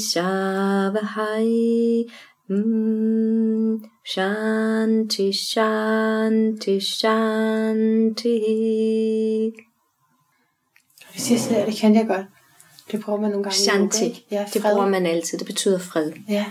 Mm, 2.48 3.84
Shanti, 4.06 5.32
shanti, 5.32 6.80
shanti. 6.80 8.40
Hvis 11.12 11.30
jeg 11.30 11.40
siger, 11.40 11.64
det 11.64 11.76
kan 11.76 11.94
jeg 11.94 12.06
godt. 12.06 12.26
Det 12.92 13.00
prøver 13.00 13.20
man 13.20 13.30
nogle 13.30 13.44
gange. 13.44 13.56
i 13.56 13.64
Shanti, 13.64 14.04
ikke? 14.04 14.26
Ja, 14.30 14.46
det 14.54 14.62
fred. 14.62 14.72
bruger 14.72 14.88
man 14.88 15.06
altid. 15.06 15.38
Det 15.38 15.46
betyder 15.46 15.78
fred. 15.78 16.12
Ja. 16.28 16.46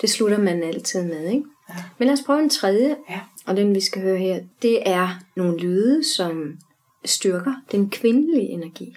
Det 0.00 0.10
slutter 0.10 0.38
man 0.38 0.62
altid 0.62 1.02
med, 1.04 1.28
ikke? 1.28 1.44
Ja. 1.68 1.74
Men 1.98 2.06
lad 2.06 2.12
os 2.12 2.22
prøve 2.26 2.42
en 2.42 2.50
tredje, 2.50 2.96
Ja. 3.10 3.20
og 3.46 3.56
den 3.56 3.74
vi 3.74 3.80
skal 3.80 4.02
høre 4.02 4.18
her. 4.18 4.40
Det 4.62 4.88
er 4.90 5.20
nogle 5.36 5.58
lyde, 5.58 6.04
som 6.16 6.58
styrker 7.04 7.54
den 7.72 7.90
kvindelige 7.90 8.48
energi 8.48 8.94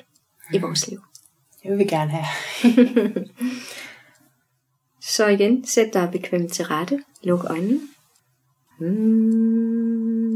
i 0.53 0.57
vores 0.57 0.87
liv. 0.87 0.99
Det 1.63 1.71
vil 1.71 1.79
vi 1.79 1.83
gerne 1.85 2.11
have. 2.11 2.25
Så 5.01 5.27
igen, 5.27 5.65
sæt 5.67 5.93
dig 5.93 6.09
bekvemt 6.11 6.53
til 6.53 6.65
rette. 6.65 6.99
Luk 7.23 7.45
øjnene. 7.49 7.79
Mm. 8.79 10.31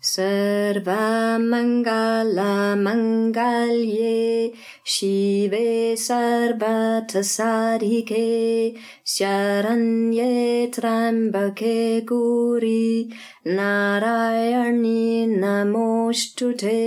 Sarva 0.00 1.38
Mangala 1.38 2.76
Mangalye 2.76 4.52
Shive 4.84 5.96
Sarvata 5.96 7.22
sarike 7.22 8.76
Sharanye 9.04 10.70
Trambake 10.70 12.04
Guri 12.04 13.10
Narayani 13.46 15.26
Namostute 15.26 16.78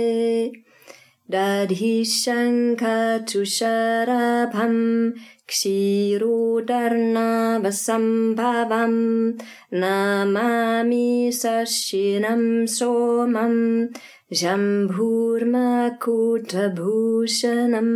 Dadhi 1.28 2.04
shankatu 2.04 3.44
sharabham 3.44 5.12
Kshirodarna 5.48 7.28
Vasambhavam 7.64 8.94
Namami 9.72 11.28
Sashinam 11.28 12.68
Somam 12.68 13.88
Jambhurmakuta 14.30 16.64
Bhushanam 16.76 17.90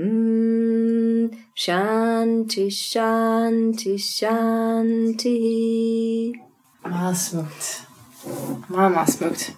Mm, 0.00 1.28
Shanti, 1.56 2.70
Shanti, 2.70 3.98
Shanti. 3.98 5.36
Meget 6.86 7.16
smukt. 7.16 7.88
Meget, 8.68 8.92
meget 8.92 9.10
smukt. 9.10 9.56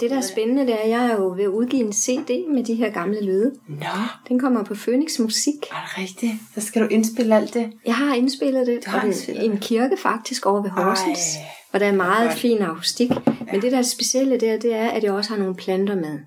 Det, 0.00 0.10
der 0.10 0.16
er 0.16 0.20
spændende, 0.20 0.62
det 0.66 0.72
er, 0.74 0.78
at 0.78 0.90
jeg 0.90 1.06
er 1.06 1.14
jo 1.14 1.28
ved 1.36 1.44
at 1.44 1.48
udgive 1.48 1.82
en 1.86 1.92
CD 1.92 2.30
med 2.54 2.64
de 2.64 2.74
her 2.74 2.90
gamle 2.90 3.24
lyde. 3.24 3.52
Nå, 3.68 3.86
Den 4.28 4.38
kommer 4.38 4.64
på 4.64 4.74
Phoenix 4.74 5.18
Musik. 5.18 5.54
er 5.54 5.74
det 5.86 5.98
rigtigt? 5.98 6.32
Så 6.54 6.60
skal 6.60 6.82
du 6.82 6.86
indspille 6.88 7.36
alt 7.36 7.54
det. 7.54 7.72
Jeg 7.86 7.94
har 7.94 8.14
indspillet 8.14 8.66
det 8.66 8.86
Du 8.86 8.90
har 8.90 9.04
indspillet 9.04 9.42
i 9.42 9.46
en 9.46 9.58
kirke 9.58 9.96
faktisk 9.96 10.46
over 10.46 10.62
ved 10.62 10.70
Horsens. 10.70 11.36
Ej, 11.36 11.42
Og 11.72 11.80
der 11.80 11.86
er 11.86 11.92
meget 11.92 12.28
Godt. 12.28 12.38
fin 12.38 12.62
akustik. 12.62 13.10
Men 13.52 13.62
det 13.62 13.72
der 13.72 13.78
er 13.78 13.82
specielle 13.82 14.40
der, 14.40 14.58
det 14.58 14.74
er, 14.74 14.88
at 14.88 15.04
jeg 15.04 15.12
også 15.12 15.30
har 15.30 15.38
nogle 15.38 15.54
planter 15.54 15.94
med. 15.94 16.18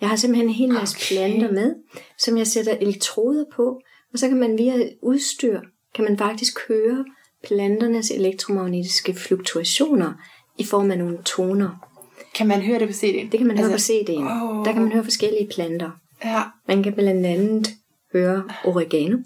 Jeg 0.00 0.08
har 0.08 0.16
simpelthen 0.16 0.48
en 0.48 0.54
hel 0.54 0.72
masse 0.72 0.96
Okay. 0.96 1.16
planter 1.16 1.52
med, 1.52 1.74
som 2.18 2.36
jeg 2.38 2.46
sætter 2.46 2.76
elektroder 2.80 3.44
på. 3.56 3.80
Og 4.12 4.18
så 4.18 4.28
kan 4.28 4.36
man 4.36 4.58
via 4.58 4.74
udstyr, 5.02 5.60
kan 5.94 6.04
man 6.04 6.18
faktisk 6.18 6.58
høre 6.68 7.04
planternes 7.44 8.10
elektromagnetiske 8.10 9.14
fluktuationer 9.14 10.12
i 10.58 10.64
form 10.64 10.90
af 10.90 10.98
nogle 10.98 11.18
toner. 11.24 11.88
Kan 12.34 12.46
man 12.48 12.62
høre 12.62 12.78
det 12.78 12.88
på 12.88 12.92
CD'en? 12.92 13.30
Det 13.30 13.38
kan 13.38 13.46
man 13.46 13.58
høre 13.58 13.72
Altså, 13.72 13.92
på 13.92 14.10
CD'en. 14.10 14.44
åh. 14.44 14.64
Der 14.64 14.72
kan 14.72 14.82
man 14.82 14.92
høre 14.92 15.04
forskellige 15.04 15.48
planter. 15.54 15.90
Ja. 16.24 16.42
Man 16.68 16.82
kan 16.82 16.92
blandt 16.92 17.26
andet 17.26 17.68
høre 18.12 18.44
oregano. 18.64 19.18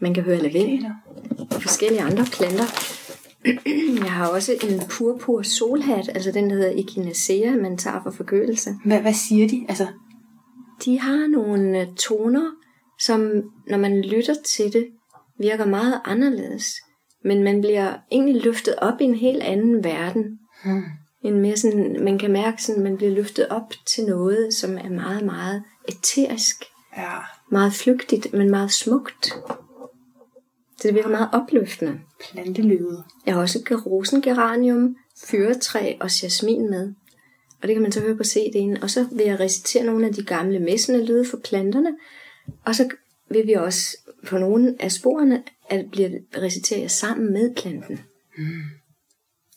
Man 0.00 0.14
kan 0.14 0.22
høre 0.22 0.38
lavendel 0.38 0.86
og 1.54 1.62
forskellige 1.62 2.02
andre 2.02 2.24
planter. 2.24 2.64
Jeg 4.04 4.12
har 4.12 4.28
også 4.28 4.52
en 4.62 4.80
purpur 4.90 5.42
solhat, 5.42 6.08
altså 6.08 6.30
den 6.32 6.50
der 6.50 6.56
hedder 6.56 6.72
echinacea, 6.82 7.50
man 7.56 7.76
tager 7.78 8.02
for 8.02 8.10
forkølelse. 8.10 8.70
Hvad, 8.84 9.00
hvad 9.00 9.12
siger 9.14 9.48
de? 9.48 9.66
Altså, 9.68 9.86
De 10.84 11.00
har 11.00 11.26
nogle 11.26 11.80
øh, 11.80 11.86
toner, 11.96 12.50
som 13.00 13.30
når 13.66 13.78
man 13.78 14.00
lytter 14.02 14.34
til 14.56 14.72
det, 14.72 14.86
virker 15.38 15.66
meget 15.66 16.00
anderledes. 16.04 16.66
Men 17.24 17.42
man 17.42 17.60
bliver 17.60 17.94
egentlig 18.12 18.42
løftet 18.44 18.74
op 18.78 19.00
i 19.00 19.04
en 19.04 19.14
helt 19.14 19.42
anden 19.42 19.84
verden. 19.84 20.38
hmm. 20.64 20.82
En 21.22 21.40
mere 21.40 21.56
sådan, 21.56 22.04
man 22.04 22.18
kan 22.18 22.32
mærke, 22.32 22.62
sådan, 22.62 22.82
man 22.82 22.96
bliver 22.96 23.12
løftet 23.12 23.48
op 23.48 23.72
til 23.86 24.04
noget, 24.04 24.54
som 24.54 24.78
er 24.78 24.88
meget, 24.88 25.24
meget 25.24 25.62
eterisk. 25.88 26.64
ja. 26.96 27.16
Meget 27.50 27.72
flygtigt, 27.72 28.32
men 28.32 28.50
meget 28.50 28.72
smukt. 28.72 29.26
Så 30.76 30.88
det 30.88 30.94
virker 30.94 31.08
meget 31.08 31.28
opløftende. 31.32 32.00
Plantelyde. 32.20 33.04
Jeg 33.26 33.34
har 33.34 33.40
også 33.40 33.82
rosengeranium, 33.86 34.96
fyretræ 35.26 35.96
og 36.00 36.22
jasmin 36.22 36.70
med. 36.70 36.94
Og 37.62 37.68
det 37.68 37.74
kan 37.74 37.82
man 37.82 37.92
så 37.92 38.00
høre 38.00 38.16
på 38.16 38.22
CD'en. 38.22 38.82
Og 38.82 38.90
så 38.90 39.06
vil 39.12 39.26
jeg 39.26 39.40
recitere 39.40 39.84
nogle 39.84 40.06
af 40.06 40.14
de 40.14 40.24
gamle 40.24 40.58
messende 40.58 41.04
lyde 41.04 41.24
for 41.24 41.40
planterne. 41.44 41.96
Og 42.64 42.74
så 42.74 42.88
vil 43.30 43.46
vi 43.46 43.52
også 43.52 43.96
på 44.26 44.38
nogle 44.38 44.76
af 44.80 44.92
sporene, 44.92 45.42
at 45.70 45.86
bliver 45.90 46.10
reciteret 46.36 46.90
sammen 46.90 47.32
med 47.32 47.54
planten. 47.54 48.00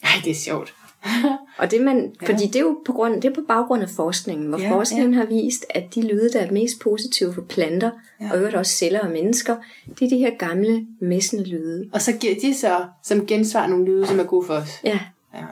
Ej, 0.03 0.22
det 0.24 0.32
er 0.32 0.36
sjovt. 0.36 0.76
Og 1.58 1.72
det 1.72 1.82
man, 1.82 2.14
ja. 2.22 2.28
fordi 2.28 2.47
det 2.47 2.56
er 2.56 2.60
jo 2.60 2.80
på, 2.86 2.91
grund, 2.93 3.22
det 3.22 3.26
er 3.26 3.34
på 3.36 3.41
baggrund 3.47 3.84
af 3.84 3.89
forskningen, 3.89 4.47
hvor 4.47 4.58
Ja, 4.58 4.72
forskningen 4.72 5.14
ja. 5.14 5.20
har 5.20 5.26
vist, 5.26 5.66
at 5.70 5.95
de 5.95 6.02
lyde, 6.02 6.30
der 6.34 6.39
er 6.39 6.52
mest 6.52 6.80
positive 6.80 7.34
for 7.34 7.41
planter, 7.41 7.91
ja. 8.22 8.32
og 8.32 8.38
øvrigt 8.38 8.56
også 8.56 8.72
celler 8.76 8.99
og 8.99 9.12
mennesker, 9.12 9.56
det 9.99 10.06
er 10.06 10.10
de 10.10 10.18
her 10.18 10.32
gamle 10.38 10.86
messende 11.02 11.43
lyde. 11.43 11.89
Og 11.93 12.02
så 12.02 12.12
giver 12.12 12.36
de 12.41 12.54
så 12.58 12.86
som 13.04 13.26
gensvar 13.26 13.68
nogle 13.68 13.86
lyde, 13.86 14.08
som 14.08 14.20
er 14.20 14.24
gode 14.24 14.45
for 14.45 14.54
os. 14.54 14.70
Ja, 14.84 14.99
Ja. 15.34 15.43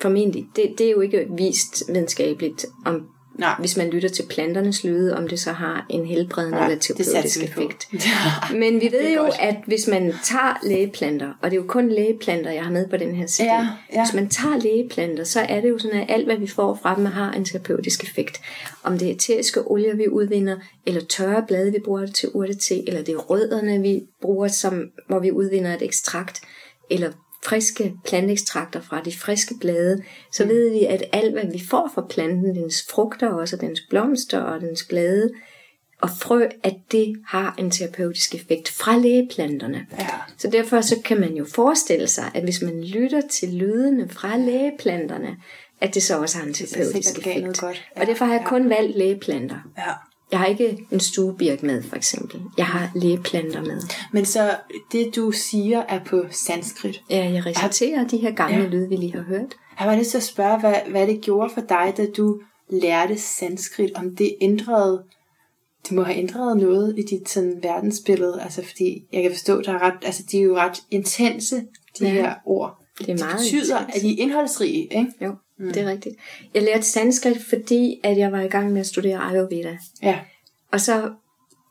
formentlig. 0.00 0.46
Det, 0.56 0.74
det 0.78 0.86
er 0.86 0.90
jo 0.90 1.00
ikke 1.00 1.26
vist 1.36 1.82
videnskabeligt, 1.88 2.66
om, 2.86 3.06
Nej. 3.38 3.54
hvis 3.58 3.76
man 3.76 3.90
lytter 3.90 4.08
til 4.08 4.22
planternes 4.22 4.84
lyde, 4.84 5.16
om 5.16 5.28
det 5.28 5.40
så 5.40 5.52
har 5.52 5.86
en 5.90 6.06
helbredende 6.06 6.56
Nej, 6.56 6.66
eller 6.66 6.78
terapeutisk 6.78 7.42
effekt. 7.42 7.88
Men 8.62 8.80
vi 8.80 8.88
ved 8.92 9.14
jo, 9.14 9.22
godt. 9.22 9.34
at 9.40 9.56
hvis 9.66 9.86
man 9.86 10.14
tager 10.24 10.58
lægeplanter, 10.62 11.32
og 11.42 11.50
det 11.50 11.56
er 11.56 11.60
jo 11.60 11.66
kun 11.68 11.88
lægeplanter, 11.88 12.50
jeg 12.50 12.64
har 12.64 12.70
med 12.70 12.88
på 12.88 12.96
den 12.96 13.14
her 13.14 13.26
CD. 13.26 13.44
Ja, 13.44 13.68
ja. 13.92 14.04
Hvis 14.04 14.14
man 14.14 14.28
tager 14.28 14.56
lægeplanter, 14.56 15.24
så 15.24 15.40
er 15.40 15.60
det 15.60 15.68
jo 15.68 15.78
sådan, 15.78 16.00
at 16.00 16.10
alt, 16.10 16.24
hvad 16.24 16.36
vi 16.36 16.46
får 16.46 16.78
fra 16.82 16.96
dem, 16.96 17.04
har 17.04 17.32
en 17.32 17.44
terapeutisk 17.44 18.04
effekt. 18.04 18.40
Om 18.82 18.98
det 18.98 19.08
er 19.08 19.12
eteriske 19.12 19.70
olier, 19.70 19.96
vi 19.96 20.08
udvinder, 20.08 20.56
eller 20.86 21.00
tørre 21.00 21.44
blade, 21.48 21.72
vi 21.72 21.78
bruger 21.84 22.06
til 22.06 22.28
urtete, 22.34 22.88
eller 22.88 23.02
det 23.02 23.14
er 23.14 23.18
rødderne, 23.18 23.82
vi 23.82 24.02
bruger, 24.22 24.48
som, 24.48 24.82
hvor 25.08 25.18
vi 25.18 25.32
udvinder 25.32 25.74
et 25.74 25.82
ekstrakt, 25.82 26.40
eller 26.90 27.12
friske 27.44 27.94
planteekstrakter 28.04 28.80
fra 28.80 29.00
de 29.04 29.12
friske 29.16 29.54
blade, 29.60 30.02
så 30.32 30.46
ved 30.46 30.70
vi, 30.70 30.84
at 30.84 31.04
alt, 31.12 31.32
hvad 31.32 31.52
vi 31.52 31.62
får 31.70 31.90
fra 31.94 32.06
planten, 32.10 32.54
dens 32.54 32.86
frugter, 32.90 33.28
også 33.28 33.56
dens 33.56 33.80
blomster 33.90 34.40
og 34.40 34.60
dens 34.60 34.84
blade, 34.88 35.30
og 36.00 36.10
frø, 36.22 36.46
at 36.62 36.74
det 36.92 37.16
har 37.26 37.54
en 37.58 37.70
terapeutisk 37.70 38.34
effekt 38.34 38.68
fra 38.68 38.96
lægeplanterne. 38.96 39.86
Ja. 39.98 40.08
Så 40.36 40.50
derfor 40.50 40.80
så 40.80 40.96
kan 41.04 41.20
man 41.20 41.34
jo 41.34 41.44
forestille 41.44 42.06
sig, 42.06 42.30
at 42.34 42.42
hvis 42.42 42.62
man 42.62 42.84
lytter 42.84 43.20
til 43.30 43.48
lydene 43.48 44.08
fra 44.08 44.36
lægeplanterne, 44.36 45.36
at 45.80 45.94
det 45.94 46.02
så 46.02 46.20
også 46.20 46.38
har 46.38 46.46
en 46.46 46.54
terapeutisk 46.54 47.18
effekt. 47.18 47.60
godt. 47.60 47.84
Ja, 47.96 48.00
Og 48.00 48.06
derfor 48.06 48.24
har 48.24 48.32
jeg 48.32 48.42
ja. 48.42 48.48
kun 48.48 48.70
valgt 48.70 48.98
lægeplanter. 48.98 49.58
ja. 49.78 49.92
Jeg 50.30 50.38
har 50.38 50.46
ikke 50.46 50.86
en 50.90 51.00
stuebirk 51.00 51.62
med, 51.62 51.82
for 51.82 51.96
eksempel. 51.96 52.40
Jeg 52.58 52.66
har 52.66 52.90
lægeplanter 52.94 53.60
med. 53.62 53.80
Men 54.12 54.24
så 54.24 54.56
det, 54.92 55.16
du 55.16 55.30
siger, 55.30 55.82
er 55.88 56.04
på 56.04 56.24
sanskrit. 56.30 57.02
Ja, 57.10 57.30
jeg 57.32 57.46
reciterer 57.46 58.06
de 58.08 58.16
her 58.16 58.30
gamle 58.30 58.56
Ja. 58.62 58.66
lyde, 58.68 58.88
vi 58.88 58.96
lige 58.96 59.12
har 59.12 59.22
hørt. 59.22 59.54
Jeg 59.80 59.86
var 59.88 59.94
nødt 59.96 60.06
til 60.06 60.16
at 60.16 60.22
spørge, 60.22 60.60
hvad, 60.60 60.74
hvad 60.90 61.06
det 61.06 61.20
gjorde 61.20 61.50
for 61.54 61.60
dig, 61.60 61.94
da 61.96 62.06
du 62.16 62.40
lærte 62.70 63.18
sanskrit, 63.18 63.90
om 63.94 64.16
det 64.16 64.34
ændrede, 64.40 65.02
det 65.88 65.92
må 65.92 66.02
have 66.02 66.18
ændret 66.18 66.56
noget 66.56 66.94
i 66.98 67.02
dit 67.02 67.28
sådan, 67.28 67.58
verdensbillede, 67.62 68.40
altså 68.42 68.62
fordi 68.64 69.02
jeg 69.12 69.22
kan 69.22 69.32
forstå, 69.32 69.60
der 69.62 69.72
er 69.72 69.78
ret, 69.82 69.94
altså 70.02 70.22
de 70.32 70.38
er 70.38 70.42
jo 70.42 70.56
ret 70.56 70.82
intense, 70.90 71.56
de 71.98 72.04
Ja. 72.04 72.08
her 72.08 72.34
ord. 72.46 72.78
Det 72.98 73.08
er 73.08 73.24
meget 73.24 73.38
betyder, 73.38 73.78
intens. 73.80 73.96
at 73.96 74.02
de 74.02 74.18
er 74.18 74.22
indholdsrige, 74.22 74.82
ikke? 74.82 75.06
Jo, 75.24 75.34
mm. 75.58 75.72
det 75.72 75.82
er 75.82 75.90
rigtigt. 75.90 76.16
Jeg 76.54 76.62
lærte 76.62 76.82
sanskrit, 76.82 77.36
fordi 77.48 78.00
at 78.04 78.18
jeg 78.18 78.32
var 78.32 78.40
i 78.40 78.48
gang 78.48 78.72
med 78.72 78.80
at 78.80 78.86
studere 78.86 79.18
Ayurveda. 79.18 79.78
Ja. 80.02 80.18
Og 80.72 80.80
så 80.80 81.10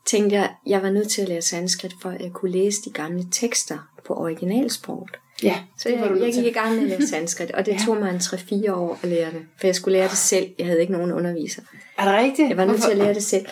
tænkte 0.06 0.36
jeg, 0.36 0.50
jeg 0.66 0.82
var 0.82 0.90
nødt 0.90 1.08
til 1.10 1.22
at 1.22 1.28
lære 1.28 1.42
sanskrit, 1.42 1.92
for 2.02 2.10
at 2.10 2.20
jeg 2.20 2.30
kunne 2.32 2.50
læse 2.50 2.82
de 2.84 2.90
gamle 2.90 3.24
tekster 3.32 3.78
på 4.06 4.14
originalsproget. 4.14 5.10
Ja, 5.42 5.60
Så 5.78 5.88
jeg, 5.88 6.10
jeg 6.20 6.32
gik 6.32 6.44
i 6.44 6.50
gang 6.50 6.74
med 6.74 6.82
at 6.82 6.88
lære 6.88 7.06
sanskrit, 7.16 7.50
og 7.50 7.66
det 7.66 7.72
Ja. 7.72 7.78
tog 7.86 7.96
mig 7.96 8.10
en 8.10 8.16
3-4 8.16 8.72
år 8.72 8.98
at 9.02 9.08
lære 9.08 9.30
det. 9.30 9.42
For 9.60 9.66
jeg 9.66 9.74
skulle 9.74 9.98
lære 9.98 10.08
det 10.08 10.18
selv. 10.18 10.46
Jeg 10.58 10.66
havde 10.66 10.80
ikke 10.80 10.92
nogen 10.92 11.12
underviser. 11.12 11.62
Er 11.98 12.04
det 12.04 12.14
rigtigt? 12.14 12.48
Jeg 12.48 12.56
var 12.56 12.64
nødt 12.64 12.82
til 12.82 12.90
at 12.90 12.96
lære 12.96 13.14
det 13.14 13.22
selv. 13.22 13.46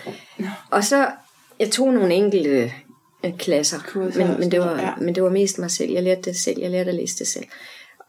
Og 0.71 0.85
så, 0.85 1.09
jeg 1.59 1.71
tog 1.71 1.93
nogle 1.93 2.15
enkelte 2.15 2.73
øh, 3.25 3.39
klasser, 3.39 3.79
Kurser 3.87 4.27
men, 4.27 4.41
men, 4.41 4.51
det 4.51 4.61
var, 4.61 4.81
ja. 4.81 4.93
men 5.01 5.15
det 5.15 5.23
var 5.23 5.31
mest 5.31 5.59
mig 5.59 5.71
selv. 5.71 5.91
Jeg 5.93 6.03
lærte 6.03 6.23
det 6.23 6.37
selv. 6.37 6.61
Jeg 6.61 6.71
lærte 6.71 6.89
at 6.91 6.95
læse 6.97 7.19
det 7.19 7.27
selv. 7.27 7.45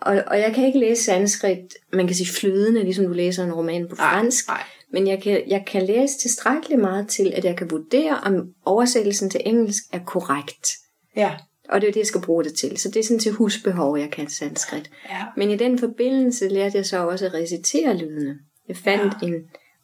Og, 0.02 0.24
og 0.28 0.40
jeg 0.40 0.56
kan 0.56 0.66
ikke 0.66 0.80
læse 0.80 1.04
sanskrit, 1.04 1.74
man 1.94 2.08
kan 2.08 2.16
sige 2.16 2.34
flydende, 2.40 2.84
ligesom 2.84 3.06
du 3.06 3.14
læser 3.14 3.44
en 3.44 3.54
roman 3.54 3.88
på 3.90 3.96
Nej, 3.96 4.14
fransk. 4.14 4.48
nej. 4.48 4.64
Men 4.92 5.08
jeg 5.08 5.22
kan, 5.22 5.44
jeg 5.48 5.64
kan 5.68 5.86
læse 5.86 6.20
tilstrækkeligt 6.20 6.82
meget 6.82 7.08
til, 7.08 7.34
at 7.36 7.46
jeg 7.46 7.58
kan 7.58 7.72
vurdere, 7.72 8.20
om 8.24 8.54
oversættelsen 8.66 9.30
til 9.30 9.42
engelsk 9.46 9.84
er 9.92 10.00
korrekt. 10.00 10.70
Ja. 11.16 11.32
Og 11.70 11.82
det 11.82 11.88
er 11.88 11.92
det, 11.92 12.00
jeg 12.00 12.08
skal 12.08 12.22
bruge 12.22 12.44
det 12.44 12.54
til. 12.54 12.78
Så 12.78 12.90
det 12.90 13.00
er 13.00 13.04
sådan 13.04 13.20
til 13.20 13.32
husbehov, 13.32 13.98
jeg 13.98 14.12
kan 14.12 14.30
sanskrit. 14.30 14.90
Ja. 15.10 15.26
Men 15.38 15.50
i 15.52 15.58
den 15.58 15.80
forbindelse 15.80 16.48
lærte 16.48 16.78
jeg 16.78 16.86
så 16.86 17.08
også 17.08 17.26
at 17.26 17.34
recitere 17.34 17.98
lydene. 17.98 18.40
Jeg 18.68 18.78
fandt 18.78 19.14
ja. 19.22 19.28
en 19.28 19.34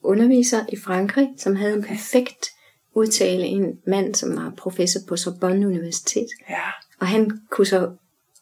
underviser 0.03 0.65
i 0.69 0.75
Frankrig, 0.77 1.27
som 1.37 1.55
havde 1.55 1.73
en 1.73 1.83
perfekt 1.83 2.45
udtale. 2.95 3.43
En 3.45 3.79
mand, 3.87 4.15
som 4.15 4.35
var 4.35 4.53
professor 4.57 4.99
på 5.07 5.15
Sorbonne 5.17 5.67
Universitet. 5.67 6.27
Ja. 6.49 6.55
Og 6.99 7.07
han 7.07 7.31
kunne 7.51 7.67
så 7.67 7.91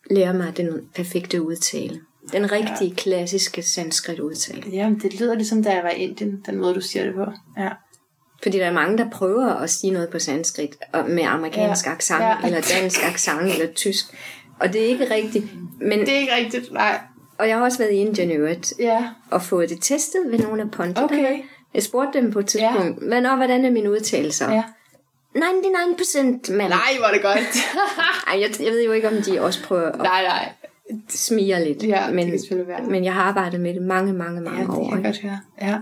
lære 0.09 0.33
mig 0.33 0.57
den 0.57 0.69
perfekte 0.95 1.41
udtale. 1.41 2.01
Den 2.31 2.51
rigtige, 2.51 2.89
ja. 2.89 2.93
klassiske 2.95 3.61
sanskrit 3.61 4.19
udtale. 4.19 4.63
Jamen, 4.71 4.99
det 4.99 5.19
lyder 5.19 5.35
ligesom, 5.35 5.63
da 5.63 5.69
jeg 5.73 5.83
var 5.83 5.89
i 5.89 5.95
Indien, 6.03 6.43
den 6.45 6.57
måde, 6.57 6.75
du 6.75 6.81
siger 6.81 7.05
det 7.05 7.13
på. 7.15 7.25
Ja. 7.57 7.69
Fordi 8.43 8.57
der 8.57 8.65
er 8.65 8.73
mange, 8.73 8.97
der 8.97 9.09
prøver 9.09 9.47
at 9.47 9.69
sige 9.69 9.93
noget 9.93 10.09
på 10.09 10.19
sanskrit 10.19 10.75
og 10.93 11.09
med 11.09 11.23
amerikansk 11.23 11.85
Ja. 11.85 11.91
accent, 11.91 12.21
Ja. 12.21 12.35
eller 12.45 12.61
dansk 12.79 13.03
accent, 13.05 13.53
eller 13.53 13.73
tysk. 13.73 14.05
Og 14.59 14.73
det 14.73 14.81
er 14.81 14.85
ikke 14.85 15.13
rigtigt. 15.13 15.45
Men, 15.81 15.99
Det 15.99 16.09
er 16.09 16.17
ikke 16.17 16.35
rigtigt, 16.35 16.71
nej. 16.73 16.99
og 17.37 17.47
jeg 17.47 17.57
har 17.57 17.63
også 17.63 17.77
været 17.77 17.91
i 17.91 17.95
Indien 17.95 18.31
øvrigt, 18.31 18.73
Ja. 18.79 19.09
og 19.31 19.41
fået 19.41 19.69
det 19.69 19.77
testet 19.81 20.21
ved 20.31 20.39
nogle 20.39 20.61
af 20.61 20.71
ponditerne. 20.71 21.05
Okay. 21.05 21.37
Jeg 21.73 21.83
spurgte 21.83 22.21
dem 22.21 22.31
på 22.31 22.39
et 22.39 22.45
tidspunkt, 22.47 23.01
ja. 23.01 23.07
men 23.07 23.25
og, 23.25 23.35
hvordan 23.37 23.65
er 23.65 23.71
min 23.71 23.87
udtalelse? 23.87 24.45
Ja. 24.45 24.63
99% 25.36 26.53
mand. 26.53 26.69
Nej, 26.69 26.79
er 27.07 27.11
det 27.13 27.21
godt. 27.21 27.38
Ej, 28.27 28.39
jeg, 28.41 28.49
jeg 28.59 28.71
ved 28.71 28.86
jo 28.86 28.91
ikke, 28.91 29.07
om 29.07 29.13
de 29.25 29.41
også 29.41 29.63
prøver 29.63 29.91
at 29.91 29.97
nej, 29.97 30.23
nej. 30.23 30.51
smige 31.09 31.63
lidt. 31.65 31.84
Ja, 31.84 32.03
det 32.07 32.15
men, 32.15 32.39
selvfølgelig 32.39 32.67
være. 32.67 32.84
men 32.86 33.03
jeg 33.03 33.13
har 33.13 33.21
arbejdet 33.23 33.59
med 33.59 33.73
det 33.73 33.82
mange, 33.82 34.13
mange, 34.13 34.41
mange 34.41 34.59
Ja, 34.59 34.65
det 34.65 34.69
år. 34.75 34.89
kan 34.89 34.97
jeg 34.97 35.05
godt 35.05 35.21
høre. 35.21 35.39
Ja. 35.61 35.77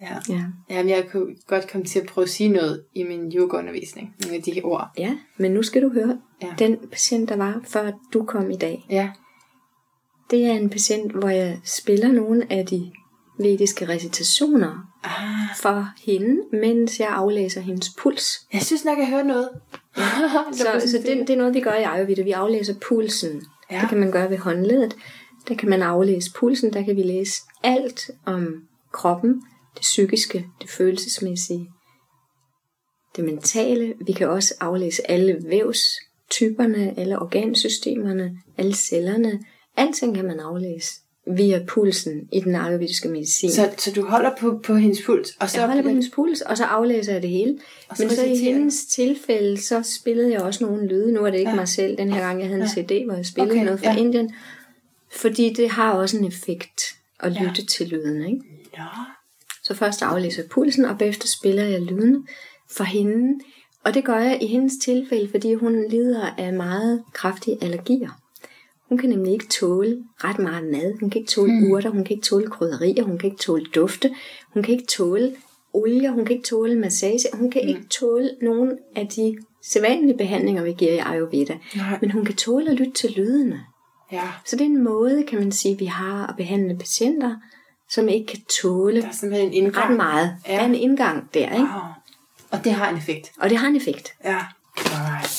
Ja. 0.00 0.16
Ja. 0.28 0.42
Jamen, 0.70 0.90
jeg 0.90 1.04
kunne 1.12 1.34
godt 1.46 1.70
komme 1.72 1.86
til 1.86 2.00
at 2.00 2.06
prøve 2.06 2.22
at 2.22 2.28
sige 2.28 2.48
noget 2.48 2.84
i 2.94 3.02
min 3.02 3.32
yogaundervisning. 3.36 4.14
Nogle 4.22 4.36
af 4.36 4.42
de 4.42 4.52
her 4.52 4.62
ord. 4.64 4.88
ja, 4.98 5.14
men 5.36 5.52
nu 5.52 5.62
skal 5.62 5.82
du 5.82 5.88
høre. 5.92 6.18
Ja. 6.42 6.48
Den 6.58 6.76
patient, 6.90 7.28
der 7.28 7.36
var, 7.36 7.60
før 7.64 7.90
du 8.12 8.24
kom 8.24 8.50
i 8.50 8.56
dag, 8.56 8.86
Ja. 8.90 9.10
det 10.30 10.46
er 10.46 10.52
en 10.52 10.70
patient, 10.70 11.12
hvor 11.12 11.28
jeg 11.28 11.58
spiller 11.64 12.08
nogle 12.12 12.46
af 12.52 12.66
de 12.66 12.92
vediske 13.38 13.88
recitationer 13.88 14.84
Ah, 15.04 15.56
for 15.60 15.88
hende, 16.02 16.42
mens 16.52 17.00
jeg 17.00 17.08
aflæser 17.08 17.60
hendes 17.60 17.90
puls. 17.98 18.24
jeg 18.52 18.62
synes 18.62 18.84
nok, 18.84 18.98
jeg 18.98 19.08
hører 19.08 19.22
noget. 19.22 19.48
Så, 20.52 20.90
så 20.90 20.98
det, 21.06 21.18
det 21.28 21.30
er 21.30 21.36
noget, 21.36 21.54
vi 21.54 21.60
gør 21.60 21.74
i 21.74 21.82
Ayurveda. 21.82 22.22
Vi 22.22 22.30
aflæser 22.30 22.74
pulsen. 22.88 23.42
Ja. 23.70 23.80
Det 23.80 23.88
kan 23.88 23.98
man 23.98 24.10
gøre 24.12 24.30
ved 24.30 24.38
håndledet. 24.38 24.96
Der 25.48 25.54
kan 25.54 25.68
man 25.68 25.82
aflæse 25.82 26.30
pulsen. 26.36 26.72
Der 26.72 26.82
kan 26.82 26.96
vi 26.96 27.02
læse 27.02 27.42
alt 27.62 28.10
om 28.26 28.54
kroppen. 28.92 29.42
Det 29.74 29.80
psykiske, 29.80 30.46
det 30.60 30.70
følelsesmæssige, 30.70 31.68
det 33.16 33.24
mentale. 33.24 33.94
Vi 34.06 34.12
kan 34.12 34.28
også 34.28 34.54
aflæse 34.60 35.10
alle 35.10 35.38
vævstyperne, 35.48 36.98
alle 36.98 37.18
organsystemerne, 37.18 38.30
alle 38.58 38.74
cellerne, 38.74 39.40
Alting 39.76 40.14
kan 40.14 40.24
man 40.24 40.40
aflæse 40.40 40.94
via 41.36 41.64
pulsen 41.66 42.28
i 42.32 42.40
den 42.40 42.54
ayurvediske 42.54 43.08
medicin. 43.08 43.50
Så, 43.50 43.70
så 43.78 43.92
du 43.92 44.06
holder 44.06 44.30
på, 44.40 44.60
på 44.64 44.74
hendes 44.74 45.02
puls, 45.06 45.36
og 45.40 45.50
så 45.50 45.58
jeg 45.58 45.66
holder 45.68 45.82
på 45.82 45.88
hendes 45.88 46.10
puls, 46.14 46.40
og 46.40 46.56
så 46.56 46.64
aflæser 46.64 47.12
jeg 47.12 47.22
det 47.22 47.30
hele. 47.30 47.58
Og 47.88 47.96
så 47.96 48.02
Men 48.02 48.10
så 48.16 48.24
i 48.24 48.36
hendes 48.36 48.86
tilfælde, 48.86 49.60
så 49.62 49.82
spillede 50.00 50.32
jeg 50.32 50.40
også 50.40 50.64
nogle 50.64 50.86
lyde. 50.88 51.12
Nu 51.12 51.20
er 51.20 51.30
det 51.30 51.38
ikke 51.38 51.48
Ja. 51.48 51.54
ja. 51.54 51.60
mig 51.60 51.68
selv 51.68 51.98
den 51.98 52.12
her 52.12 52.20
gang, 52.20 52.40
jeg 52.40 52.48
havde 52.48 52.60
en 52.62 52.68
Ja. 52.76 52.82
CD, 52.82 53.04
hvor 53.06 53.14
jeg 53.14 53.26
spillede 53.26 53.52
Okay, 53.54 53.64
noget 53.64 53.80
fra 53.80 53.86
ja. 53.88 53.94
ja. 53.94 54.00
Indien. 54.00 54.34
Fordi 55.12 55.52
det 55.52 55.70
har 55.70 55.92
også 55.92 56.18
en 56.18 56.24
effekt 56.24 56.80
at 57.20 57.34
Ja. 57.34 57.38
lytte 57.40 57.60
ja. 57.62 57.66
til 57.66 57.88
lyden. 57.88 58.24
Ikke? 58.26 58.40
Nå. 58.78 58.84
Så 59.64 59.74
først 59.74 60.02
aflæser 60.02 60.42
jeg 60.42 60.50
pulsen, 60.50 60.84
og 60.84 60.98
bagefter 60.98 61.28
spiller 61.28 61.64
jeg 61.64 61.80
lydene 61.82 62.22
for 62.70 62.84
hende. 62.84 63.40
Og 63.84 63.94
det 63.94 64.04
gør 64.04 64.18
jeg 64.18 64.38
i 64.42 64.46
hendes 64.46 64.72
tilfælde, 64.84 65.28
fordi 65.30 65.54
hun 65.54 65.88
lider 65.90 66.26
af 66.38 66.52
meget 66.52 67.02
kraftige 67.12 67.58
allergier. 67.62 68.20
Hun 68.88 68.98
kan 68.98 69.08
nemlig 69.08 69.32
ikke 69.32 69.46
tåle 69.48 70.04
ret 70.24 70.38
meget 70.38 70.64
mad. 70.64 71.00
Hun 71.00 71.10
kan 71.10 71.20
ikke 71.20 71.30
tåle 71.30 71.52
mm. 71.52 71.70
urter, 71.70 71.90
hun 71.90 72.04
kan 72.04 72.16
ikke 72.16 72.26
tåle 72.26 72.46
krydderier, 72.50 73.02
hun 73.04 73.18
kan 73.18 73.30
ikke 73.30 73.42
tåle 73.42 73.64
dufte, 73.74 74.14
hun 74.54 74.62
kan 74.62 74.74
ikke 74.74 74.86
tåle 74.86 75.36
olier, 75.72 76.10
hun 76.10 76.24
kan 76.24 76.36
ikke 76.36 76.48
tåle 76.48 76.74
massage, 76.76 77.28
hun 77.34 77.50
kan 77.50 77.62
mm. 77.62 77.68
ikke 77.68 77.84
tåle 77.90 78.30
nogen 78.42 78.78
af 78.96 79.08
de 79.08 79.36
sædvanlige 79.64 80.18
behandlinger, 80.18 80.62
vi 80.62 80.72
giver 80.72 80.92
i 80.92 80.98
Ayurveda. 80.98 81.58
Nej. 81.76 81.98
Men 82.00 82.10
hun 82.10 82.24
kan 82.24 82.34
tåle 82.34 82.70
at 82.70 82.76
lytte 82.76 82.92
til 82.92 83.10
lydene. 83.16 83.60
Ja, 84.12 84.22
Så 84.46 84.56
det 84.56 84.60
er 84.62 84.66
en 84.66 84.84
måde, 84.84 85.22
kan 85.28 85.38
man 85.38 85.52
sige, 85.52 85.78
vi 85.78 85.84
har 85.84 86.26
at 86.26 86.36
behandle 86.36 86.78
patienter, 86.78 87.36
som 87.90 88.08
ikke 88.08 88.26
kan 88.26 88.40
tåle 88.62 89.02
der 89.02 89.08
er 89.08 89.12
simpelthen 89.12 89.48
en 89.48 89.54
indgang. 89.54 89.90
ret 89.90 89.96
meget. 89.96 90.36
Ja. 90.48 90.52
Der 90.52 90.58
er 90.58 90.64
en 90.64 90.74
indgang 90.74 91.34
der, 91.34 91.52
ikke? 91.52 91.58
Wow. 91.58 91.82
Og 92.50 92.64
det 92.64 92.72
har 92.72 92.90
en 92.90 92.96
effekt. 92.96 93.32
Og 93.40 93.50
det 93.50 93.58
har 93.58 93.68
en 93.68 93.76
effekt. 93.76 94.12
Ja. 94.24 94.38
Alright. 94.76 95.30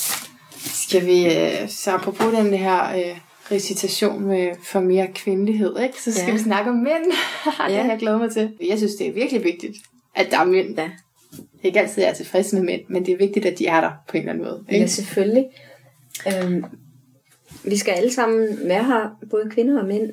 Skal 0.56 1.06
vi, 1.06 1.24
øh, 1.26 1.68
så 1.68 1.90
apropos 1.90 2.34
den 2.34 2.54
her 2.54 2.96
øh, 2.96 3.18
recitation 3.52 4.24
med 4.24 4.48
for 4.64 4.80
mere 4.80 5.06
kvindelighed, 5.14 5.78
ikke? 5.82 6.02
så 6.02 6.12
skal 6.12 6.26
Ja. 6.26 6.32
vi 6.32 6.38
snakke 6.38 6.70
om 6.70 6.76
mænd. 6.76 7.04
det 7.68 7.74
Ja. 7.74 7.82
har 7.82 7.90
jeg 7.90 7.96
glædet 7.98 8.20
mig 8.20 8.30
til. 8.32 8.52
Jeg 8.68 8.78
synes, 8.78 8.94
det 8.94 9.06
er 9.08 9.12
virkelig 9.12 9.44
vigtigt, 9.44 9.76
at 10.14 10.26
der 10.30 10.38
er 10.38 10.44
mænd. 10.44 10.78
Ja, 10.78 10.90
Ikke 11.62 11.80
altid 11.80 12.02
jeg 12.02 12.10
er 12.10 12.14
tilfreds 12.14 12.52
med 12.52 12.62
mænd, 12.62 12.80
men 12.88 13.06
det 13.06 13.12
er 13.14 13.18
vigtigt, 13.18 13.46
at 13.46 13.58
de 13.58 13.66
er 13.66 13.80
der 13.80 13.90
på 14.08 14.16
en 14.16 14.20
eller 14.20 14.32
anden 14.32 14.44
måde. 14.44 14.64
ja 14.70 14.74
Ikke? 14.74 14.88
selvfølgelig. 14.88 15.46
Øhm, 16.26 16.64
vi 17.64 17.76
skal 17.76 17.92
alle 17.92 18.12
sammen 18.12 18.58
være 18.64 18.84
her, 18.84 19.18
både 19.30 19.50
kvinder 19.50 19.80
og 19.80 19.86
mænd. 19.86 20.10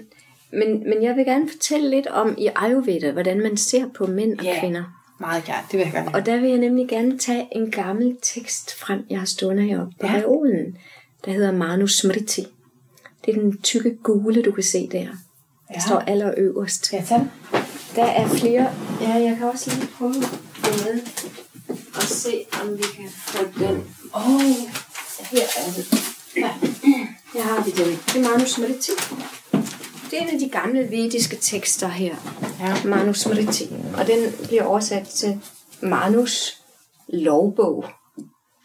Men, 0.52 0.84
men 0.90 1.04
jeg 1.04 1.16
vil 1.16 1.26
gerne 1.26 1.50
fortælle 1.50 1.90
lidt 1.90 2.08
om 2.08 2.36
i 2.38 2.48
Ayurveda, 2.56 3.12
hvordan 3.12 3.40
man 3.42 3.58
ser 3.58 3.86
på 3.98 4.06
mænd 4.08 4.40
og 4.40 4.46
Ja. 4.46 4.60
kvinder. 4.60 4.84
Meget 5.20 5.44
gerne, 5.46 5.62
det 5.72 5.78
vil 5.80 5.84
jeg 5.84 5.94
gerne. 5.94 6.16
Og 6.16 6.26
der 6.26 6.38
vil 6.42 6.50
jeg 6.50 6.58
nemlig 6.60 6.88
gerne 6.88 7.18
tage 7.18 7.48
en 7.52 7.72
gammel 7.72 8.18
tekst 8.22 8.76
frem, 8.80 9.00
jeg 9.10 9.20
har 9.20 9.26
stående 9.26 9.64
heroppe 9.64 9.94
på 10.00 10.08
Ja. 10.08 10.14
ja. 10.14 10.20
reolen, 10.20 10.78
der 11.26 11.32
hedder 11.32 11.52
Manusmriti. 11.52 12.46
Det 13.28 13.36
er 13.38 13.42
den 13.42 13.62
tykke 13.62 13.98
gule, 14.04 14.42
du 14.42 14.52
kan 14.52 14.64
se 14.64 14.90
der. 14.92 15.00
Der 15.00 15.06
Ja. 15.70 15.76
ja. 15.76 15.80
står 15.80 16.00
allerøverst. 16.00 16.84
Tage 16.84 17.06
den? 17.10 17.32
Der 17.96 18.06
er 18.06 18.28
flere. 18.28 18.74
Ja, 19.02 19.10
jeg 19.14 19.36
kan 19.38 19.48
også 19.48 19.70
lige 19.76 19.88
prøve 19.98 20.16
at 20.18 20.24
få 20.54 20.90
med 20.92 21.02
og 21.96 22.02
se, 22.04 22.46
om 22.62 22.78
vi 22.78 22.84
kan 22.96 23.10
få 23.10 23.44
den. 23.60 23.84
Åh, 24.16 24.36
oh, 24.36 24.42
her 25.32 25.44
er 25.58 25.72
den. 25.76 25.84
Ja. 26.36 26.52
Her 27.34 27.42
har 27.44 27.64
vi 27.66 27.72
den. 27.72 28.00
Det 28.08 28.26
er 28.26 28.30
Manusmriti. 28.30 28.92
Det 30.12 30.20
er 30.20 30.24
en 30.24 30.30
af 30.30 30.40
de 30.40 30.50
gamle 30.50 30.92
vediske 30.92 31.36
tekster 31.42 31.88
her. 31.88 32.16
Ja. 32.60 32.84
Manusmriti. 32.86 33.70
Og 33.98 34.08
den 34.08 34.34
bliver 34.48 34.64
oversat 34.64 35.08
til 35.08 35.42
Manus 35.82 36.62
lovbog. 37.08 37.86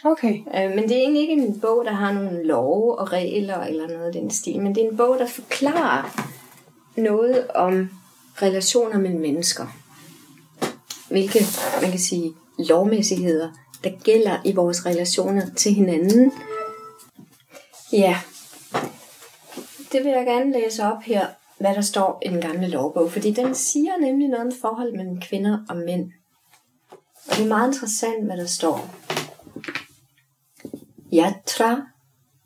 Okay. 0.05 0.34
Øh, 0.34 0.70
Men 0.70 0.88
det 0.88 0.92
er 0.92 1.00
egentlig 1.00 1.22
ikke 1.22 1.32
en 1.32 1.61
bog, 1.61 1.84
der 1.84 1.92
har 1.92 2.12
nogle 2.12 2.44
love 2.44 2.98
og 2.98 3.12
regler 3.12 3.61
eller 3.61 3.88
noget 3.88 4.07
af 4.07 4.12
den 4.12 4.30
stil, 4.30 4.61
men 4.61 4.74
det 4.74 4.84
er 4.84 4.90
en 4.90 4.96
bog, 4.96 5.18
der 5.18 5.26
forklarer 5.26 6.28
noget 6.96 7.46
om 7.48 7.88
relationer 8.42 8.98
mellem 8.98 9.20
mennesker. 9.20 9.66
Hvilke, 11.11 11.44
man 11.82 11.90
kan 11.90 12.00
sige, 12.00 12.32
lovmæssigheder, 12.59 13.50
der 13.84 13.90
gælder 14.05 14.38
i 14.44 14.55
vores 14.55 14.86
relationer 14.86 15.42
til 15.57 15.72
hinanden. 15.74 16.32
Ja, 17.92 18.16
det 19.92 20.05
vil 20.05 20.12
jeg 20.12 20.26
gerne 20.26 20.53
læse 20.53 20.82
op 20.82 21.03
her, 21.03 21.26
hvad 21.59 21.74
der 21.74 21.80
står 21.80 22.22
i 22.26 22.28
den 22.28 22.40
gamle 22.40 22.68
lovbog, 22.68 23.12
fordi 23.12 23.30
den 23.30 23.55
siger 23.55 23.92
nemlig 24.00 24.28
noget 24.28 24.46
om 24.46 24.53
forhold 24.61 24.96
mellem 24.96 25.20
kvinder 25.20 25.59
og 25.68 25.76
mænd. 25.76 26.12
Og 27.30 27.36
det 27.36 27.44
er 27.44 27.48
meget 27.48 27.68
interessant, 27.68 28.24
hvad 28.24 28.36
der 28.36 28.46
står. 28.46 28.90
Yatra 31.12 31.86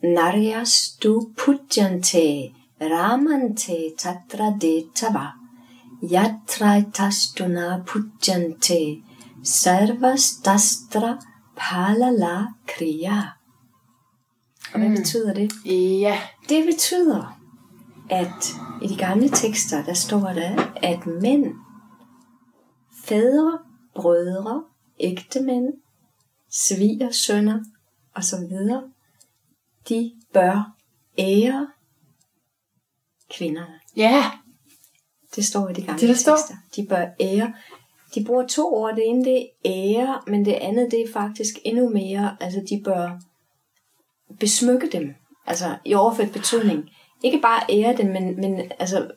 naryastu 0.03 1.12
pujyante 1.37 2.53
ramante 2.81 3.95
tatra 3.97 4.49
detava 4.59 5.27
yatra 6.03 6.73
tastuna 6.97 7.85
pujyante 7.87 9.03
sarvastastra 9.43 11.19
palala 11.57 12.55
kriya. 12.67 13.21
Og 14.75 14.81
hvad 14.81 14.97
betyder 14.97 15.35
det? 15.35 15.53
Ja. 16.01 16.19
Det 16.49 16.64
betyder, 16.67 17.39
at 18.11 18.55
i 18.83 18.87
de 18.87 18.97
gamle 18.97 19.29
tekster, 19.29 19.85
der 19.85 19.95
står 19.95 20.33
der, 20.33 20.73
at 20.83 21.07
mænd, 21.07 21.55
fædre, 23.05 23.59
brødre, 23.95 24.64
ægtemænd, 25.01 25.73
svigersønner 26.51 27.61
og 28.17 28.25
så 28.25 28.47
videre, 28.49 28.83
de 29.89 30.12
bør 30.33 30.75
ære 31.19 31.69
kvinderne. 33.31 33.81
Ja. 33.97 34.31
Det 35.37 35.45
står 35.45 35.69
i 35.69 35.73
de 35.73 35.83
gamle 35.83 36.01
Det, 36.01 36.09
der 36.09 36.14
står? 36.14 36.37
tekster. 36.37 36.55
De 36.77 36.87
bør 36.87 37.07
ære. 37.21 37.55
De 38.14 38.25
bruger 38.25 38.47
to 38.47 38.75
ord. 38.75 38.95
Det 38.97 39.07
ene 39.07 39.25
det 39.25 39.37
er 39.37 39.47
ære, 39.64 40.21
men 40.27 40.45
det 40.45 40.53
andet 40.53 40.91
det 40.91 41.01
er 41.01 41.12
faktisk 41.12 41.55
endnu 41.64 41.89
mere. 41.89 42.37
Altså 42.41 42.62
de 42.71 42.83
bør 42.85 43.21
besmykke 44.41 44.89
dem. 44.93 45.14
Altså 45.47 45.77
i 45.85 45.95
overført 45.95 46.33
betydning. 46.33 46.91
Ikke 47.23 47.41
bare 47.41 47.62
ære 47.71 47.97
dem, 47.97 48.07
men, 48.07 48.41
men 48.41 48.73
altså 48.79 49.11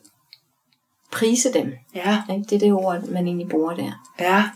prise 1.12 1.52
dem. 1.52 1.72
Ja. 1.94 2.22
Ikke? 2.30 2.44
Det 2.44 2.52
er 2.52 2.58
det 2.58 2.72
ord, 2.72 3.08
man 3.08 3.26
egentlig 3.26 3.48
bruger 3.48 3.74
der. 3.74 3.92
Ja. 4.20 4.50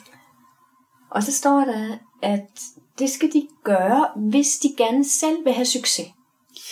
Og 1.10 1.22
så 1.22 1.32
står 1.32 1.60
der, 1.60 1.98
at 2.22 2.60
det 2.98 3.10
skal 3.10 3.32
de 3.32 3.48
gøre, 3.64 4.08
hvis 4.16 4.58
de 4.62 4.74
gerne 4.78 5.04
selv 5.04 5.44
vil 5.44 5.52
have 5.52 5.66
succes. 5.66 6.06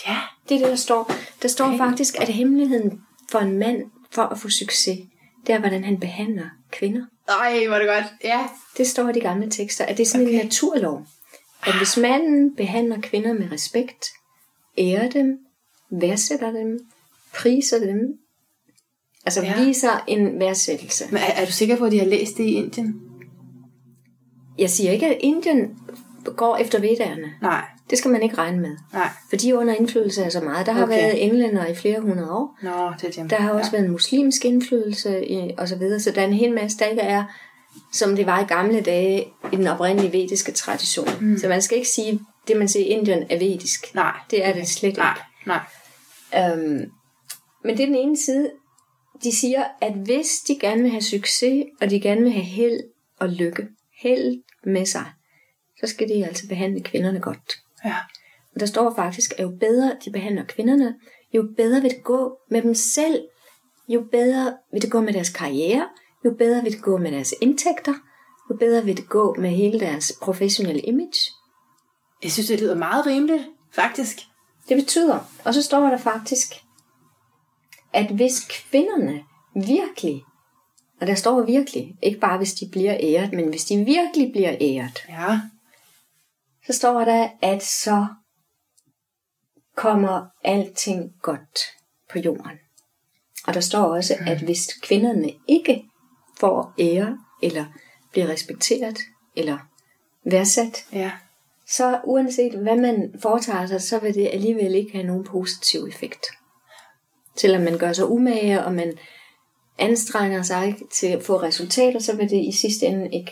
Ja. 0.07 0.17
Det 0.49 0.55
er 0.55 0.59
det, 0.59 0.67
der 0.67 0.75
står. 0.75 1.11
Der 1.41 1.47
står 1.47 1.65
Okay. 1.65 1.77
faktisk, 1.77 2.21
at 2.21 2.27
hemmeligheden 2.27 3.01
for 3.31 3.39
en 3.39 3.59
mand 3.59 3.83
for 4.11 4.21
at 4.21 4.39
få 4.39 4.49
succes, 4.49 4.99
det 5.47 5.55
er, 5.55 5.59
hvordan 5.59 5.83
han 5.83 5.99
behandler 5.99 6.45
kvinder. 6.71 7.05
Ej, 7.27 7.67
hvor 7.67 7.77
det 7.77 7.87
godt. 7.87 8.05
Ja. 8.23 8.47
Det 8.77 8.87
står 8.87 9.09
i 9.09 9.13
de 9.13 9.19
gamle 9.19 9.49
tekster, 9.49 9.85
at 9.85 9.97
det 9.97 10.03
er 10.03 10.07
sådan 10.07 10.27
okay. 10.27 10.35
En 10.39 10.45
naturlov. 10.45 11.05
At 11.65 11.77
hvis 11.77 11.97
manden 11.97 12.55
behandler 12.55 13.01
kvinder 13.01 13.33
med 13.33 13.51
respekt, 13.51 14.05
ærer 14.77 15.09
dem, 15.09 15.37
værdsætter 15.91 16.51
dem, 16.51 16.79
priser 17.35 17.79
dem, 17.79 17.99
altså 19.25 19.41
ja. 19.41 19.63
viser 19.65 20.03
en 20.07 20.39
værdsættelse. 20.39 21.05
Men 21.11 21.17
er, 21.17 21.41
er 21.41 21.45
du 21.45 21.51
sikker 21.51 21.77
på, 21.77 21.85
at 21.85 21.91
de 21.91 21.99
har 21.99 22.05
læst 22.05 22.37
det 22.37 22.43
i 22.43 22.53
Indien? 22.53 23.01
Jeg 24.57 24.69
siger 24.69 24.91
ikke, 24.91 25.07
at 25.07 25.17
Indien 25.19 25.77
går 26.31 26.57
efter 26.57 26.79
vedderne. 26.79 27.33
Nej. 27.41 27.65
Det 27.89 27.97
skal 27.97 28.11
man 28.11 28.23
ikke 28.23 28.37
regne 28.37 28.59
med. 28.59 28.77
Nej. 28.93 29.09
For 29.29 29.35
de 29.35 29.49
er 29.49 29.53
under 29.53 29.73
indflydelse 29.73 30.25
af 30.25 30.31
så 30.31 30.41
meget. 30.41 30.65
Der 30.65 30.71
har 30.71 30.83
Okay. 30.83 30.95
været 30.95 31.23
englænder 31.23 31.65
i 31.65 31.75
flere 31.75 31.99
hundrede 31.99 32.31
år. 32.31 32.57
Nå, 32.61 32.93
det 33.01 33.07
er 33.07 33.21
dem. 33.21 33.29
Der 33.29 33.35
har 33.35 33.51
også 33.51 33.69
ja. 33.73 33.77
været 33.77 33.85
en 33.85 33.91
muslimsk 33.91 34.45
indflydelse 34.45 35.25
i, 35.25 35.51
og 35.57 35.67
så 35.67 35.75
videre. 35.75 35.99
Så 35.99 36.11
der 36.11 36.21
er 36.21 36.25
en 36.27 36.33
hel 36.33 36.53
masse, 36.53 36.77
der 36.77 36.85
ikke 36.85 37.01
er, 37.01 37.23
som 37.93 38.15
det 38.15 38.25
var 38.25 38.39
i 38.39 38.43
gamle 38.43 38.81
dage, 38.81 39.25
i 39.53 39.55
den 39.55 39.67
oprindelige 39.67 40.13
vediske 40.13 40.51
tradition. 40.51 41.07
Mm. 41.21 41.37
Så 41.37 41.47
man 41.47 41.61
skal 41.61 41.77
ikke 41.77 41.89
sige, 41.89 42.19
det 42.47 42.57
man 42.57 42.67
siger 42.67 42.85
Indien 42.85 43.23
er 43.29 43.39
vedisk. 43.39 43.95
Nej. 43.95 44.13
Det 44.31 44.45
er 44.45 44.53
det 44.53 44.67
slet 44.67 44.87
ikke. 44.89 44.99
Nej. 44.99 45.19
Nej. 45.45 45.59
Øhm, 46.37 46.81
men 47.63 47.77
det 47.77 47.83
er 47.83 47.87
den 47.87 47.95
ene 47.95 48.17
side. 48.17 48.51
De 49.23 49.35
siger, 49.35 49.63
at 49.81 49.93
hvis 49.93 50.39
de 50.47 50.57
gerne 50.61 50.81
vil 50.81 50.91
have 50.91 51.01
succes, 51.01 51.63
og 51.81 51.89
de 51.89 52.01
gerne 52.01 52.21
vil 52.21 52.31
have 52.31 52.45
held 52.45 52.79
og 53.19 53.29
lykke, 53.29 53.67
held 54.01 54.43
med 54.65 54.85
sig, 54.85 55.05
så 55.83 55.87
skal 55.89 56.09
de 56.09 56.25
altså 56.25 56.47
behandle 56.47 56.83
kvinderne 56.83 57.19
godt. 57.19 57.53
Ja. 57.85 57.95
Og 58.53 58.59
der 58.59 58.65
står 58.65 58.93
faktisk, 58.95 59.33
at 59.37 59.43
jo 59.43 59.57
bedre 59.59 59.97
de 60.05 60.11
behandler 60.11 60.43
kvinderne, 60.45 60.95
jo 61.33 61.53
bedre 61.57 61.81
vil 61.81 61.91
det 61.91 62.03
gå 62.03 62.37
med 62.49 62.61
dem 62.61 62.75
selv, 62.75 63.21
jo 63.87 64.05
bedre 64.11 64.57
vil 64.71 64.81
det 64.81 64.91
gå 64.91 65.01
med 65.01 65.13
deres 65.13 65.29
karriere, 65.29 65.87
jo 66.25 66.35
bedre 66.39 66.63
vil 66.63 66.71
det 66.71 66.81
gå 66.81 66.97
med 66.97 67.11
deres 67.11 67.33
indtægter, 67.41 67.93
jo 68.49 68.55
bedre 68.57 68.85
vil 68.85 68.97
det 68.97 69.09
gå 69.09 69.35
med 69.39 69.49
hele 69.49 69.79
deres 69.79 70.13
professionelle 70.21 70.81
image. 70.81 71.31
Jeg 72.23 72.31
synes, 72.31 72.47
det 72.47 72.59
lyder 72.59 72.75
meget 72.75 73.05
rimeligt, 73.05 73.43
faktisk. 73.71 74.17
Det 74.69 74.77
betyder, 74.77 75.19
og 75.45 75.53
så 75.53 75.61
står 75.61 75.89
der 75.89 75.97
faktisk, 75.97 76.53
at 77.93 78.11
hvis 78.11 78.47
kvinderne 78.49 79.23
virkelig, 79.55 80.23
og 81.01 81.07
der 81.07 81.15
står 81.15 81.41
virkelig, 81.41 81.95
ikke 82.01 82.19
bare 82.19 82.37
hvis 82.37 82.53
de 82.53 82.69
bliver 82.71 82.97
æret, 82.99 83.33
men 83.33 83.49
hvis 83.49 83.65
de 83.65 83.85
virkelig 83.85 84.31
bliver 84.31 84.55
æret, 84.61 85.05
Ja. 85.09 85.39
Så 86.67 86.73
står 86.73 87.05
der, 87.05 87.29
at 87.41 87.63
så 87.63 88.05
kommer 89.75 90.25
alting 90.43 91.11
godt 91.21 91.59
på 92.11 92.19
jorden. 92.19 92.57
Og 93.47 93.53
der 93.53 93.59
står 93.59 93.83
også, 93.83 94.15
at 94.27 94.39
hvis 94.39 94.67
kvinderne 94.81 95.29
ikke 95.47 95.83
får 96.39 96.73
ære, 96.79 97.17
eller 97.43 97.65
bliver 98.11 98.27
respekteret, 98.27 98.97
eller 99.35 99.57
værdsat, 100.25 100.85
Ja. 100.91 101.11
så 101.67 101.99
uanset 102.03 102.53
hvad 102.53 102.75
man 102.75 103.13
foretager 103.21 103.65
sig, 103.65 103.81
så 103.81 103.99
vil 103.99 104.13
det 104.13 104.29
alligevel 104.33 104.75
ikke 104.75 104.91
have 104.91 105.07
nogen 105.07 105.23
positiv 105.23 105.85
effekt. 105.85 106.25
Selvom 107.37 107.61
man 107.61 107.77
gør 107.77 107.93
sig 107.93 108.09
umage, 108.09 108.63
og 108.63 108.73
man 108.73 108.97
anstrenger 109.77 110.41
sig 110.41 110.75
til 110.93 111.07
at 111.07 111.23
få 111.23 111.41
resultater, 111.41 111.99
så 111.99 112.15
vil 112.15 112.29
det 112.29 112.45
i 112.45 112.51
sidste 112.51 112.85
ende 112.85 113.09
ikke 113.11 113.31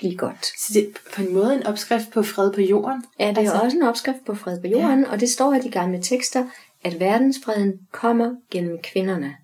blive 0.00 0.16
godt. 0.16 0.46
Så 0.46 0.72
det 0.74 0.82
er 0.82 0.92
på 1.16 1.22
en 1.22 1.32
måde 1.34 1.54
en 1.54 1.62
opskrift 1.66 2.10
på 2.10 2.22
fred 2.22 2.52
på 2.52 2.60
jorden. 2.60 3.04
Ja, 3.18 3.28
det 3.28 3.36
er 3.36 3.40
Altså- 3.40 3.60
også 3.60 3.76
en 3.76 3.82
opskrift 3.82 4.24
på 4.26 4.34
fred 4.34 4.60
på 4.60 4.66
jorden, 4.66 5.00
ja. 5.04 5.10
og 5.10 5.20
det 5.20 5.30
står 5.30 5.54
i 5.54 5.60
de 5.60 5.70
gamle 5.70 6.02
tekster, 6.02 6.46
at 6.84 7.00
verdensfreden 7.00 7.72
kommer 7.92 8.34
gennem 8.50 8.78
kvinderne. 8.82 9.36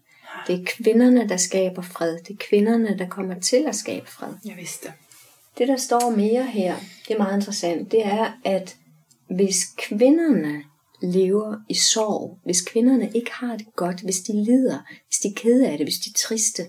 Det 0.47 0.55
er 0.61 0.65
kvinderne, 0.67 1.29
der 1.29 1.37
skaber 1.37 1.83
fred. 1.83 2.19
Det 2.19 2.31
er 2.31 2.45
kvinderne, 2.49 2.99
der 2.99 3.09
kommer 3.09 3.41
til 3.41 3.65
at 3.69 3.75
skabe 3.75 4.11
fred. 4.11 4.29
Jeg 4.45 4.57
vidste. 4.57 4.93
Det, 5.59 5.69
der 5.69 5.77
står 5.77 6.11
mere 6.17 6.43
her, 6.47 6.77
det 7.09 7.15
er 7.15 7.19
meget 7.19 7.37
interessant, 7.37 7.93
det 7.93 8.07
er, 8.07 8.33
at 8.45 8.77
hvis 9.31 9.57
kvinderne 9.79 10.63
lever 11.03 11.57
i 11.69 11.75
sorg, 11.75 12.39
hvis 12.45 12.61
kvinderne 12.61 13.11
ikke 13.15 13.33
har 13.33 13.57
det 13.57 13.67
godt, 13.77 14.01
hvis 14.01 14.17
de 14.21 14.45
lider, 14.45 14.79
hvis 15.09 15.19
de 15.23 15.29
er 15.29 15.33
kede 15.37 15.69
af 15.69 15.79
det, 15.79 15.87
hvis 15.87 15.99
de 15.99 16.11
er 16.11 16.19
triste, 16.29 16.63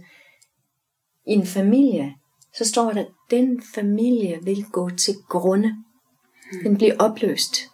i 1.27 1.31
en 1.31 1.45
familie, 1.47 2.13
så 2.57 2.65
står 2.65 2.91
der, 2.91 3.01
at 3.01 3.07
den 3.31 3.61
familie 3.75 4.39
vil 4.43 4.65
gå 4.71 4.89
til 4.89 5.15
grunde. 5.29 5.75
Den 6.63 6.77
bliver 6.77 6.95
opløst. 6.99 7.69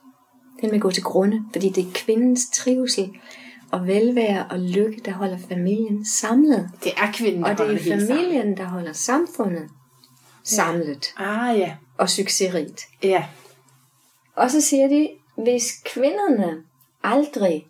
Den 0.62 0.72
vil 0.72 0.80
gå 0.80 0.92
til 0.92 1.04
grunde, 1.04 1.44
fordi 1.52 1.70
det 1.70 1.88
er 1.88 1.92
kvindens 1.94 2.50
trivsel 2.54 3.10
og 3.72 3.88
velvære 3.88 4.46
og 4.50 4.60
lykke, 4.60 5.02
der 5.06 5.12
holder 5.12 5.38
familien 5.38 6.06
samlet. 6.06 6.70
Det 6.84 6.92
er 6.98 7.12
kvinden, 7.14 7.44
der 7.44 7.50
Og 7.50 7.58
det 7.58 7.74
er 7.76 7.80
sammen. 7.80 8.08
familien, 8.08 8.58
der 8.58 8.64
holder 8.64 8.94
samfundet 8.94 9.70
samlet 10.44 11.14
Ah 11.18 11.60
ja. 11.60 11.76
og 11.98 12.10
succesrigt. 12.10 12.82
Ja. 13.04 13.26
Og 14.36 14.52
så 14.52 14.62
siger 14.62 14.88
de, 14.88 15.10
hvis 15.38 15.72
kvinderne 15.86 16.64
aldrig 17.04 17.68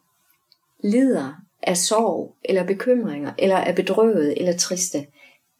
lider 0.83 1.33
af 1.63 1.77
sorg 1.77 2.35
eller 2.45 2.63
bekymringer, 2.63 3.33
eller 3.37 3.55
er 3.55 3.75
bedrøvet 3.75 4.33
eller 4.37 4.57
triste, 4.57 5.05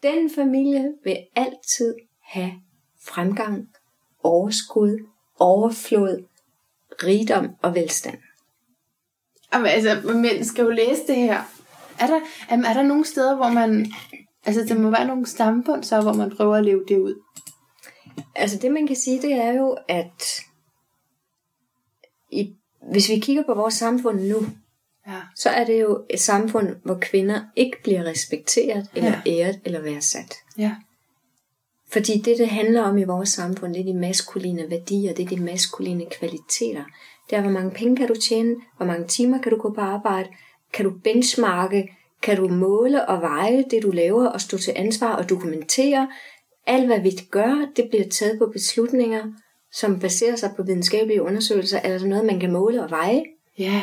den 0.03 0.29
familie 0.35 0.93
vil 1.03 1.17
altid 1.35 1.95
have 2.21 2.51
fremgang, 3.01 3.69
overskud, 4.23 5.07
overflod, 5.39 6.23
rigdom 7.03 7.55
og 7.61 7.75
velstand. 7.75 8.17
Jamen, 9.53 9.67
altså, 9.67 10.13
mænd 10.13 10.43
skal 10.43 10.63
jo 10.63 10.69
læse 10.69 11.01
det 11.07 11.15
her. 11.15 11.41
Er 11.99 12.07
der, 12.07 12.19
jamen, 12.51 12.65
er 12.65 12.73
der 12.73 12.81
nogle 12.81 13.05
steder, 13.05 13.35
hvor 13.35 13.49
man... 13.49 13.91
Altså, 14.45 14.65
der 14.73 14.81
må 14.81 14.89
være 14.89 15.07
nogle 15.07 15.25
stamfund, 15.25 15.83
så, 15.83 16.01
hvor 16.01 16.13
man 16.13 16.35
prøver 16.35 16.55
at 16.55 16.65
leve 16.65 16.85
det 16.87 16.97
ud. 16.97 17.21
Altså 18.35 18.57
det 18.57 18.71
man 18.71 18.87
kan 18.87 18.95
sige, 18.95 19.21
det 19.21 19.33
er 19.33 19.53
jo, 19.53 19.77
at 19.87 20.41
i, 22.31 22.55
hvis 22.91 23.09
vi 23.09 23.19
kigger 23.19 23.43
på 23.43 23.53
vores 23.53 23.73
samfund 23.73 24.21
nu, 24.21 24.45
Ja. 25.07 25.19
så 25.35 25.49
er 25.49 25.65
det 25.65 25.81
jo 25.81 26.03
et 26.09 26.19
samfund, 26.19 26.75
hvor 26.83 26.97
kvinder 27.01 27.41
ikke 27.55 27.77
bliver 27.83 28.03
respekteret, 28.03 28.87
eller 28.95 29.13
Ja. 29.25 29.31
æret, 29.31 29.59
eller 29.65 29.81
værdsat. 29.81 30.35
Ja. 30.57 30.71
Fordi 31.91 32.21
det, 32.25 32.37
det 32.37 32.47
handler 32.47 32.81
om 32.81 32.97
i 32.97 33.03
vores 33.03 33.29
samfund, 33.29 33.73
det 33.73 33.79
er 33.79 33.85
de 33.85 33.93
maskuline 33.93 34.69
værdier, 34.69 35.13
det 35.13 35.23
er 35.25 35.29
de 35.29 35.41
maskuline 35.41 36.05
kvaliteter. 36.19 36.83
Det 37.29 37.37
er, 37.37 37.41
hvor 37.41 37.51
mange 37.51 37.71
penge 37.71 37.95
kan 37.95 38.07
du 38.07 38.15
tjene, 38.15 38.55
hvor 38.77 38.85
mange 38.85 39.07
timer 39.07 39.41
kan 39.41 39.51
du 39.51 39.57
gå 39.57 39.73
på 39.73 39.81
arbejde, 39.81 40.29
kan 40.73 40.85
du 40.85 40.93
benchmarke, 41.03 41.95
kan 42.21 42.37
du 42.37 42.47
måle 42.47 43.09
og 43.09 43.21
veje 43.21 43.63
det, 43.71 43.83
du 43.83 43.91
laver, 43.91 44.27
og 44.27 44.41
stå 44.41 44.57
til 44.57 44.73
ansvar 44.75 45.15
og 45.15 45.29
dokumentere. 45.29 46.09
Alt, 46.67 46.85
hvad 46.85 46.99
vi 46.99 47.11
gør, 47.31 47.71
det 47.75 47.89
bliver 47.89 48.09
taget 48.09 48.39
på 48.39 48.45
beslutninger, 48.53 49.23
som 49.71 49.99
baserer 49.99 50.35
sig 50.35 50.51
på 50.55 50.63
videnskabelige 50.63 51.21
undersøgelser, 51.21 51.79
altså 51.79 52.07
noget, 52.07 52.25
man 52.25 52.39
kan 52.39 52.51
måle 52.51 52.83
og 52.83 52.89
veje. 52.89 53.23
Ja. 53.57 53.81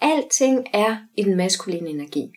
Alting 0.00 0.66
er 0.74 0.96
i 1.16 1.22
den 1.22 1.36
maskuline 1.36 1.88
energi. 1.90 2.32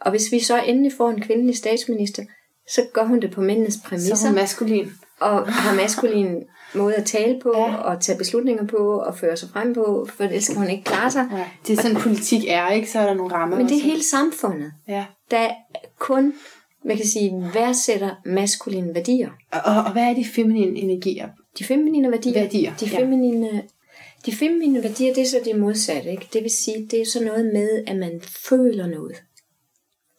Og 0.00 0.10
hvis 0.10 0.32
vi 0.32 0.40
så 0.40 0.62
endelig 0.62 0.92
får 0.96 1.10
en 1.10 1.20
kvindelig 1.20 1.56
statsminister, 1.56 2.22
så 2.68 2.86
gør 2.92 3.04
hun 3.04 3.20
det 3.20 3.30
på 3.30 3.40
mændenes 3.40 3.74
Så 3.74 3.80
er 3.84 3.88
præmisser 3.88 4.26
hun 4.28 4.34
maskulin. 4.34 4.88
og 5.20 5.52
har 5.52 5.74
maskulin 5.76 6.42
måde 6.74 6.94
at 6.94 7.04
tale 7.04 7.40
på, 7.42 7.52
Ja. 7.56 7.74
og 7.74 8.00
tage 8.00 8.18
beslutninger 8.18 8.66
på, 8.66 8.76
og 8.76 9.18
føre 9.18 9.36
sig 9.36 9.48
frem 9.52 9.74
på, 9.74 10.06
for 10.16 10.24
ellers 10.24 10.46
kan 10.48 10.56
hun 10.56 10.70
ikke 10.70 10.84
klare 10.84 11.10
sig. 11.10 11.28
Ja. 11.32 11.44
Det 11.66 11.78
er 11.78 11.82
sådan, 11.82 11.96
politik 11.96 12.44
er, 12.48 12.68
ikke? 12.70 12.90
Så 12.90 12.98
er 12.98 13.06
der 13.06 13.14
nogle 13.14 13.34
rammer. 13.34 13.56
Men 13.56 13.68
det 13.68 13.76
er 13.76 13.82
hele 13.82 14.02
samfundet, 14.04 14.72
Ja. 14.88 15.04
der 15.30 15.48
kun, 15.98 16.34
man 16.84 16.96
kan 16.96 17.06
sige, 17.06 17.50
værdsætter 17.54 18.10
maskuline 18.26 18.94
værdier. 18.94 19.30
Og, 19.52 19.60
og, 19.64 19.82
og 19.84 19.92
hvad 19.92 20.02
er 20.02 20.14
de 20.14 20.24
feminine 20.24 20.78
energier? 20.78 21.28
De 21.58 21.64
feminine 21.64 22.10
værdier, 22.10 22.40
Værdier, 22.42 22.72
de 22.80 22.86
ja. 22.86 22.98
De 24.26 24.32
feminine 24.32 24.82
værdier, 24.82 25.14
det 25.14 25.22
er 25.22 25.26
så 25.28 25.40
det 25.44 25.58
modsatte. 25.60 26.10
Ikke? 26.10 26.28
Det 26.32 26.42
vil 26.42 26.50
sige, 26.50 26.88
det 26.90 27.00
er 27.00 27.06
så 27.12 27.24
noget 27.24 27.44
med, 27.52 27.84
at 27.86 27.96
man 27.96 28.20
føler 28.48 28.86
noget, 28.86 29.22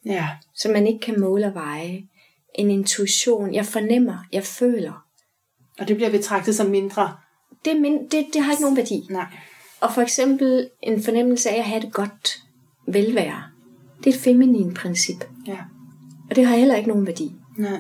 Ja. 0.06 0.28
som 0.56 0.72
man 0.72 0.88
ikke 0.88 1.00
kan 1.00 1.20
måle 1.20 1.46
og 1.46 1.54
veje. 1.54 2.04
En 2.56 2.72
intuition, 2.72 3.54
jeg 3.54 3.66
fornemmer, 3.66 4.18
jeg 4.34 4.44
føler. 4.44 5.06
Og 5.80 5.88
det 5.88 5.96
bliver 5.96 6.12
betragtet 6.12 6.56
som 6.56 6.70
mindre. 6.70 7.18
Det, 7.66 7.82
min, 7.82 8.04
det, 8.04 8.26
det 8.34 8.42
har 8.42 8.52
ikke 8.52 8.62
nogen 8.64 8.78
værdi. 8.78 9.02
Nej. 9.10 9.26
Og 9.82 9.94
for 9.94 10.02
eksempel 10.02 10.70
en 10.84 11.04
fornemmelse 11.04 11.50
af 11.50 11.58
at 11.58 11.64
have 11.64 11.82
det 11.82 11.94
godt 11.94 12.38
velvære. 12.88 13.44
Det 13.98 14.08
er 14.08 14.14
et 14.14 14.20
feminin 14.22 14.74
princip. 14.74 15.24
Ja. 15.48 15.58
Og 16.30 16.36
det 16.36 16.46
har 16.46 16.56
heller 16.56 16.76
ikke 16.76 16.90
nogen 16.90 17.08
værdi. 17.08 17.32
Nej. 17.58 17.80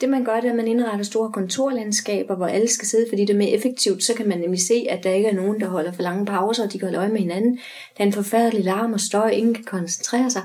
Det 0.00 0.08
man 0.08 0.24
gør, 0.24 0.34
det 0.34 0.44
er, 0.44 0.50
at 0.50 0.56
man 0.56 0.68
indretter 0.68 1.04
store 1.04 1.32
kontorlandskaber, 1.32 2.34
hvor 2.36 2.46
alle 2.46 2.68
skal 2.68 2.88
sidde, 2.88 3.06
fordi 3.08 3.24
det 3.24 3.34
er 3.34 3.38
mere 3.38 3.50
effektivt. 3.50 4.04
Så 4.04 4.14
kan 4.14 4.28
man 4.28 4.38
nemlig 4.38 4.60
se, 4.60 4.86
at 4.90 5.04
der 5.04 5.10
ikke 5.10 5.28
er 5.28 5.34
nogen, 5.34 5.60
der 5.60 5.66
holder 5.66 5.92
for 5.92 6.02
lange 6.02 6.26
pauser, 6.26 6.64
og 6.66 6.72
de 6.72 6.78
kan 6.78 6.86
holde 6.88 6.98
øje 6.98 7.08
med 7.08 7.20
hinanden. 7.20 7.54
Der 7.98 8.02
er 8.02 8.06
en 8.06 8.12
forfærdelig 8.12 8.64
larm 8.64 8.92
og 8.92 9.00
støj, 9.00 9.28
ingen 9.28 9.54
kan 9.54 9.64
koncentrere 9.64 10.30
sig. 10.30 10.42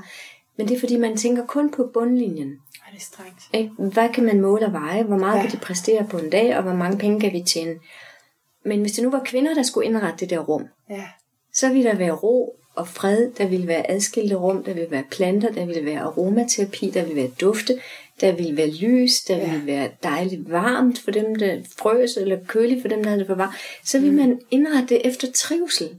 Men 0.56 0.68
det 0.68 0.76
er, 0.76 0.80
fordi 0.80 0.96
man 0.96 1.16
tænker 1.16 1.46
kun 1.46 1.70
på 1.70 1.90
bundlinjen. 1.94 2.48
Ja, 2.48 2.92
det 2.92 2.98
er 2.98 3.04
strengt. 3.04 3.42
Ikke? 3.52 3.70
Hvad 3.78 4.08
kan 4.08 4.24
man 4.24 4.40
måle 4.40 4.66
og 4.66 4.72
veje? 4.72 5.02
Hvor 5.02 5.16
meget 5.16 5.34
Ja. 5.34 5.38
ja. 5.42 5.46
kan 5.48 5.52
de 5.52 5.64
præstere 5.64 6.06
på 6.10 6.18
en 6.18 6.30
dag, 6.30 6.56
og 6.56 6.62
hvor 6.62 6.74
mange 6.74 6.98
penge 6.98 7.20
kan 7.20 7.32
vi 7.32 7.40
tjene? 7.42 7.74
Men 8.64 8.80
hvis 8.80 8.92
det 8.92 9.04
nu 9.04 9.10
var 9.10 9.22
kvinder, 9.24 9.54
der 9.54 9.62
skulle 9.62 9.86
indrette 9.86 10.18
det 10.20 10.30
der 10.30 10.38
rum, 10.38 10.64
Ja. 10.90 11.04
så 11.54 11.68
ville 11.68 11.90
der 11.90 11.96
være 11.96 12.12
ro 12.12 12.56
og 12.74 12.88
fred, 12.88 13.30
der 13.38 13.46
ville 13.46 13.66
være 13.66 13.90
adskilte 13.90 14.34
rum, 14.34 14.64
der 14.64 14.74
ville 14.74 14.90
være 14.90 15.04
planter, 15.10 15.52
der 15.52 15.66
ville 15.66 15.84
være 15.84 16.00
aromaterapi, 16.00 16.90
der 16.94 17.02
ville 17.02 17.16
være 17.16 17.30
dufte, 17.40 17.78
der 18.20 18.32
ville 18.32 18.56
være 18.56 18.70
lys, 18.70 19.20
der 19.20 19.36
Ja. 19.36 19.50
ville 19.50 19.66
være 19.66 19.90
dejligt 20.02 20.50
varmt 20.50 20.98
for 20.98 21.10
dem, 21.10 21.34
der 21.34 21.60
frøs, 21.78 22.16
eller 22.16 22.38
køligt 22.48 22.80
for 22.82 22.88
dem, 22.88 23.02
der 23.02 23.08
havde 23.08 23.20
det 23.20 23.26
for 23.26 23.34
varmt. 23.34 23.54
Så 23.84 24.00
ville 24.00 24.14
man 24.16 24.40
indrette 24.50 24.88
det 24.88 25.06
efter 25.06 25.28
trivsel, 25.34 25.90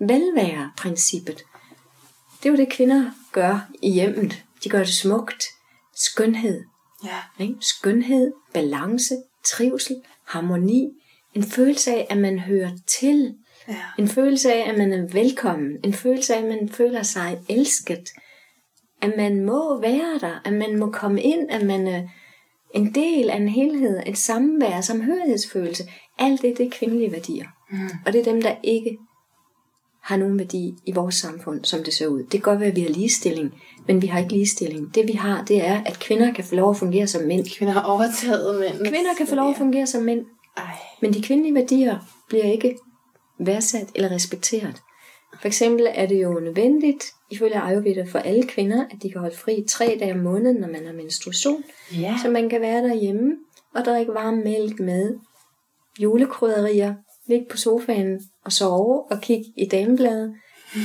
velvære-princippet. 0.00 1.42
Det 2.42 2.48
er 2.48 2.50
jo 2.50 2.56
det, 2.56 2.68
kvinder 2.68 3.10
gør 3.32 3.68
i 3.82 3.90
hjemmet. 3.90 4.42
De 4.64 4.68
gør 4.68 4.78
det 4.78 4.88
smukt. 4.94 5.44
Skønhed. 5.96 6.60
Ja. 7.04 7.44
Ikke? 7.44 7.54
Skønhed, 7.60 8.32
balance, 8.54 9.14
trivsel, 9.46 9.96
harmoni. 10.26 10.88
En 11.34 11.42
følelse 11.44 11.90
af, 11.90 12.06
at 12.10 12.16
man 12.18 12.38
hører 12.38 12.70
til. 12.86 13.34
Ja. 13.68 13.74
En 13.98 14.08
følelse 14.08 14.52
af, 14.52 14.70
at 14.72 14.78
man 14.78 14.92
er 14.92 15.06
velkommen. 15.12 15.76
En 15.84 15.92
følelse 15.94 16.34
af, 16.34 16.38
at 16.38 16.44
man 16.48 16.68
føler 16.68 17.02
sig 17.02 17.38
elsket. 17.48 18.08
At 19.02 19.12
man 19.16 19.44
må 19.44 19.80
være 19.80 20.18
der. 20.20 20.40
At 20.44 20.52
man 20.52 20.78
må 20.78 20.90
komme 20.90 21.22
ind. 21.22 21.50
At 21.50 21.66
man 21.66 21.86
er 21.86 22.02
en 22.74 22.94
del 22.94 23.30
af 23.30 23.36
en 23.36 23.48
helhed. 23.48 24.00
Et 24.06 24.18
samvær, 24.18 24.80
samhørighedsfølelse. 24.80 25.84
Alt 26.18 26.42
det, 26.42 26.58
det 26.58 26.66
er 26.66 26.70
kvindelige 26.70 27.12
værdier. 27.12 27.46
Mm. 27.70 27.88
Og 28.06 28.12
det 28.12 28.20
er 28.20 28.32
dem, 28.32 28.42
der 28.42 28.54
ikke 28.62 28.98
har 30.08 30.16
nogen 30.16 30.38
værdi 30.38 30.74
i 30.86 30.92
vores 30.92 31.14
samfund, 31.14 31.64
som 31.64 31.84
det 31.84 31.94
ser 31.94 32.06
ud. 32.06 32.22
Det 32.22 32.30
kan 32.30 32.40
godt 32.40 32.60
være, 32.60 32.68
at 32.68 32.76
vi 32.76 32.80
har 32.80 32.88
ligestilling, 32.88 33.62
men 33.86 34.02
vi 34.02 34.06
har 34.06 34.18
ikke 34.18 34.32
ligestilling. 34.32 34.94
Det 34.94 35.08
vi 35.08 35.12
har, 35.12 35.44
det 35.44 35.66
er, 35.66 35.82
at 35.86 35.98
kvinder 35.98 36.32
kan 36.32 36.44
få 36.44 36.54
lov 36.54 36.70
at 36.70 36.76
fungere 36.76 37.06
som 37.06 37.22
mænd. 37.22 37.46
Kvinder 37.58 37.74
har 37.74 37.82
overtaget 37.82 38.60
mænd. 38.60 38.78
Kvinder 38.78 39.14
kan 39.18 39.26
få 39.26 39.34
lov 39.34 39.50
at 39.50 39.56
fungere 39.56 39.86
som 39.86 40.02
mænd, 40.02 40.24
Ej. 40.56 40.64
men 41.02 41.14
de 41.14 41.22
kvindelige 41.22 41.54
værdier 41.54 41.98
bliver 42.28 42.44
ikke 42.44 42.76
værdsat 43.38 43.88
eller 43.94 44.10
respekteret. 44.10 44.82
For 45.40 45.46
eksempel 45.46 45.86
er 45.94 46.06
det 46.06 46.22
jo 46.22 46.40
nødvendigt, 46.40 47.04
ifølge 47.30 47.60
Ayurveda, 47.60 48.04
for 48.08 48.18
alle 48.18 48.42
kvinder, 48.42 48.84
at 48.90 49.02
de 49.02 49.10
kan 49.10 49.20
holde 49.20 49.36
fri 49.36 49.64
tre 49.68 49.96
dage 50.00 50.12
om 50.12 50.18
måneden, 50.18 50.56
når 50.56 50.68
man 50.68 50.86
har 50.86 50.92
menstruation. 50.92 51.64
Ja. 52.00 52.16
Så 52.22 52.30
man 52.30 52.48
kan 52.48 52.60
være 52.60 52.82
derhjemme 52.88 53.32
og 53.74 53.84
drikke 53.84 54.14
varm 54.14 54.34
mælk 54.34 54.80
med 54.80 55.14
julekrydderier, 56.00 56.94
ligge 57.26 57.46
på 57.50 57.56
sofaen 57.56 58.20
og 58.44 58.52
sove 58.52 59.02
og 59.10 59.20
kigge 59.20 59.44
i 59.56 59.66
damebladet, 59.66 60.34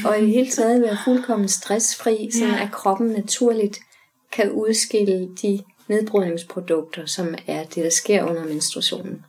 og 0.05 0.17
i 0.19 0.21
det 0.21 0.29
hele 0.29 0.49
taget 0.51 0.81
være 0.81 0.97
fuldkommen 1.05 1.47
stressfri, 1.47 2.29
så 2.31 2.45
Ja. 2.45 2.63
at 2.63 2.71
kroppen 2.71 3.07
naturligt 3.07 3.79
kan 4.31 4.51
udskille 4.51 5.29
de 5.41 5.63
nedbrydningsprodukter, 5.87 7.05
som 7.05 7.35
er 7.47 7.63
det, 7.63 7.83
der 7.83 7.89
sker 7.89 8.23
under 8.23 8.43
menstruationen. 8.45 9.25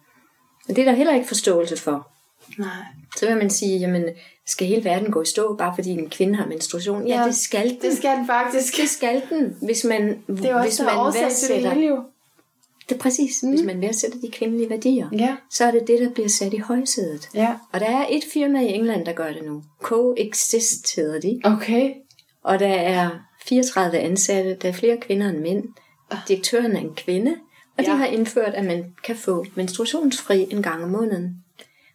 Men 0.67 0.77
det 0.77 0.83
er 0.83 0.85
der 0.91 0.97
heller 0.97 1.15
ikke 1.15 1.29
forståelse 1.29 1.77
for 1.77 2.11
Nej. 2.59 2.69
Så 3.17 3.27
vil 3.27 3.37
man 3.37 3.51
sige, 3.51 3.79
jamen, 3.79 4.05
skal 4.47 4.67
hele 4.67 4.85
verden 4.85 5.11
gå 5.11 5.23
i 5.23 5.27
stå, 5.27 5.57
bare 5.57 5.75
fordi 5.77 5.91
en 5.91 6.11
kvinde 6.11 6.35
har 6.37 6.47
menstruation? 6.47 7.07
Ja, 7.07 7.21
Ja, 7.21 7.27
det 7.27 7.35
skal 7.37 7.69
den. 7.71 7.79
Det 7.83 7.97
skal 7.97 8.17
den 8.17 8.27
faktisk. 8.27 8.77
det 8.77 8.89
skal 8.89 9.23
den, 9.31 9.57
hvis 9.63 9.85
man, 9.85 10.09
Det 10.27 10.45
er 10.47 10.63
hvis 10.63 10.81
også 10.81 10.83
er 10.83 10.87
man 10.87 10.97
årsag 10.99 11.31
til 11.33 11.49
det 11.49 11.65
værdsætter, 11.65 11.89
jo. 11.89 12.03
det 12.89 12.95
er 12.95 12.99
præcis, 12.99 13.43
mm. 13.43 13.49
hvis 13.51 13.63
man 13.63 13.81
værdsætter 13.81 14.19
de 14.21 14.31
kvindelige 14.31 14.71
værdier, 14.71 15.09
Ja. 15.13 15.37
så 15.51 15.65
er 15.65 15.71
det 15.71 15.85
det, 15.87 16.01
der 16.01 16.11
bliver 16.11 16.29
sat 16.29 16.55
i 16.55 16.59
højsædet. 16.59 17.29
Ja. 17.35 17.55
Og 17.73 17.81
der 17.81 17.87
er 17.87 18.07
et 18.11 18.23
firma 18.33 18.61
i 18.61 18.67
England, 18.73 19.07
der 19.07 19.13
gør 19.13 19.33
det 19.33 19.43
nu. 19.45 19.63
Coexist 19.83 20.97
hedder 20.97 21.21
de. 21.21 21.41
Okay. 21.45 21.93
Og 22.45 22.59
der 22.59 22.67
er 22.75 23.11
34 23.47 23.99
ansatte, 23.99 24.55
der 24.63 24.69
er 24.69 24.73
flere 24.73 24.97
kvinder 24.97 25.29
end 25.29 25.39
mænd. 25.39 25.65
Direktøren 26.29 26.73
er 26.77 26.81
en 26.81 26.95
kvinde, 26.97 27.35
og. 27.79 27.85
Ja. 27.85 27.91
de 27.93 27.97
har 27.97 28.07
indført, 28.07 28.55
at 28.55 28.65
man 28.65 28.85
kan 29.05 29.17
få 29.17 29.47
menstruationsfri 29.55 30.47
en 30.51 30.63
gang 30.63 30.83
om 30.85 30.91
måneden. 30.91 31.44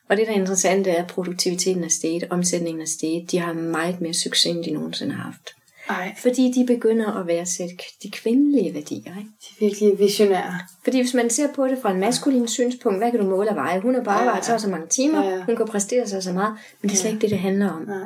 Og 0.09 0.17
det, 0.17 0.27
der 0.27 0.33
er 0.33 0.37
interessant, 0.39 0.87
er, 0.87 0.93
at 1.03 1.07
produktiviteten 1.07 1.83
er 1.83 1.87
steget, 1.89 2.23
omsætningen 2.29 2.81
er 2.81 2.85
steget. 2.85 3.31
De 3.31 3.39
har 3.39 3.53
meget 3.53 4.01
mere 4.01 4.13
succes, 4.13 4.45
end 4.55 4.63
de 4.63 4.71
nogensinde 4.71 5.13
har 5.15 5.23
haft. 5.23 5.49
Ej, 5.89 6.15
Fordi 6.17 6.51
de 6.55 6.65
begynder 6.65 7.11
at 7.19 7.27
værdsætte 7.27 7.75
de 8.03 8.11
kvindelige 8.11 8.73
værdier. 8.73 8.97
Ikke? 9.17 9.29
de 9.59 9.65
er 9.65 9.69
virkelig 9.69 9.99
visionære. 9.99 10.59
Fordi 10.83 11.01
hvis 11.01 11.13
man 11.13 11.29
ser 11.29 11.47
på 11.55 11.67
det 11.67 11.77
fra 11.81 11.91
en 11.91 11.99
maskulin 11.99 12.47
synspunkt, 12.47 12.97
hvad 12.99 13.11
kan 13.11 13.19
du 13.19 13.25
måle 13.25 13.49
og 13.49 13.55
veje? 13.55 13.79
Hun 13.79 13.95
har 13.95 14.03
bare 14.03 14.23
Ja, 14.23 14.35
ja. 14.53 14.57
så 14.57 14.69
mange 14.69 14.87
timer, 14.87 15.23
Ja, 15.23 15.29
ja. 15.29 15.43
hun 15.45 15.55
kan 15.55 15.65
præstere 15.67 16.07
så 16.07 16.17
og 16.17 16.23
så 16.23 16.33
meget, 16.33 16.55
men 16.81 16.89
det 16.89 16.95
er 16.95 16.99
slet 16.99 17.11
ikke 17.11 17.21
det, 17.21 17.29
det 17.29 17.39
handler 17.39 17.69
om. 17.69 17.81
Nej. 17.81 17.97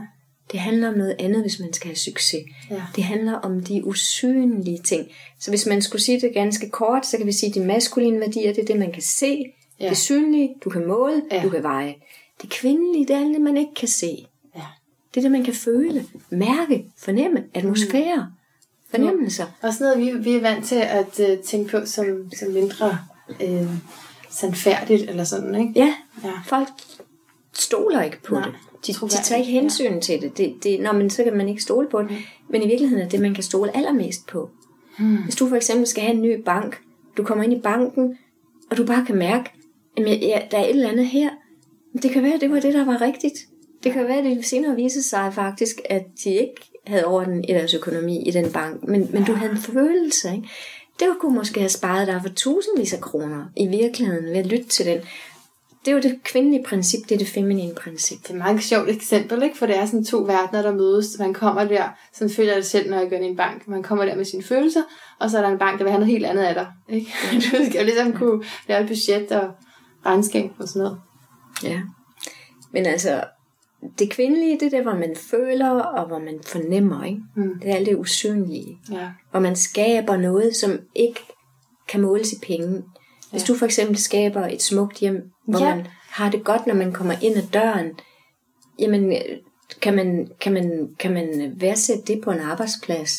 Det 0.52 0.60
handler 0.60 0.88
om 0.88 0.94
noget 0.94 1.16
andet, 1.20 1.42
hvis 1.42 1.60
man 1.60 1.74
skal 1.74 1.88
have 1.88 1.96
succes. 1.96 2.44
Ja. 2.72 2.82
Det 2.96 3.04
handler 3.04 3.34
om 3.34 3.64
de 3.64 3.86
usynlige 3.86 4.80
ting. 4.84 5.08
Så 5.40 5.52
hvis 5.52 5.66
man 5.66 5.82
skulle 5.82 6.02
sige 6.02 6.22
det 6.22 6.34
ganske 6.34 6.70
kort, 6.70 7.06
så 7.06 7.18
kan 7.18 7.28
vi 7.28 7.32
sige, 7.32 7.50
at 7.50 7.56
de 7.56 7.60
maskuline 7.60 8.20
værdier, 8.20 8.54
det 8.54 8.62
er 8.62 8.66
det, 8.66 8.78
man 8.80 8.92
kan 8.92 9.02
se. 9.02 9.46
Ja. 9.84 9.90
Det 9.90 9.98
synlige, 9.98 10.56
du 10.64 10.70
kan 10.70 10.88
måle, 10.88 11.22
Ja. 11.32 11.42
du 11.44 11.50
kan 11.50 11.64
veje. 11.64 11.96
Det 12.42 12.50
kvindelige, 12.50 13.06
det 13.08 13.16
er 13.16 13.20
alt 13.20 13.34
det, 13.34 13.42
man 13.42 13.58
ikke 13.58 13.74
kan 13.74 13.88
se. 13.88 14.26
Ja. 14.56 14.62
Det 15.14 15.18
er 15.18 15.22
det, 15.22 15.32
man 15.32 15.44
kan 15.44 15.54
føle, 15.54 16.06
mærke, 16.30 16.86
fornemme, 16.98 17.44
atmosfære, 17.54 18.32
fornemmelser. 18.92 19.46
Også 19.62 19.84
noget, 19.84 19.98
vi, 20.00 20.12
vi 20.24 20.36
er 20.36 20.42
vant 20.42 20.66
til 20.66 20.76
at 20.76 21.20
uh, 21.20 21.44
tænke 21.46 21.72
på 21.72 21.86
som, 21.86 22.32
som 22.40 22.52
mindre 22.52 22.98
uh, 23.44 23.68
sandfærdigt 24.30 25.10
eller 25.10 25.24
sådan, 25.24 25.56
ikke? 25.56 25.72
Ja, 25.76 25.94
Ja. 26.24 26.32
folk 26.46 26.68
stoler 27.54 28.02
ikke 28.02 28.22
på 28.24 28.36
Nej, 28.36 28.46
det. 28.46 28.56
De, 28.88 28.94
de 28.94 29.10
tager 29.24 29.40
ikke 29.40 29.52
hensyn 29.52 30.02
til 30.02 30.22
det. 30.22 30.38
det, 30.38 30.56
det 30.64 30.82
når 30.82 30.92
men 30.92 31.10
så 31.10 31.24
kan 31.24 31.38
man 31.38 31.50
ikke 31.50 31.62
stole 31.64 31.88
på 31.90 32.02
det. 32.02 32.10
Men 32.50 32.62
i 32.64 32.68
virkeligheden 32.68 33.06
er 33.06 33.10
det, 33.10 33.22
man 33.22 33.34
kan 33.34 33.44
stole 33.44 33.78
allermest 33.78 34.28
på. 34.28 34.50
Hmm. 34.98 35.18
Hvis 35.24 35.36
du 35.36 35.50
for 35.50 35.56
eksempel 35.56 35.88
skal 35.88 36.04
have 36.04 36.16
en 36.16 36.22
ny 36.22 36.42
bank, 36.46 36.82
du 37.18 37.24
kommer 37.24 37.44
ind 37.44 37.54
i 37.54 37.60
banken, 37.60 38.18
og 38.72 38.78
du 38.78 38.86
bare 38.86 39.06
kan 39.06 39.16
mærke, 39.16 39.52
at 39.98 40.22
ja, 40.22 40.42
der 40.52 40.58
er 40.58 40.64
et 40.64 40.70
eller 40.70 40.90
andet 40.90 41.08
her. 41.08 41.30
Det 42.02 42.12
kan 42.12 42.24
være, 42.24 42.34
at 42.34 42.42
det 42.42 42.52
var 42.52 42.60
det, 42.60 42.74
der 42.74 42.86
var 42.86 43.02
rigtigt. 43.02 43.34
Det 43.84 43.94
kan 43.94 44.08
være, 44.08 44.18
at 44.18 44.24
det 44.24 44.46
senere 44.46 44.76
viste 44.76 45.04
sig 45.04 45.34
faktisk, 45.34 45.82
at 45.86 46.04
de 46.24 46.30
ikke 46.30 46.72
havde 46.88 47.06
orden 47.06 47.44
i 47.44 47.48
deres 47.48 47.74
økonomi 47.74 48.28
i 48.28 48.32
den 48.32 48.52
bank. 48.52 48.84
Men, 48.84 49.10
men 49.14 49.24
du 49.24 49.34
havde 49.34 49.52
en 49.52 49.58
følelse, 49.58 50.32
ikke? 50.36 50.50
Det 51.00 51.08
kunne 51.20 51.36
måske 51.36 51.60
have 51.60 51.70
sparet 51.70 52.08
dig 52.08 52.22
for 52.22 52.30
tusindvis 52.30 52.94
af 52.94 53.02
kroner 53.02 53.46
i 53.58 53.68
virkeligheden 53.68 54.26
ved 54.26 54.38
at 54.38 54.46
lytte 54.46 54.68
til 54.68 54.86
den. 54.86 55.00
Det 55.86 55.92
er 55.92 55.96
jo 55.96 56.02
det 56.02 56.20
kvindelige 56.24 56.64
princip, 56.64 57.00
det 57.10 57.12
er 57.12 57.18
det 57.18 57.28
feminine 57.28 57.74
princip. 57.76 58.18
Det 58.22 58.30
er 58.30 58.34
et 58.34 58.38
meget 58.38 58.64
sjovt 58.64 58.90
eksempel, 58.90 59.44
ikke? 59.44 59.58
For 59.58 59.66
det 59.66 59.78
er 59.78 59.86
sådan 59.86 60.06
to 60.06 60.18
verdener, 60.18 60.62
der 60.62 60.74
mødes. 60.74 61.20
Man 61.20 61.34
kommer 61.34 61.64
der, 61.64 61.84
sådan 62.14 62.34
føler 62.34 62.50
jeg 62.50 62.58
det 62.58 62.66
selv, 62.66 62.90
når 62.90 63.00
jeg 63.00 63.10
går 63.10 63.16
ind 63.16 63.26
i 63.26 63.28
en 63.28 63.36
bank. 63.36 63.68
Man 63.68 63.84
kommer 63.84 64.06
der 64.06 64.16
med 64.16 64.26
sine 64.26 64.44
følelser, 64.44 64.82
og 65.20 65.30
så 65.30 65.38
er 65.38 65.42
der 65.42 65.50
en 65.50 65.60
bank, 65.60 65.78
der 65.80 65.84
vil 65.84 65.92
have 65.92 66.00
noget 66.00 66.12
helt 66.12 66.26
andet 66.26 66.44
af 66.44 66.54
dig. 66.54 66.68
Ikke? 66.90 67.14
Du 67.34 67.66
skal 67.66 67.80
jo 67.80 67.84
ligesom 67.84 68.14
kunne 68.14 68.44
lave 68.68 68.82
et 68.82 68.88
budget 68.88 69.32
og 69.32 69.52
regnskab 70.06 70.52
og 70.60 70.68
sådan 70.68 70.82
noget. 70.82 71.00
Ja. 71.64 71.82
Men 72.72 72.86
altså, 72.86 73.24
det 74.00 74.10
kvindelige, 74.10 74.60
det 74.60 74.66
er 74.66 74.70
der, 74.70 74.82
hvor 74.82 74.96
man 74.96 75.16
føler 75.16 75.70
og 75.70 76.08
hvor 76.08 76.20
man 76.20 76.40
fornemmer. 76.48 77.04
Ikke? 77.04 77.22
Mm. 77.36 77.60
Det 77.62 77.72
er 77.72 77.76
alt 77.76 77.86
det 77.86 77.96
usynlige. 77.96 78.78
Ja. 78.92 79.10
Hvor 79.32 79.40
man 79.40 79.56
skaber 79.56 80.18
noget, 80.18 80.56
som 80.56 80.80
ikke 80.96 81.20
kan 81.88 82.02
måles 82.02 82.34
i 82.34 82.40
penge. 82.44 82.84
Hvis 83.32 83.44
du 83.44 83.56
for 83.56 83.66
eksempel 83.66 83.98
skaber 83.98 84.48
et 84.48 84.62
smukt 84.62 84.98
hjem, 84.98 85.32
hvor 85.48 85.60
Ja. 85.60 85.76
man 85.76 85.88
har 86.10 86.32
det 86.32 86.44
godt, 86.44 86.68
når 86.68 86.76
man 86.76 86.94
kommer 86.94 87.14
ind 87.22 87.36
ad 87.36 87.48
døren, 87.54 87.92
jamen, 88.80 89.14
kan 89.82 89.96
man, 89.96 90.28
kan 90.42 90.54
man, 90.54 90.90
kan 91.00 91.14
man 91.14 91.54
værdsætte 91.58 92.04
det 92.14 92.22
på 92.24 92.32
en 92.32 92.40
arbejdsplads? 92.40 93.12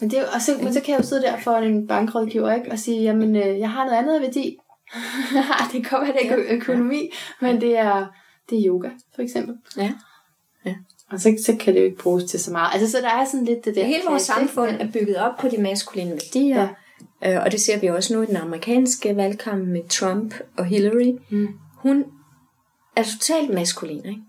Men, 0.00 0.10
det 0.10 0.18
er 0.18 0.22
jo, 0.22 0.26
og 0.34 0.42
så, 0.42 0.52
men 0.62 0.72
så 0.72 0.80
kan 0.80 0.92
jeg 0.92 1.00
jo 1.00 1.06
sidde 1.06 1.22
der 1.22 1.38
for 1.40 1.52
en 1.52 1.86
bankrådgiver 1.86 2.52
ikke? 2.52 2.72
og 2.72 2.78
sige, 2.78 3.02
jamen 3.02 3.36
øh, 3.36 3.58
jeg 3.58 3.70
har 3.70 3.84
noget 3.84 3.98
andet 3.98 4.22
værdi. 4.22 4.56
det 5.72 5.84
kan 5.84 5.98
godt 5.98 6.08
være, 6.08 6.16
det 6.22 6.30
er 6.30 6.56
økonomi, 6.56 7.10
men 7.40 7.60
det 7.60 7.78
er, 7.78 8.06
det 8.50 8.58
er 8.58 8.62
yoga, 8.66 8.90
for 9.14 9.22
eksempel. 9.22 9.54
Ja. 9.76 9.92
Og 11.10 11.20
så, 11.20 11.42
så 11.46 11.56
kan 11.60 11.74
det 11.74 11.80
jo 11.80 11.84
ikke 11.84 11.98
bruges 11.98 12.24
til 12.24 12.40
så 12.40 12.52
meget. 12.52 12.70
Altså, 12.72 12.90
så 12.90 12.98
der 12.98 13.08
er 13.08 13.24
sådan 13.24 13.44
lidt 13.44 13.64
det 13.64 13.74
der... 13.74 13.84
Hele 13.84 14.02
vores 14.08 14.22
samfund 14.22 14.70
er 14.70 14.92
bygget 14.92 15.16
op 15.16 15.36
på 15.40 15.48
de 15.48 15.62
maskuline 15.62 16.10
værdier, 16.10 16.68
ja. 17.22 17.36
øh, 17.36 17.44
og 17.44 17.52
det 17.52 17.60
ser 17.60 17.80
vi 17.80 17.86
også 17.86 18.14
nu 18.14 18.22
i 18.22 18.26
den 18.26 18.36
amerikanske 18.36 19.16
valgkamp 19.16 19.68
med 19.68 19.88
Trump 19.88 20.34
og 20.58 20.64
Hillary. 20.64 21.12
Mm. 21.30 21.48
Hun 21.76 22.04
er 22.96 23.02
totalt 23.02 23.54
maskulin, 23.54 24.04
ikke? 24.04 24.20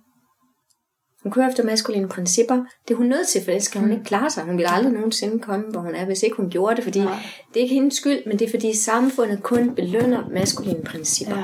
Hun 1.24 1.32
kører 1.32 1.50
efter 1.50 1.64
maskuline 1.64 2.08
principper. 2.10 2.56
Det 2.88 2.94
er 2.94 2.98
hun 2.98 3.06
nødt 3.08 3.28
til, 3.28 3.44
for 3.44 3.52
ellers 3.52 3.68
kan 3.68 3.82
hun 3.82 3.92
ikke 3.92 4.04
klare 4.04 4.30
sig. 4.30 4.44
Hun 4.44 4.58
vil 4.58 4.66
aldrig 4.70 4.94
nogensinde 4.94 5.40
komme, 5.40 5.66
hvor 5.72 5.80
hun 5.82 5.96
er, 5.96 6.06
hvis 6.06 6.24
ikke 6.24 6.36
hun 6.36 6.50
gjorde 6.50 6.76
det. 6.76 6.84
Fordi 6.84 7.00
Nej. 7.00 7.18
det 7.54 7.60
er 7.60 7.64
ikke 7.64 7.76
hendes 7.76 7.94
skyld, 7.96 8.20
men 8.28 8.40
det 8.40 8.46
er 8.46 8.50
fordi 8.50 8.76
samfundet 8.78 9.44
kun 9.44 9.76
belønner 9.76 10.30
maskuline 10.30 10.84
principper. 10.84 11.38
Ja. 11.38 11.44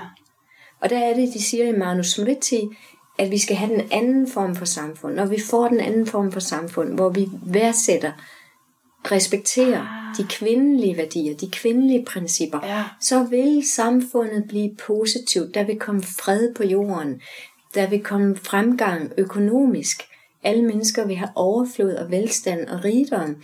Og 0.81 0.89
der 0.89 0.97
er 0.97 1.13
det, 1.15 1.33
de 1.33 1.43
siger 1.43 1.65
i 1.67 1.77
Manus 1.77 2.07
Smriti, 2.11 2.61
at 3.19 3.31
vi 3.31 3.37
skal 3.37 3.55
have 3.55 3.71
den 3.73 3.81
anden 3.91 4.27
form 4.27 4.55
for 4.55 4.65
samfund. 4.65 5.13
Når 5.13 5.25
vi 5.25 5.41
får 5.49 5.67
den 5.67 5.79
anden 5.79 6.07
form 6.07 6.31
for 6.31 6.39
samfund, 6.39 6.93
hvor 6.93 7.09
vi 7.09 7.29
værdsætter, 7.45 8.11
respekterer 9.11 10.13
de 10.17 10.23
kvindelige 10.29 10.97
værdier, 10.97 11.35
de 11.37 11.49
kvindelige 11.51 12.05
principper, 12.05 12.59
Ja. 12.63 12.83
så 13.01 13.23
vil 13.23 13.63
samfundet 13.75 14.43
blive 14.47 14.75
positivt. 14.87 15.55
Der 15.55 15.63
vil 15.63 15.79
komme 15.79 16.01
fred 16.03 16.53
på 16.55 16.63
jorden. 16.63 17.21
Der 17.75 17.89
vil 17.89 18.03
komme 18.03 18.35
fremgang 18.35 19.11
økonomisk. 19.17 20.03
Alle 20.43 20.63
mennesker 20.65 21.07
vil 21.07 21.15
have 21.15 21.29
overflod 21.35 21.93
og 21.93 22.11
velstand 22.11 22.67
og 22.67 22.85
rigdom. 22.85 23.35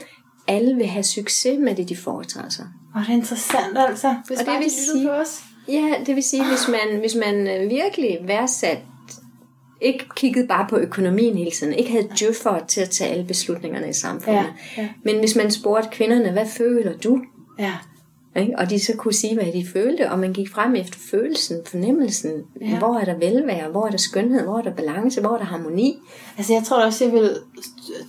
Alle 0.48 0.76
vil 0.76 0.86
have 0.88 1.04
succes 1.04 1.60
med 1.60 1.76
det, 1.76 1.90
de 1.90 1.96
foretager 1.98 2.50
sig. 2.50 2.66
Og 2.96 3.02
det 3.02 3.10
er 3.10 3.14
interessant 3.14 3.78
altså. 3.78 4.16
Hvis 4.28 4.40
Og 4.40 4.46
det 4.46 4.54
vil 4.60 4.72
sige- 4.72 5.08
på 5.08 5.12
os. 5.14 5.42
Ja, 5.68 5.94
det 6.06 6.16
vil 6.16 6.24
sige, 6.24 6.48
hvis 6.48 6.68
man, 6.68 7.00
hvis 7.00 7.16
man 7.16 7.48
øh, 7.48 7.70
virkelig 7.70 8.20
værdsat, 8.24 8.78
ikke 9.82 10.06
kiggede 10.16 10.48
bare 10.48 10.68
på 10.70 10.78
økonomien 10.78 11.38
hele 11.38 11.52
tiden, 11.52 11.74
ikke 11.74 11.92
havde 11.92 12.10
djøffere 12.20 12.66
til 12.68 12.82
at 12.82 12.90
tage 12.90 13.10
alle 13.12 13.24
beslutningerne 13.26 13.90
i 13.90 13.94
samfundet, 13.94 14.40
Ja, 14.78 14.82
ja. 14.82 14.90
men 15.04 15.20
hvis 15.20 15.36
man 15.36 15.52
spurgte 15.52 15.90
kvinderne, 15.92 16.32
hvad 16.32 16.46
føler 16.58 16.98
du? 16.98 17.22
Ja. 17.60 17.74
Ikke? 18.36 18.54
Og 18.58 18.70
de 18.70 18.80
så 18.80 18.94
kunne 18.98 19.14
sige, 19.14 19.34
hvad 19.34 19.54
de 19.54 19.66
følte, 19.74 20.12
og 20.12 20.20
man 20.20 20.34
gik 20.34 20.50
frem 20.50 20.76
efter 20.76 21.00
følelsen, 21.12 21.58
fornemmelsen. 21.66 22.32
Ja. 22.62 22.78
Hvor 22.78 22.98
er 22.98 23.06
der 23.06 23.18
velvære, 23.18 23.70
hvor 23.72 23.86
er 23.86 23.90
der 23.90 23.98
skønhed, 23.98 24.44
hvor 24.44 24.58
er 24.58 24.62
der 24.62 24.74
balance, 24.74 25.22
hvor 25.22 25.34
er 25.34 25.38
der 25.38 25.46
harmoni. 25.46 25.98
Altså, 26.38 26.54
jeg 26.54 26.64
tror 26.64 26.86
også, 26.86 27.04
jeg 27.06 27.14
ville 27.14 27.36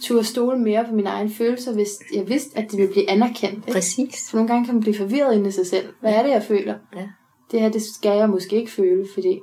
turde 0.02 0.24
stole 0.24 0.58
mere 0.58 0.84
på 0.88 0.94
mine 0.94 1.08
egne 1.08 1.30
følelser, 1.30 1.72
hvis 1.72 1.88
jeg 2.14 2.28
vidste, 2.28 2.58
at 2.58 2.72
de 2.72 2.76
ville 2.76 2.92
blive 2.92 3.10
anerkendt. 3.10 3.56
Ikke? 3.56 3.72
Præcis. 3.72 4.14
Så 4.14 4.36
nogle 4.36 4.48
gange 4.48 4.64
kan 4.64 4.74
man 4.74 4.80
blive 4.82 4.96
forvirret 4.96 5.34
inde 5.34 5.48
i 5.48 5.52
sig 5.52 5.66
selv. 5.66 5.86
Hvad 6.00 6.12
er 6.12 6.22
det, 6.22 6.30
jeg 6.30 6.42
føler? 6.42 6.74
Ja. 6.96 7.08
Det 7.50 7.60
her, 7.60 7.68
det 7.68 7.82
skal 7.82 8.16
jeg 8.16 8.30
måske 8.30 8.56
ikke 8.56 8.72
føle, 8.72 9.06
fordi 9.14 9.38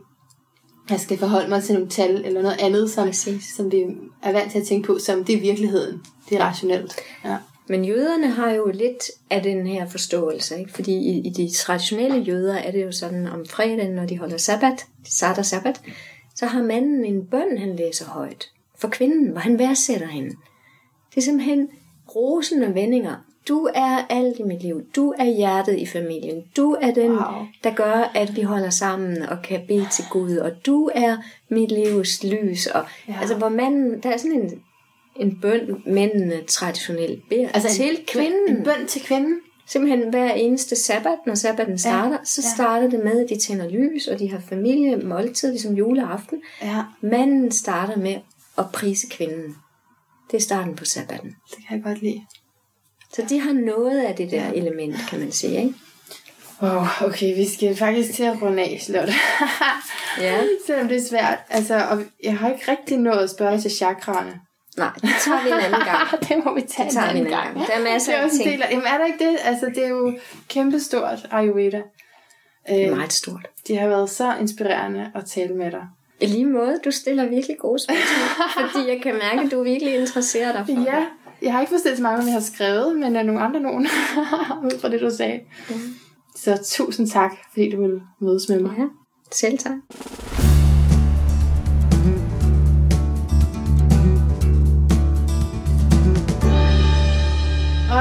jeg 0.90 1.00
skal 1.00 1.18
forholde 1.18 1.50
mig 1.50 1.64
til 1.64 1.74
nogle 1.74 1.90
tal 1.90 2.26
eller 2.26 2.42
noget 2.42 2.58
andet, 2.60 2.92
som, 2.92 3.08
Præcis. 3.08 3.44
som 3.56 3.72
vi 3.72 3.84
er 4.24 4.32
vant 4.32 4.52
til 4.52 4.60
at 4.60 4.68
tænke 4.68 4.88
på, 4.88 5.00
som 5.00 5.24
det 5.24 5.36
er 5.36 5.40
virkeligheden. 5.40 6.02
Det 6.30 6.38
er 6.38 6.44
rationelt. 6.44 6.96
Ja. 7.26 7.38
Men 7.72 7.86
jøderne 7.86 8.28
har 8.28 8.51
jo 8.51 8.72
lidt 8.74 9.03
af 9.30 9.43
den 9.43 9.67
her 9.67 9.88
forståelse, 9.88 10.59
ikke? 10.59 10.72
fordi 10.74 10.93
i, 10.97 11.28
i 11.28 11.30
de 11.30 11.51
traditionelle 11.51 12.17
jøder 12.19 12.55
er 12.55 12.72
det 12.72 12.84
jo 12.84 12.91
sådan, 12.91 13.28
om 13.28 13.45
fredagen, 13.45 13.91
når 13.91 14.05
de 14.05 14.17
holder 14.17 14.38
sabbat, 14.38 14.86
de 15.05 15.11
starter 15.11 15.41
sabbat, 15.41 15.82
så 16.36 16.45
har 16.45 16.61
manden 16.61 17.05
en 17.05 17.26
bøn, 17.26 17.57
han 17.57 17.76
læser 17.76 18.05
højt 18.05 18.49
for 18.80 18.88
kvinden, 18.88 19.30
hvor 19.30 19.39
han 19.39 19.59
værdsætter 19.59 20.07
hende. 20.07 20.30
Det 21.09 21.17
er 21.17 21.22
simpelthen 21.22 21.69
rosende 22.15 22.74
vendinger. 22.76 23.15
Du 23.47 23.69
er 23.76 24.05
alt 24.09 24.39
i 24.39 24.43
mit 24.43 24.61
liv. 24.61 24.82
Du 24.95 25.13
er 25.19 25.26
hjertet 25.26 25.80
i 25.80 25.86
familien. 25.86 26.43
Du 26.57 26.78
er 26.82 26.91
den, 26.93 27.11
Wow. 27.11 27.45
der 27.63 27.74
gør, 27.76 28.11
at 28.15 28.36
vi 28.36 28.41
holder 28.41 28.69
sammen 28.69 29.22
og 29.22 29.38
kan 29.43 29.61
bede 29.67 29.88
til 29.91 30.03
Gud. 30.11 30.38
Og 30.38 30.51
du 30.65 30.89
er 30.95 31.17
mit 31.49 31.72
livs 31.72 32.24
lys. 32.24 32.67
Og, 32.67 32.86
Ja. 33.07 33.15
Altså, 33.22 33.36
hvor 33.36 33.49
manden, 33.49 33.99
der 34.03 34.09
er 34.09 34.17
sådan 34.17 34.41
en, 34.41 34.61
en 35.16 35.39
bøn, 35.41 35.84
mændene 35.86 36.43
traditionelt 36.47 37.30
beder 37.30 37.49
Altså 37.53 37.70
til 37.70 37.99
en, 37.99 38.05
kvinden. 38.07 38.57
En 38.57 38.64
bøn 38.64 38.88
til 38.88 39.01
kvinden. 39.01 39.39
Simpelthen 39.68 40.09
hver 40.09 40.34
eneste 40.34 40.76
sabbat, 40.76 41.18
når 41.26 41.36
sabbaten 41.36 41.78
starter, 41.78 42.18
ja, 42.18 42.24
så 42.26 42.41
ja. 42.43 42.55
starter 42.55 42.89
det 42.89 42.99
med, 43.03 43.24
at 43.24 43.30
de 43.30 43.39
tænder 43.39 43.70
lys, 43.70 44.07
og 44.07 44.20
de 44.20 44.32
har 44.32 44.39
familie, 44.49 44.97
måltid, 44.97 45.49
ligesom 45.49 45.74
juleaften. 45.76 46.41
Ja, 46.62 46.84
Manden 47.01 47.51
starter 47.51 47.95
med 47.97 48.16
at 48.57 48.66
prise 48.74 49.07
kvinden. 49.12 49.55
Det 50.32 50.38
er 50.38 50.41
starten 50.41 50.76
på 50.76 50.86
sabbaten. 50.86 51.36
det 51.49 51.68
kan 51.68 51.78
jeg 51.78 51.84
godt 51.84 52.01
lide. 52.01 52.22
Så 53.14 53.26
de 53.30 53.39
har 53.39 53.53
noget 53.53 53.99
af 53.99 54.16
det 54.16 54.32
der 54.32 54.51
element, 54.51 54.95
kan 55.09 55.20
man 55.20 55.32
sige. 55.32 55.57
Ikke? 55.57 55.74
Oh, 56.62 57.01
okay, 57.01 57.36
vi 57.36 57.49
skal 57.49 57.76
faktisk 57.76 58.14
til 58.14 58.24
at 58.24 58.41
runde 58.41 58.64
af, 58.64 58.82
Slotte. 58.82 59.14
Ja. 60.18 60.41
Selvom 60.68 60.88
det 60.88 60.97
er 60.97 61.07
svært. 61.09 61.38
Altså, 61.49 61.76
og 61.76 62.03
jeg 62.24 62.38
har 62.38 62.51
ikke 62.51 62.72
rigtig 62.72 62.97
nået 62.97 63.20
at 63.20 63.30
spørge 63.30 63.59
til 63.59 63.72
chakraerne. 63.72 64.39
Nej, 64.78 64.89
det 65.01 65.09
tager 65.26 65.43
vi 65.43 65.49
en 65.49 65.53
anden 65.53 65.82
gang. 65.86 66.09
det 66.30 66.45
må 66.45 66.55
vi 66.55 66.61
tage 66.61 66.86
Det 66.88 66.93
tager 66.93 67.09
en 67.09 67.13
vi 67.13 67.19
anden 67.19 67.26
en 67.26 67.32
gang. 67.32 67.47
anden 67.47 67.57
gang. 67.67 67.67
Der 67.84 67.89
er 67.89 67.93
masser 67.93 68.11
det 68.11 68.17
er 68.17 68.22
af 68.22 68.26
også 68.26 68.38
ting. 68.38 68.49
del 68.51 68.61
af, 68.61 68.67
jamen 68.72 68.86
er 68.88 68.97
der 68.97 69.05
ikke 69.05 69.26
det? 69.30 69.38
Altså, 69.43 69.65
det 69.76 69.86
er 69.86 69.89
jo 69.89 70.13
kæmpestort, 70.49 71.28
Ayurveda. 71.32 71.82
Det 72.67 72.84
er 72.84 72.91
Øh, 72.91 72.97
meget 72.97 73.13
stort. 73.13 73.47
de 73.67 73.78
har 73.78 73.88
været 73.88 74.09
så 74.09 74.36
inspirerende 74.39 75.11
at 75.15 75.26
tale 75.26 75.53
med 75.55 75.72
dig. 75.72 75.84
I 76.22 76.26
lige 76.26 76.45
måde, 76.45 76.80
du 76.86 76.91
stiller 76.91 77.26
virkelig 77.30 77.57
gode 77.59 77.80
spørgsmål, 77.84 78.47
fordi 78.72 78.88
jeg 78.89 78.99
kan 79.03 79.13
mærke, 79.13 79.41
at 79.45 79.51
du 79.51 79.63
virkelig 79.63 79.95
interesserer 79.95 80.51
dig 80.51 80.65
for 80.67 80.76
det. 80.76 80.86
Ja, 80.86 81.05
jeg 81.41 81.53
har 81.53 81.59
ikke 81.61 81.72
forstået 81.72 81.97
så 81.97 82.03
mange, 82.03 82.19
om 82.19 82.26
jeg 82.26 82.34
har 82.34 82.41
skrevet, 82.41 82.95
men 82.95 83.15
af 83.15 83.26
nogle 83.26 83.41
andre 83.41 83.59
nogen, 83.59 83.84
ud 84.65 84.80
fra 84.82 84.89
det, 84.89 85.01
du 85.01 85.09
sagde. 85.17 85.39
Så 86.36 86.59
tusind 86.65 87.07
tak, 87.07 87.32
fordi 87.53 87.69
du 87.72 87.82
ville 87.82 88.01
mødes 88.22 88.49
med 88.49 88.59
mig. 88.59 88.76
Ja, 88.78 88.84
selv 89.32 89.57
tak. 89.57 89.72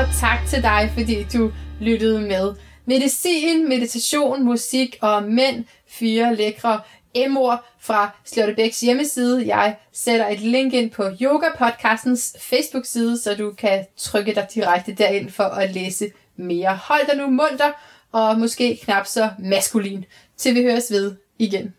Og 0.01 0.07
tak 0.20 0.38
til 0.48 0.62
dig, 0.62 0.90
fordi 0.94 1.26
du 1.32 1.53
lyttede 1.80 2.20
med. 2.20 2.55
Medicin, 2.84 3.68
meditation, 3.68 4.44
musik 4.44 4.98
og 5.01 5.22
mænd, 5.22 5.64
fire 5.88 6.34
lækre 6.36 6.80
M-ord 7.28 7.64
fra 7.80 8.11
Slottebæks 8.24 8.80
hjemmeside. 8.80 9.46
Jeg 9.46 9.76
sætter 9.92 10.28
et 10.28 10.40
link 10.40 10.72
ind 10.72 10.90
på 10.90 11.03
Yoga 11.20 11.46
Podcastens 11.59 12.36
Facebook-side, 12.40 13.18
så 13.18 13.34
du 13.34 13.53
kan 13.53 13.86
trykke 13.96 14.34
dig 14.34 14.48
direkte 14.55 14.92
derind 14.92 15.30
for 15.30 15.44
at 15.44 15.74
læse 15.74 16.11
mere. 16.36 16.76
Hold 16.76 17.07
dig 17.07 17.16
nu 17.16 17.26
munter 17.26 17.70
og 18.12 18.38
måske 18.38 18.80
knap 18.82 19.07
så 19.07 19.30
maskulin, 19.38 20.05
til 20.36 20.55
vi 20.55 20.62
høres 20.62 20.90
ved 20.90 21.16
igen. 21.38 21.74